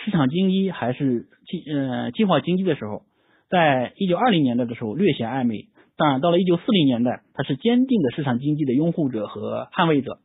[0.04, 3.02] 市场经济还是计呃计划经济的时候，
[3.50, 10.18] 在一九二零年代的时候略显暧昧，当然到了一九四零年代，他是坚定的市场经济的拥护者和捍卫者，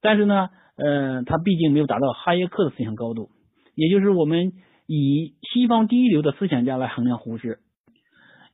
[0.00, 0.48] 但是呢。
[0.78, 3.30] 呃，他毕竟没有达到哈耶克的思想高度，
[3.74, 4.52] 也就是我们
[4.86, 7.60] 以西方第一流的思想家来衡量胡适，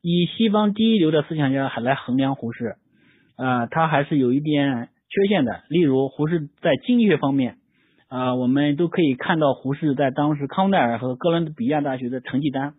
[0.02, 2.76] 以西方第一流的思想家还来衡量胡适，
[3.34, 5.62] 啊，他还是有一点缺陷的。
[5.68, 7.56] 例如，胡适在经济学方面，
[8.06, 12.74] 啊，我们都可以看到胡适在当时康奈尔和哥伦比亚大学的成绩单。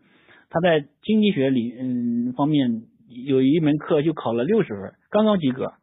[0.49, 2.83] 他在经济学里嗯方面
[3.25, 5.73] 有一门课就考了六十分，刚刚及格。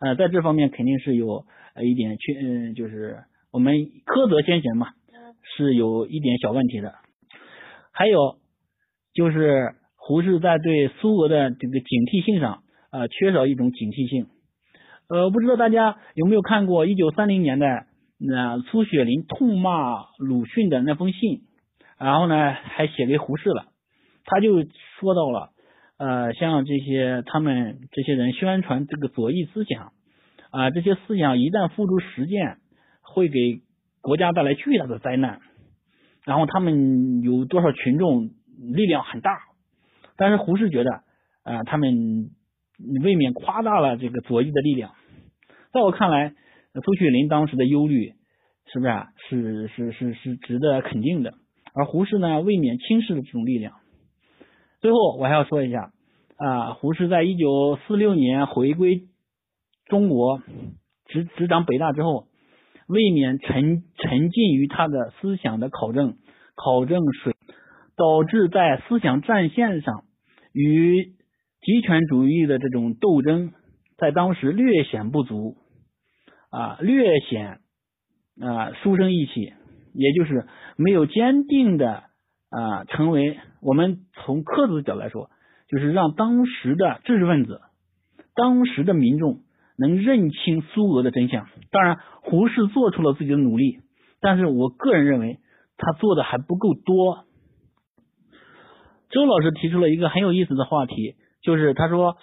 [0.00, 4.88] 呃，在这方面肯定是有呃一点缺，嗯，就是我们苛责先贤嘛，
[5.56, 6.94] 是有一点小问题的。
[7.92, 8.36] 还有
[9.14, 14.26] 就是胡适在对苏俄的这个警惕性上啊，缺少一种警惕性。
[15.08, 17.86] 呃，不知道大家有没有看过一九三零年代
[18.18, 21.42] 那苏雪林痛骂鲁迅的那封信，
[21.98, 23.66] 然后呢还写给胡适了，
[24.24, 24.64] 他就
[24.98, 25.50] 说到了，
[26.04, 29.92] 呃，像这些他们这些人宣传这个左翼思想
[30.50, 32.58] 啊，这些思想一旦付诸实践，
[33.00, 33.62] 会给
[34.02, 35.40] 国家带来巨大的灾难。
[36.24, 38.30] 然后他们有多少群众
[38.74, 39.38] 力量很大，
[40.16, 40.90] 但是胡适觉得
[41.42, 42.30] 啊，他们。
[43.04, 44.90] 未免夸大了这个左翼的力量，
[45.72, 46.34] 在我看来，
[46.84, 48.14] 苏雪林当时的忧虑
[48.66, 49.06] 是不是啊？
[49.28, 51.34] 是是是是值得肯定的。
[51.72, 53.74] 而胡适呢，未免轻视了这种力量。
[54.80, 55.92] 最后，我还要说一下
[56.44, 59.08] 啊，胡适在一九四六年回归
[59.86, 60.42] 中国，
[61.06, 62.26] 执执掌北大之后，
[62.86, 66.16] 未免沉沉浸于他的思想的考证
[66.54, 67.34] 考证水，
[67.96, 70.04] 导致在思想战线上
[70.52, 71.14] 与。
[71.66, 73.54] 极权主义的这种斗争
[73.96, 75.56] 在当时略显不足
[76.50, 77.60] 啊，略显
[78.38, 79.54] 啊书生意气，
[79.94, 80.46] 也就是
[80.76, 82.02] 没有坚定的
[82.50, 85.30] 啊成为我们从科子的角度来说，
[85.74, 87.60] 就是让当时的知识分子、
[88.36, 89.40] 当时的民众
[89.76, 91.48] 能认清苏俄的真相。
[91.72, 93.80] 当然，胡适做出了自己的努力，
[94.20, 95.40] 但是我个人认为
[95.76, 97.24] 他做的还不够多。
[99.10, 101.16] 周老师提出了一个很有意思的话题。
[101.42, 102.16] 就是他说，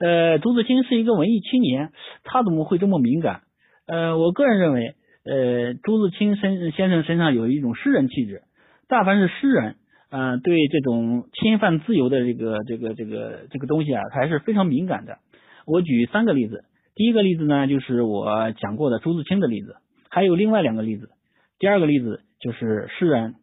[0.00, 1.92] 呃，朱自清是一个文艺青年，
[2.24, 3.42] 他怎么会这么敏感？
[3.86, 8.42] 呃，我个人认为，呃，朱自清身先生身上有一种诗人气质，
[8.88, 9.76] 但凡是诗人，
[10.10, 15.18] 呃，对这种侵犯自由的这个这个这个这个东西啊，还是非常敏感的。
[15.66, 16.64] 我举三个例子，
[16.94, 19.76] 第一个例子呢，就是我讲过的朱自清的例子，
[20.08, 21.10] 还有另外两个例子。
[21.58, 23.34] 第二个例子就是诗人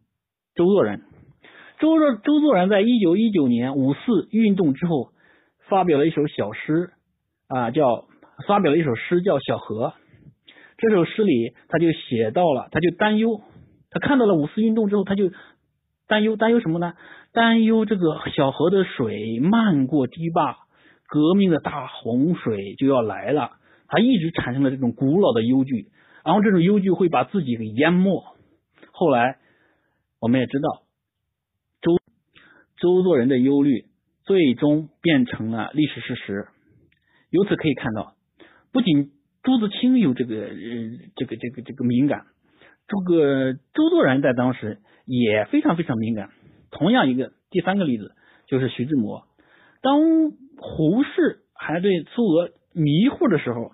[0.54, 1.02] 周作人，
[1.80, 5.10] 周作周作人在一九一九年五四运动之后。
[5.66, 6.90] 发表了一首小诗
[7.48, 8.04] 啊，叫
[8.46, 9.88] 发表了一首诗叫《小河》。
[10.76, 13.40] 这首诗里，他就写到了，他就担忧，
[13.90, 15.30] 他看到了五四运动之后，他就
[16.06, 16.94] 担忧，担忧什么呢？
[17.32, 20.56] 担忧这个小河的水漫过堤坝，
[21.06, 23.52] 革命的大洪水就要来了。
[23.88, 25.88] 他一直产生了这种古老的忧惧，
[26.24, 28.24] 然后这种忧惧会把自己给淹没。
[28.92, 29.38] 后来
[30.20, 30.82] 我们也知道，
[31.80, 31.98] 周
[32.78, 33.86] 周作人的忧虑。
[34.26, 36.46] 最终变成了历史事实。
[37.28, 38.14] 由此可以看到，
[38.72, 39.12] 不仅
[39.42, 40.50] 朱自清有这个呃
[41.14, 42.24] 这个这个这个敏感，
[42.86, 46.30] 这个周作人在当时也非常非常敏感。
[46.70, 48.12] 同样一个第三个例子
[48.46, 49.24] 就是徐志摩，
[49.82, 50.00] 当
[50.58, 53.72] 胡适还对苏俄迷糊的时候，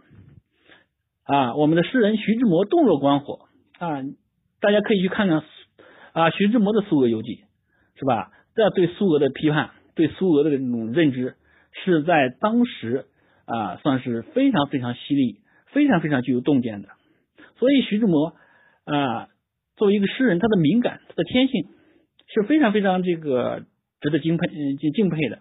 [1.25, 4.03] 啊，我们的诗人徐志摩洞若观火啊，
[4.61, 5.43] 大家可以去看看
[6.13, 7.37] 啊徐志摩的《苏俄游记》，
[7.99, 8.31] 是吧？
[8.55, 9.71] 这对苏俄的批判。
[9.95, 11.35] 对苏俄的这种认知
[11.73, 13.07] 是在当时
[13.45, 16.89] 啊，算是非常非常犀利、非常非常具有洞见的。
[17.59, 18.35] 所以徐志摩
[18.93, 19.29] 啊，
[19.77, 21.67] 作为一个诗人，他的敏感、他的天性
[22.27, 23.65] 是非常非常这个
[24.01, 24.49] 值得敬佩、
[24.79, 25.39] 敬敬佩的。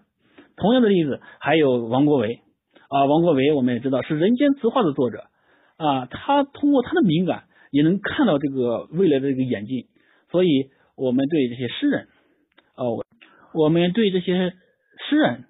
[0.55, 2.41] 同样的例子还有王国维
[2.89, 5.25] 啊，王国维我们也知道是《人间词话》的作者
[5.77, 9.87] 啊，他通过他的敏感也能看到这个未来的这个演进。
[10.31, 12.07] 所以我们对这些诗人
[12.75, 13.03] 哦。
[13.51, 14.53] 我们对这些
[15.09, 15.45] 诗人，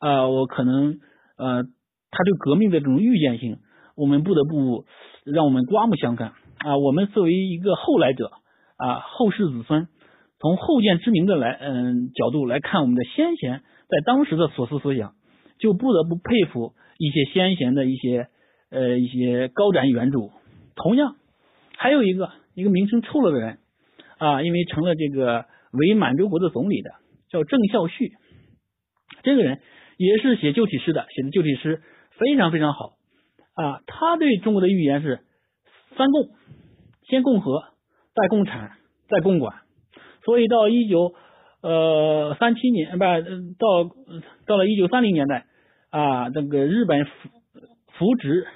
[0.00, 0.98] 啊，我可能
[1.38, 1.62] 呃，
[2.10, 3.58] 他对革命的这种预见性，
[3.94, 4.84] 我们不得不
[5.24, 6.32] 让我们刮目相看
[6.64, 6.78] 啊。
[6.78, 8.30] 我们作为一个后来者
[8.76, 9.88] 啊，后世子孙，
[10.38, 15.14] 从后见之明的来嗯角度来看我们的先贤在当时的所思所想，
[15.58, 18.28] 就不得不佩服一些先贤的一些
[18.70, 20.30] 呃一些高瞻远瞩。
[20.74, 21.16] 同样，
[21.76, 23.58] 还有一个一个名声臭了的人
[24.18, 26.90] 啊，因为成了这个伪满洲国的总理的。
[27.30, 28.10] 叫郑孝胥，
[29.22, 29.60] 这个人
[29.98, 31.80] 也是写旧体诗的，写的旧体诗
[32.18, 32.94] 非常非常好
[33.54, 33.78] 啊。
[33.86, 35.20] 他对中国的预言是
[35.96, 36.28] 三共：
[37.02, 37.64] 先共和，
[38.14, 38.72] 再共产，
[39.08, 39.56] 再共管。
[40.24, 41.14] 所以到一九
[41.62, 43.90] 呃三七年，不到
[44.46, 45.46] 到了一九三零年代
[45.90, 47.10] 啊，那个日本扶
[47.92, 48.46] 扶植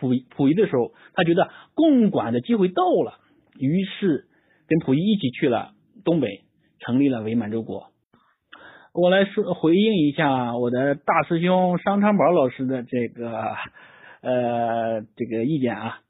[0.00, 3.18] 溥溥仪的时候，他觉得共管的机会到了，
[3.58, 4.26] 于是
[4.68, 5.72] 跟溥仪一起去了
[6.04, 6.42] 东北，
[6.80, 7.88] 成立了伪满洲国。
[8.94, 13.54] 我来说回应一下我的大师兄商昌宝老师的这个
[14.20, 16.00] 呃这个意见啊，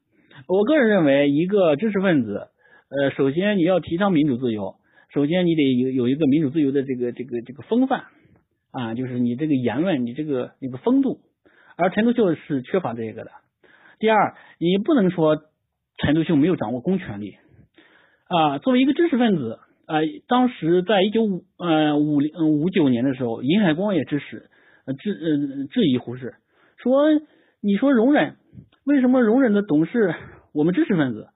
[0.47, 2.47] 我个人认为，一个知识分子，
[2.89, 4.75] 呃，首先你要提倡民主自由，
[5.13, 8.05] 首先你得有有一个民主自由的这个这个这个风范
[8.71, 11.19] 啊，就是你这个言论，你这个一个风度。
[11.75, 13.31] 而陈独秀是缺乏这个的。
[13.99, 15.37] 第二，你不能说
[15.97, 17.37] 陈独秀没有掌握公权力
[18.27, 18.59] 啊。
[18.59, 24.49] 作为一个知识分子啊，当时在一九五呃五零五九年的时候，尹海光也支持
[24.99, 26.35] 质呃质疑胡适，
[26.77, 27.05] 说
[27.61, 28.35] 你说容忍，
[28.85, 30.15] 为什么容忍的总是
[30.53, 31.29] 我们知识分子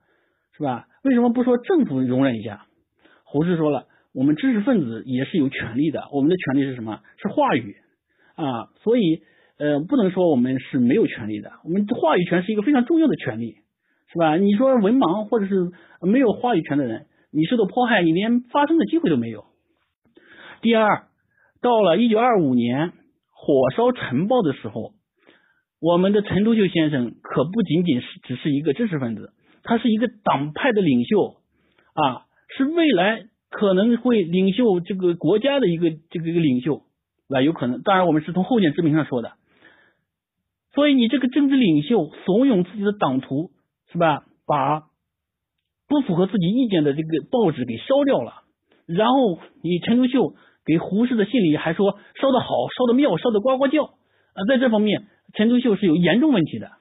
[0.58, 0.88] 是吧？
[1.04, 2.66] 为什么不说政府容忍一下？
[3.24, 7.02] 胡适说了，我们知识分子也是有权利的，我们的权利是什么？
[7.22, 7.76] 是话语
[8.36, 9.22] 啊，所以。
[9.60, 13.56] 呃，不能说我们是没有权利的，我们话语权是一个非常重要的权利，
[14.14, 14.38] 是吧？
[14.38, 19.46] 你说文盲或者是没有话语权的人，你受到迫害，你连发声的机会都没有。
[20.62, 21.08] 第二，
[21.60, 22.92] 到了一九二五年
[23.32, 24.92] 火烧晨报的时候，
[25.88, 29.32] 我们的陈独秀先生可不仅仅是只是一个知识分子，
[29.64, 31.38] 他是一个党派的领袖
[31.94, 32.26] 啊，
[32.58, 36.82] 是未来可能会领袖这个国家的一个这个一个领袖，
[37.30, 39.36] 啊，有可能，当然我们是从后见之明上说的。
[40.74, 43.52] 所以你这个政治领袖怂恿自己的党徒
[43.90, 44.26] 是吧？
[44.46, 44.88] 把
[45.88, 48.44] 不符合自己意见的这个报纸给烧掉了，
[48.88, 50.36] 然后你陈独秀
[50.66, 52.48] 给胡适的信里还说烧的好，
[52.78, 54.44] 烧的妙，烧的呱呱叫啊！
[54.50, 56.72] 在这方面，陈独秀是有严重问题的。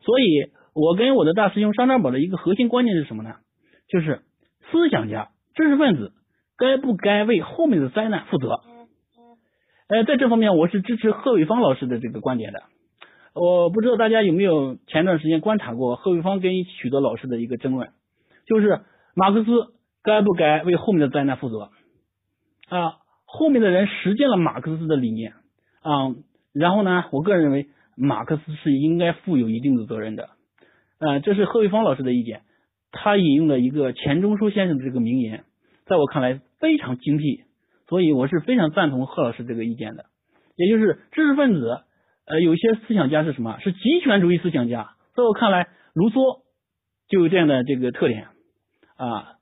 [0.00, 3.36] 所以我跟我的大师兄商张宝的一个核心观念是什么呢？
[3.88, 4.22] 就是
[4.70, 6.12] 思想家、知识分子
[6.56, 8.60] 该不该为后面的灾难负责？
[9.88, 12.62] 呃，在这方面我是支持贺卫方老师的这个观点的。
[13.34, 17.90] 我不知道大家有没有前段时间观察过贺卫方跟许多老师的一个争论，
[18.46, 18.80] 就是
[19.14, 19.50] 马克思
[20.02, 21.70] 该不该为后面的灾难负责
[22.68, 22.96] 啊？
[23.24, 25.34] 后面的人实践了马克思的理念
[25.82, 26.14] 啊，
[26.58, 30.30] 然后呢，我个人认为马克思是应该负有一定的责任的。
[30.98, 32.42] 呃，这是贺卫方老师的意见，
[32.90, 35.44] 他引用了一个钱钟书先生的这个名言，
[35.84, 37.44] 在我看来非常精辟。
[37.88, 40.06] 所以我是非常赞同贺老师这个意见的，
[40.56, 41.82] 也就是知识分子，
[42.26, 43.58] 呃，有些思想家是什么？
[43.60, 44.94] 是极权主义思想家。
[45.14, 46.40] 在我看来，卢梭
[47.08, 48.26] 就有这样的这个特点
[48.96, 49.34] 啊。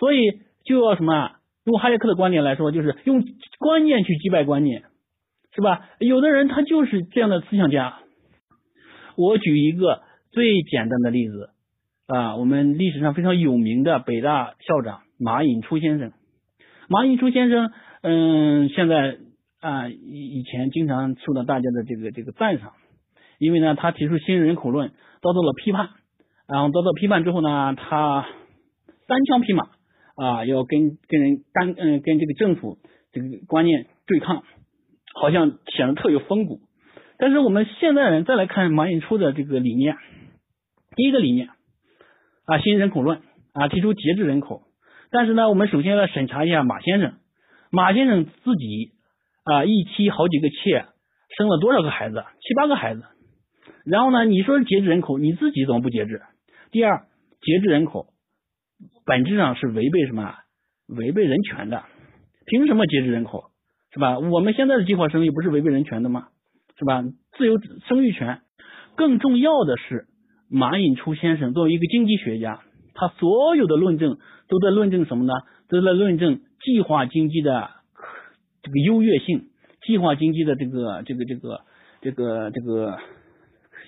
[0.00, 1.38] 所以就要什么啊？
[1.64, 3.22] 用哈耶克的观点来说，就是用
[3.58, 4.82] 观念去击败观念，
[5.56, 5.88] 是吧？
[5.98, 7.98] 有的人他就是这样的思想家。
[9.16, 11.48] 我举一个最简单的例子
[12.06, 16.12] 啊，我们历史上非常有名的北大校长马寅初先生。
[16.90, 17.72] 马寅初先生，
[18.02, 19.16] 嗯，现在
[19.60, 22.74] 啊，以以前经常受到大家的这个这个赞赏，
[23.38, 24.90] 因为呢，他提出新人口论
[25.22, 25.88] 遭到了批判，
[26.46, 28.26] 然后遭到批判之后呢，他
[29.08, 29.70] 单枪匹马
[30.16, 32.76] 啊，要跟跟人单嗯跟这个政府
[33.10, 34.44] 这个观念对抗，
[35.20, 36.60] 好像显得特有风骨。
[37.18, 39.96] 但是我们现代人再来看马寅初的这个理念，
[40.94, 41.48] 第一个理念
[42.44, 43.22] 啊，新人口论
[43.54, 44.62] 啊，提出节制人口。
[45.10, 47.14] 但是呢，我们首先要审查一下马先生。
[47.70, 48.92] 马先生自己
[49.44, 50.84] 啊，一妻好几个妾，
[51.36, 52.24] 生了多少个孩子？
[52.40, 53.02] 七八个孩子。
[53.84, 56.20] 然后呢，你说节制人口，你自己怎么不节制？
[56.70, 57.06] 第二，
[57.40, 58.08] 节制人口
[59.06, 60.34] 本质上是违背什么？
[60.88, 61.84] 违背人权的。
[62.46, 63.50] 凭什么节制人口？
[63.92, 64.18] 是吧？
[64.18, 66.28] 我们现在的计划生育不是违背人权的吗？
[66.78, 67.02] 是吧？
[67.36, 67.58] 自由
[67.88, 68.40] 生育权。
[68.94, 70.06] 更重要的是，
[70.48, 72.60] 马寅初先生作为一个经济学家。
[72.94, 74.18] 他所有的论证
[74.48, 75.32] 都在论证什么呢？
[75.68, 77.70] 都在论证计划经济的
[78.62, 79.48] 这个优越性，
[79.82, 81.60] 计划经济的这个这个这个
[82.00, 82.98] 这个这个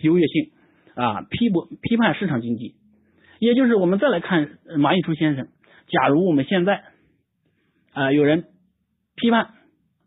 [0.03, 0.51] 优越性
[0.95, 2.75] 啊，批驳批判市场经济。
[3.39, 5.49] 也就是我们再来看马寅初先生，
[5.87, 6.85] 假如我们现在
[7.93, 8.45] 啊有人
[9.17, 9.55] 批判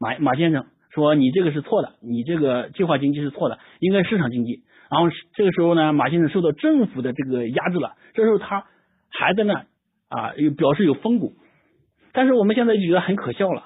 [0.02, 4.64] 马马先生说你这个是错的，你这个计划经济是错的，应该市场经济。
[4.90, 8.65] 然后这个时候呢，马先生受到政府的这个压制了，这时候他。
[9.14, 9.65] 还在那
[10.07, 11.34] 啊，有表示有风骨，
[12.14, 13.65] 但是我们现在就觉得很可笑了。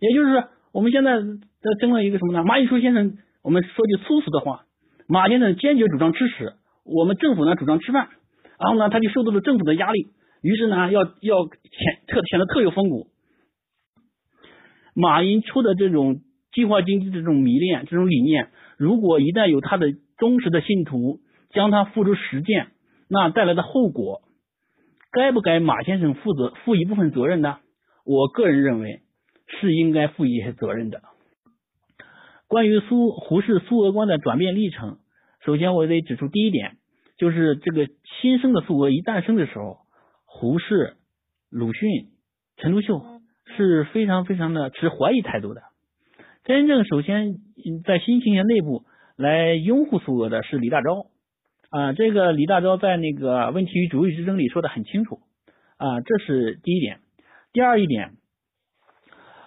[0.00, 2.42] 也就是说我们现在在争论一个什么呢？
[2.42, 4.64] 马寅初先生，我们说句粗俗的话，
[5.06, 6.54] 马先生坚决主张吃屎，
[6.86, 8.08] 我们政府呢主张吃饭，
[8.58, 10.06] 然后呢他就受到了政府的压力，
[10.40, 13.08] 于是呢要要显特显得特有风骨。
[14.94, 16.20] 马寅初的这种
[16.52, 21.20] 计划经济这种迷恋这种理念，如果一旦有他的忠实的信徒
[21.50, 22.68] 将它付诸实践，
[23.08, 24.22] 那带来的后果。
[25.10, 27.58] 该不该马先生负责负一部分责任呢？
[28.04, 29.00] 我个人认为
[29.46, 31.02] 是应该负一些责任的。
[32.48, 34.98] 关于苏胡适苏俄观的转变历程，
[35.44, 36.78] 首先我得指出第一点，
[37.18, 37.88] 就是这个
[38.20, 39.80] 新生的苏俄一诞生的时候，
[40.24, 40.94] 胡适、
[41.50, 42.06] 鲁迅、
[42.56, 42.98] 陈独秀
[43.46, 45.62] 是非常非常的持怀疑态度的。
[46.44, 47.34] 真正首先
[47.84, 48.84] 在新青年内部
[49.16, 51.06] 来拥护苏俄的是李大钊
[51.70, 55.20] 啊，这个李大钊在那个《问题与主义之争》里说的很清楚
[55.76, 56.98] 啊，这是第一点。
[57.52, 58.12] 第二一点，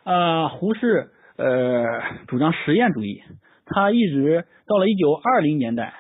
[0.04, 3.24] 啊，胡适呃主张实验主义，
[3.66, 5.94] 他一直到了一九二零年代，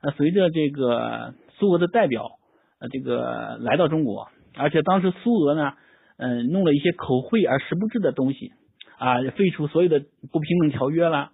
[0.00, 2.38] 呃，随着这个苏俄的代表
[2.80, 5.74] 呃这个来到中国，而且当时苏俄呢，
[6.16, 8.52] 嗯，弄了一些口惠而实不至的东西
[8.98, 11.32] 啊，废除所有的不平等条约啦，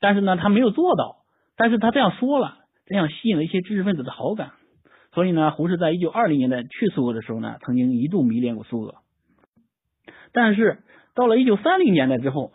[0.00, 1.16] 但是呢，他没有做到，
[1.56, 4.52] 但是他这样说了，这样吸引了一些知识分子的好感，
[5.14, 8.96] 所以呢，胡适在一九二零年代去苏俄的时候呢，曾经一度迷恋过苏俄。
[10.32, 10.78] 但是
[11.14, 12.52] 到了一九三零年代之后，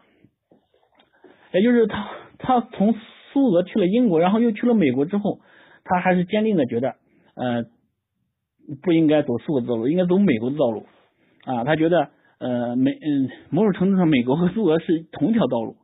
[1.51, 2.95] 也就是他他从
[3.33, 5.39] 苏俄去了英国，然后又去了美国之后，
[5.83, 6.95] 他还是坚定的觉得，
[7.35, 7.63] 呃，
[8.81, 10.85] 不应该走苏俄的道路，应该走美国的道路
[11.45, 11.63] 啊。
[11.63, 12.09] 他觉得，
[12.39, 15.77] 呃，美嗯，某种程度上，美国和苏俄是同一条道路。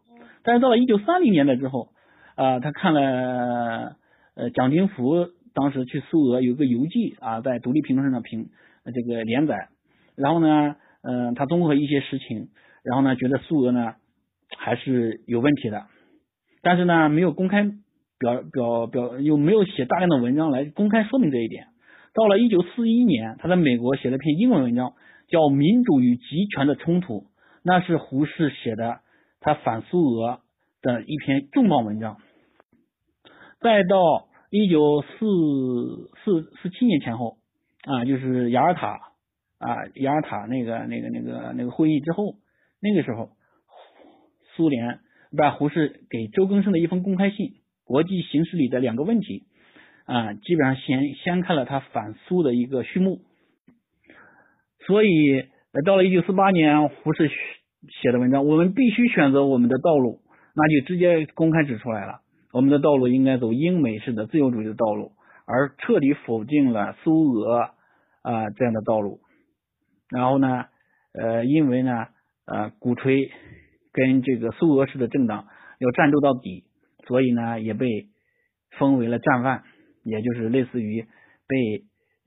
[0.43, 1.89] 但是到了一九三零年代之后，
[2.35, 3.95] 啊，他看了
[4.35, 8.49] 呃蒋经福当时去苏俄有个游记啊，在独立评论上评
[8.93, 9.69] 这个连载，
[10.15, 10.75] 然后呢。
[11.03, 12.49] 嗯，他综合一些实情，
[12.83, 13.95] 然后呢，觉得苏俄呢
[14.55, 15.87] 还是有问题的，
[16.61, 17.63] 但是呢，没有公开
[18.19, 21.65] 表表表，又没有写大量的文章来公开说明这一点。
[22.13, 24.93] 到了一九四一年，他在美国写了篇英文文章，
[25.31, 27.21] 叫《民主与集权的冲突》，
[27.63, 28.99] 那是胡适写的，
[29.39, 30.41] 他反苏俄
[30.81, 32.17] 的一篇重磅文章。
[33.61, 37.37] 再到一九四四四七年前后
[37.85, 39.07] 啊，就是雅尔塔。
[39.63, 42.33] 啊，雅尔塔那个、那个、那个、那个会议之后，
[42.81, 43.29] 那个时候，
[44.55, 45.01] 苏联
[45.37, 47.53] 把胡适给周更生的一封公开信，
[47.83, 49.43] 国际形势里的两个问题
[50.05, 53.21] 啊，基本上掀掀开了他反苏的一个序幕。
[54.87, 55.45] 所以
[55.85, 57.29] 到了一九四八年，胡适
[58.01, 60.21] 写的文章，我们必须选择我们的道路，
[60.55, 62.21] 那就直接公开指出来了，
[62.51, 65.11] 我们的道路应该走英美式的自由主义的道路，
[65.45, 67.69] 而彻底否定了苏俄
[68.21, 69.19] 啊这样的道路。
[70.09, 70.65] 然后呢，
[71.13, 72.07] 呃，因为呢，
[72.45, 73.31] 呃，鼓吹
[73.93, 75.47] 跟这个苏俄式的政党
[75.79, 76.65] 要战斗到底，
[77.07, 78.07] 所以呢，也被
[78.77, 79.63] 封为了战犯，
[80.03, 81.03] 也就是类似于
[81.47, 81.85] 被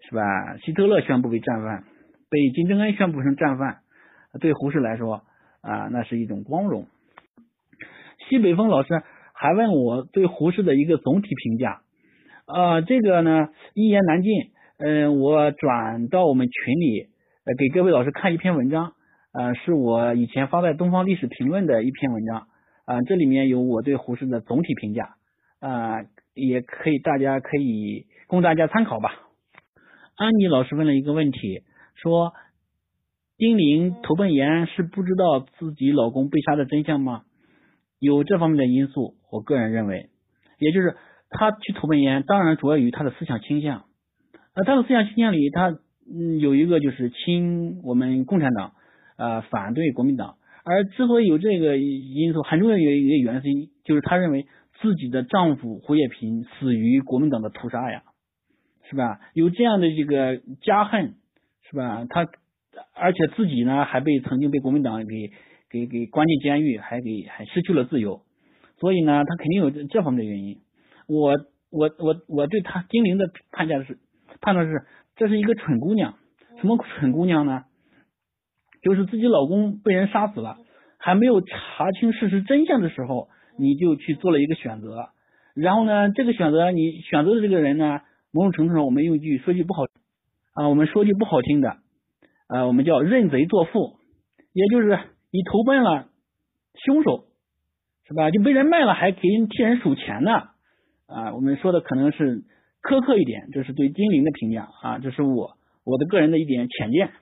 [0.08, 0.56] 是吧？
[0.64, 1.84] 希特勒宣布为战犯，
[2.34, 3.78] 被金正恩宣布成战犯，
[4.40, 5.22] 对胡适来说
[5.60, 6.88] 啊，那是一种光荣。
[8.28, 9.04] 西北风老师
[9.34, 11.82] 还问我对胡适的一个总体评价，
[12.46, 14.32] 啊，这个呢一言难尽，
[14.78, 17.06] 嗯，我转到我们群里。
[17.46, 18.94] 呃，给各位老师看一篇文章，
[19.32, 22.48] 呃，是我以前发在《东方历史评论》的一篇文章，
[22.86, 25.14] 啊，这里面有我对胡适的总体评价，
[25.60, 26.02] 啊，
[26.34, 29.10] 也可以大家可以供大家参考吧。
[30.16, 31.64] 安妮老师问了一个问题，
[32.04, 32.34] 说
[33.38, 37.22] 丁玲投奔延安是不知道自己老公被杀的真相吗？
[37.98, 40.10] 有这方面的因素，我个人认为，
[40.58, 40.96] 也就是
[41.30, 43.86] 她去投奔延安，当然主要与她的思想倾向，
[44.52, 45.78] 呃，她的思想倾向里，她。
[46.06, 48.74] 嗯，有一个就是亲我们共产党，
[49.16, 50.36] 呃，反对国民党。
[50.62, 54.46] 而之所以有这个因素，很重要的一个原因就是她认为
[54.82, 58.02] 自己的丈夫胡叶平死于国民党的屠杀呀，
[58.90, 59.18] 是吧？
[59.32, 61.14] 有这样的这个家恨，
[61.68, 62.04] 是吧？
[62.08, 62.26] 他
[62.94, 65.30] 而且自己呢还被曾经被国民党给
[65.70, 68.22] 给给关进监狱，还给还失去了自由，
[68.78, 70.58] 所以呢，他肯定有这方面的原因。
[71.08, 71.34] 我
[71.70, 73.98] 我我我对他精灵的判价是
[74.40, 74.84] 判断是。
[75.16, 76.16] 这是一个蠢姑娘，
[76.60, 77.66] 什么蠢姑娘呢？
[78.82, 80.56] 就是自己老公被人杀死了，
[80.98, 85.10] 还没有查清事实真相的时候，你就去做了一个选择。
[85.54, 88.00] 然后呢，这个选择你选择的这个人呢，
[88.32, 89.84] 某种程度上我们用句说句不好
[90.54, 91.76] 啊，我们说句不好听的，
[92.48, 93.98] 呃，我们叫认贼作父，
[94.52, 94.98] 也就是
[95.30, 96.08] 你投奔了
[96.74, 97.24] 凶手，
[98.08, 98.30] 是吧？
[98.30, 100.32] 就被人卖了，还给人替人数钱呢
[101.06, 102.44] 啊，我们说的可能是。
[102.84, 105.56] 苛刻一点，这是对金陵的评价啊，这是我
[105.86, 107.12] 我的个人的一点浅见。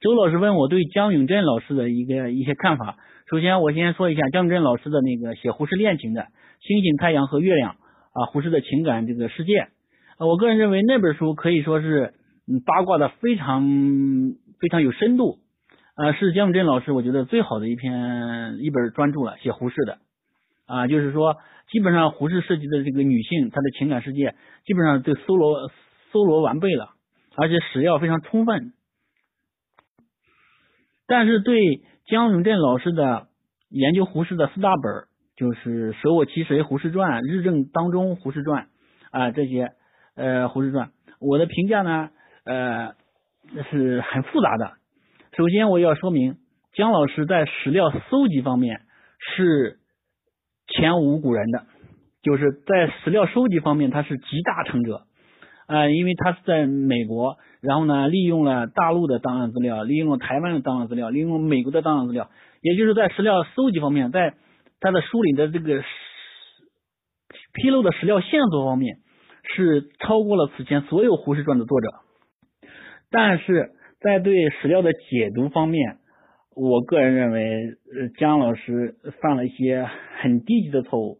[0.00, 2.98] 周老师问我对江永镇老师的一个一些看法。
[3.30, 6.22] 首先，我先说一下江永镇老师的那个写胡适恋情的
[6.66, 9.68] 《星星、太阳和月亮》啊，胡适的情感这个世界。
[10.18, 12.14] 啊我个人认为那本书可以说是
[12.46, 13.62] 嗯八卦的非常
[14.60, 15.38] 非常有深度
[15.94, 19.98] 啊，是姜永镇老师我觉得最好的一篇一本专著了，写胡适的
[20.66, 21.36] 啊，就是说。
[21.72, 24.34] 基本上胡适涉及的这个女性，她的情感世界
[24.66, 25.70] 基本上都搜罗
[26.12, 26.90] 搜罗完备了，
[27.36, 28.74] 而且史料非常充分。
[31.06, 33.28] 但是对姜永镇老师的
[33.70, 38.64] 研究胡适的四大本，就是《舍我其谁》《胡适传》《日正当中》《胡适传》
[39.10, 39.72] 啊这些
[40.16, 40.86] 呃《胡适传》，
[41.20, 42.10] 我的评价呢
[42.44, 42.94] 呃
[43.70, 44.72] 是很复杂的。
[45.36, 46.36] 首先我要说明，
[46.74, 48.80] 江老师在史料搜集方面
[49.36, 49.78] 是。
[50.66, 51.66] 前无古人的，
[52.22, 55.02] 就是在史料收集方面他是集大成者，
[55.68, 62.30] 呃，因为他是在美国，然后呢利用了大陆的档案资料，利用了台湾的档案资料，利用了美国的档案资料，
[62.62, 64.34] 也就是在史料搜集方面，在
[64.80, 65.82] 他的书里的这个
[67.52, 68.96] 披露的史料线索方面
[69.44, 71.88] 是超过了此前所有胡适传的作者，
[73.10, 75.98] 但是在对史料的解读方面。
[76.56, 79.88] 我个人认为，呃，姜老师犯了一些
[80.20, 81.18] 很低级的错误，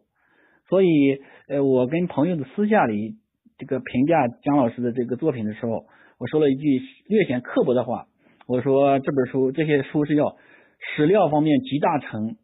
[0.69, 1.19] 所以，
[1.49, 3.17] 呃，我跟朋友的私下里
[3.59, 5.87] 这个评价姜老师的这个作品的时候，
[6.21, 8.07] 我说了一句略显刻薄的话，
[8.47, 10.37] 我说这本书这些书是要
[10.95, 12.37] 史料方面集大成，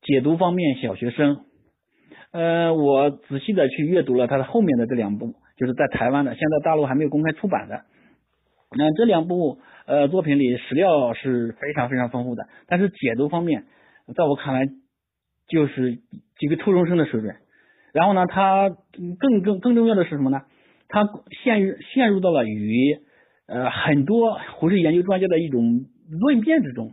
[0.00, 1.44] 解读方面小学生。
[2.32, 7.84] 呃，我仔细的去阅读了他的后面的这两部，就是在台湾的，现在大陆还没有公开出版的，
[8.76, 9.58] 那这两部。
[9.84, 13.64] 呃，作品里史料是非常非常丰富的，但是解读方面，
[14.14, 14.68] 在我看来
[15.48, 15.96] 就是
[16.38, 17.34] 几个初中生的水准。
[17.92, 18.70] 然后呢，他
[19.18, 20.42] 更更更重要的是什么呢？
[20.88, 21.08] 他
[21.42, 23.00] 陷入陷入到了与
[23.48, 26.92] 呃很多胡适研究专家的一种论辩之中。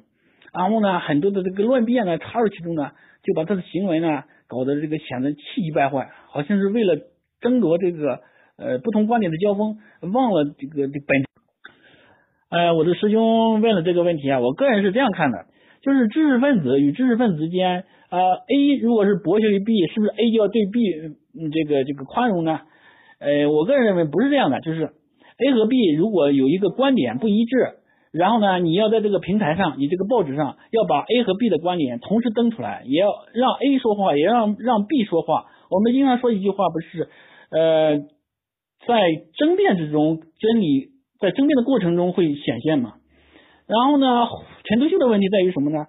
[0.51, 6.97] 然后呢，很多的这个论辩呢插入其中呢，就把他的行为呢搞得这个显得气急败坏，好像是为了
[7.39, 8.19] 争夺这个
[8.57, 9.77] 呃不同观点的交锋，
[10.11, 11.23] 忘了这个这本。
[12.49, 15.45] 呃，我的师兄问了这个问题啊，我个人是这样看的，
[15.84, 20.81] 就是知识分子与知识分子之间，呃，A 如果是博学于 B，是不是 A 就要对 B
[21.53, 22.61] 这个这个宽容呢？
[23.19, 27.55] 呃，我个人认为不是这样的，就是 A 和 B 如果有一个观点不一致，
[28.11, 35.45] 然后呢，你要在这个平台上，你这个报纸上要把 A 和 B 的观点同时登出来，也要让 A 说话，也让让 B 说话。
[35.69, 37.10] 我们经常说一句话，不是
[37.52, 37.98] 呃，
[38.88, 39.02] 在
[39.38, 40.98] 争辩之中，真理。
[41.19, 42.94] 在争辩的过程中会显现嘛？
[43.68, 44.26] 然后呢，
[44.64, 45.88] 陈独秀的问题在于什么呢？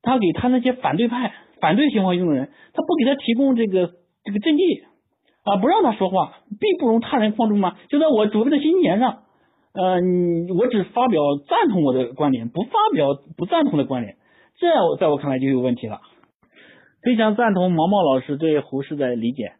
[0.00, 3.90] 他给他那些反对派、反对新华运动人，他不给他提供这个
[4.24, 4.62] 这个阵地
[5.44, 7.76] 啊，不让他说话，并不容他人放纵吗？
[7.90, 9.24] 就在我准备的心言上，
[9.76, 10.00] 呃，
[10.58, 14.16] 我只发表赞同我的观点，不发表不赞同的观点，
[14.58, 16.00] 这样在我看来就有问题了。
[17.02, 19.52] 非常赞同毛毛老师对胡适的理解，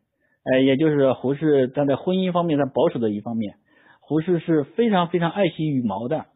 [0.44, 3.56] 呃，也就是胡适站在婚姻方面他保守的一方面。
[4.00, 6.26] 胡适是非常非常爱惜羽毛的，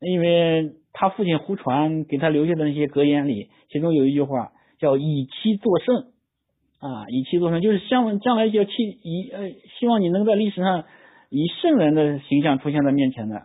[0.00, 5.96] 因为他父亲胡传给他留下的那些格言里，其中有一句话叫“以妻作圣”，
[6.78, 8.70] 啊，以妻作圣就是将将来要妻
[9.02, 9.50] 以呃，
[9.80, 10.84] 希望你能在历史上
[11.30, 13.42] 以圣人的形象出现在面前的，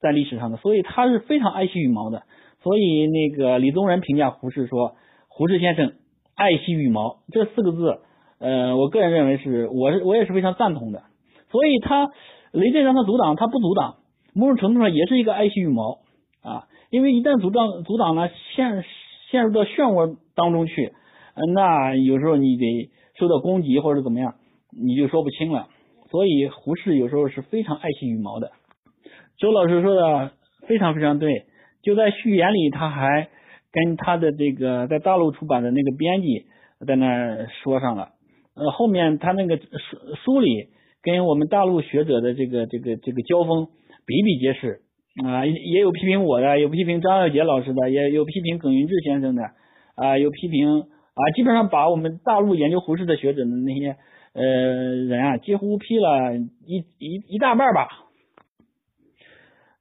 [0.00, 2.22] 在历史上的，所以他是非常爱惜羽毛的。
[2.62, 4.96] 所以那个李宗仁评价胡适说
[5.28, 5.94] ：“胡适先生
[6.34, 7.98] 爱惜羽毛”这四个字，
[8.38, 11.02] 呃，我个人认为是我是我也是非常赞同的。
[11.50, 12.10] 所以他。
[12.54, 13.96] 雷震让他阻挡，他不阻挡，
[14.32, 15.98] 某种程度上也是一个爱惜羽毛
[16.40, 16.68] 啊。
[16.88, 18.84] 因为一旦阻挡阻挡了，陷
[19.28, 20.92] 陷入到漩涡当中去，
[21.52, 24.36] 那有时候你得受到攻击或者怎么样，
[24.70, 25.66] 你就说不清了。
[26.14, 28.52] 所以胡适有时候是非常爱惜羽毛的。
[29.36, 30.30] 周老师说的
[30.68, 31.46] 非常非常对，
[31.82, 33.30] 就在序言里，他还
[33.72, 36.46] 跟他的这个在大陆出版的那个编辑
[36.86, 38.10] 在那说上了。
[38.54, 39.64] 呃，后面他那个书
[40.24, 40.68] 书里。
[41.06, 43.66] 跟我们大陆学者的这个这个这个交锋
[44.06, 44.80] 比比皆是
[45.22, 49.42] 啊，也有批评我的，有批评张耀杰老师的，也有批评耿云志先生的
[49.96, 53.98] 啊，有批评啊，基本上把我们大陆研究胡适的学者的那些
[54.34, 57.88] 呃人啊，几乎批了一一一大半吧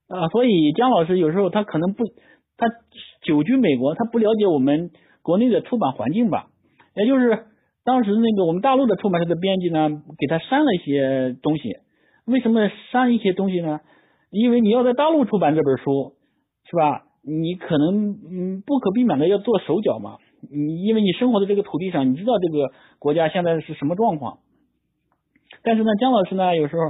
[0.08, 2.06] 啊，所以姜老师有时候他可能不，
[2.58, 2.68] 他
[3.22, 6.48] 久居美国，他不了解我们国内的出版环境吧，
[6.96, 7.48] 也就是。
[7.86, 11.64] 当时那个我们大陆的出版社的编辑呢，给他删了一些东西。
[12.24, 13.82] 为什么删一些东西呢？
[14.30, 16.14] 因为你要在大陆出版这本书，
[16.64, 17.04] 是吧？
[17.28, 20.16] 你可能嗯不可避免的要做手脚嘛。
[20.50, 24.40] 你因为你生活在这个土地上，你知道这个国家现在是什么状况。
[25.62, 26.84] 但是呢，姜老师呢，有时候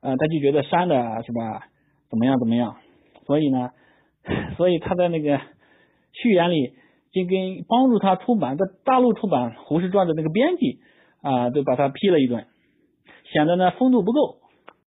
[0.00, 0.94] 呃他就觉得删的
[1.24, 1.68] 是吧，
[2.08, 2.76] 怎么样怎么样，
[3.26, 3.70] 所以呢，
[4.56, 5.40] 所以他在那个
[6.12, 6.72] 序言里。
[7.12, 10.80] 就跟帮助他出版的大陆出版《胡适传》的那个编辑
[11.22, 12.44] 啊，都把他批了一顿，
[13.32, 14.36] 显得呢风度不够